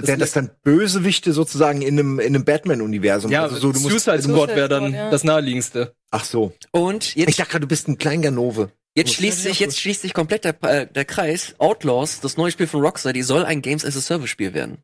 [0.00, 3.30] wären das dann Bösewichte sozusagen in einem, in einem Batman-Universum.
[3.30, 5.10] Ja, also so, du musst, Suicide Squad wäre dann ja.
[5.10, 5.94] das naheliegendste.
[6.10, 6.52] ach so.
[6.70, 8.70] Und Ich jetzt, dachte gerade, du bist ein Kleinganove.
[8.96, 11.54] jetzt schließt sich, jetzt schließt sich komplett der, äh, der Kreis.
[11.58, 14.78] Outlaws, das neue Spiel von Rockstar, die soll ein Games as a Service Spiel werden.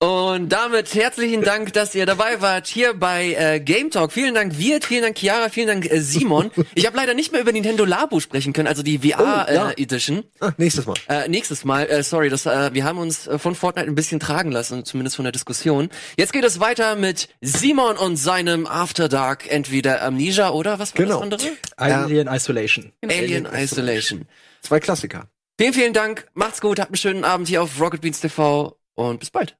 [0.00, 4.12] Und damit herzlichen Dank, dass ihr dabei wart hier bei äh, Game Talk.
[4.12, 6.52] Vielen Dank Wirt, vielen Dank Chiara, vielen Dank äh, Simon.
[6.76, 9.70] Ich habe leider nicht mehr über Nintendo Labo sprechen können, also die VR Oh, ja.
[9.70, 10.22] äh, Edition.
[10.38, 10.94] Ah, nächstes Mal.
[11.08, 14.20] Äh, nächstes Mal, äh, sorry, das, äh, wir haben uns äh, von Fortnite ein bisschen
[14.20, 15.90] tragen lassen, zumindest von der Diskussion.
[16.16, 21.04] Jetzt geht es weiter mit Simon und seinem After Dark, entweder Amnesia oder was war
[21.04, 21.24] Genau.
[21.24, 21.50] das andere?
[21.76, 22.92] Alien Isolation.
[23.04, 24.28] Alien Isolation.
[24.62, 25.26] Zwei Klassiker.
[25.60, 29.18] Vielen, vielen Dank, macht's gut, habt einen schönen Abend hier auf Rocket Beans TV und
[29.18, 29.56] bis bald.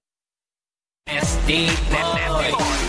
[1.09, 2.88] SD Boy.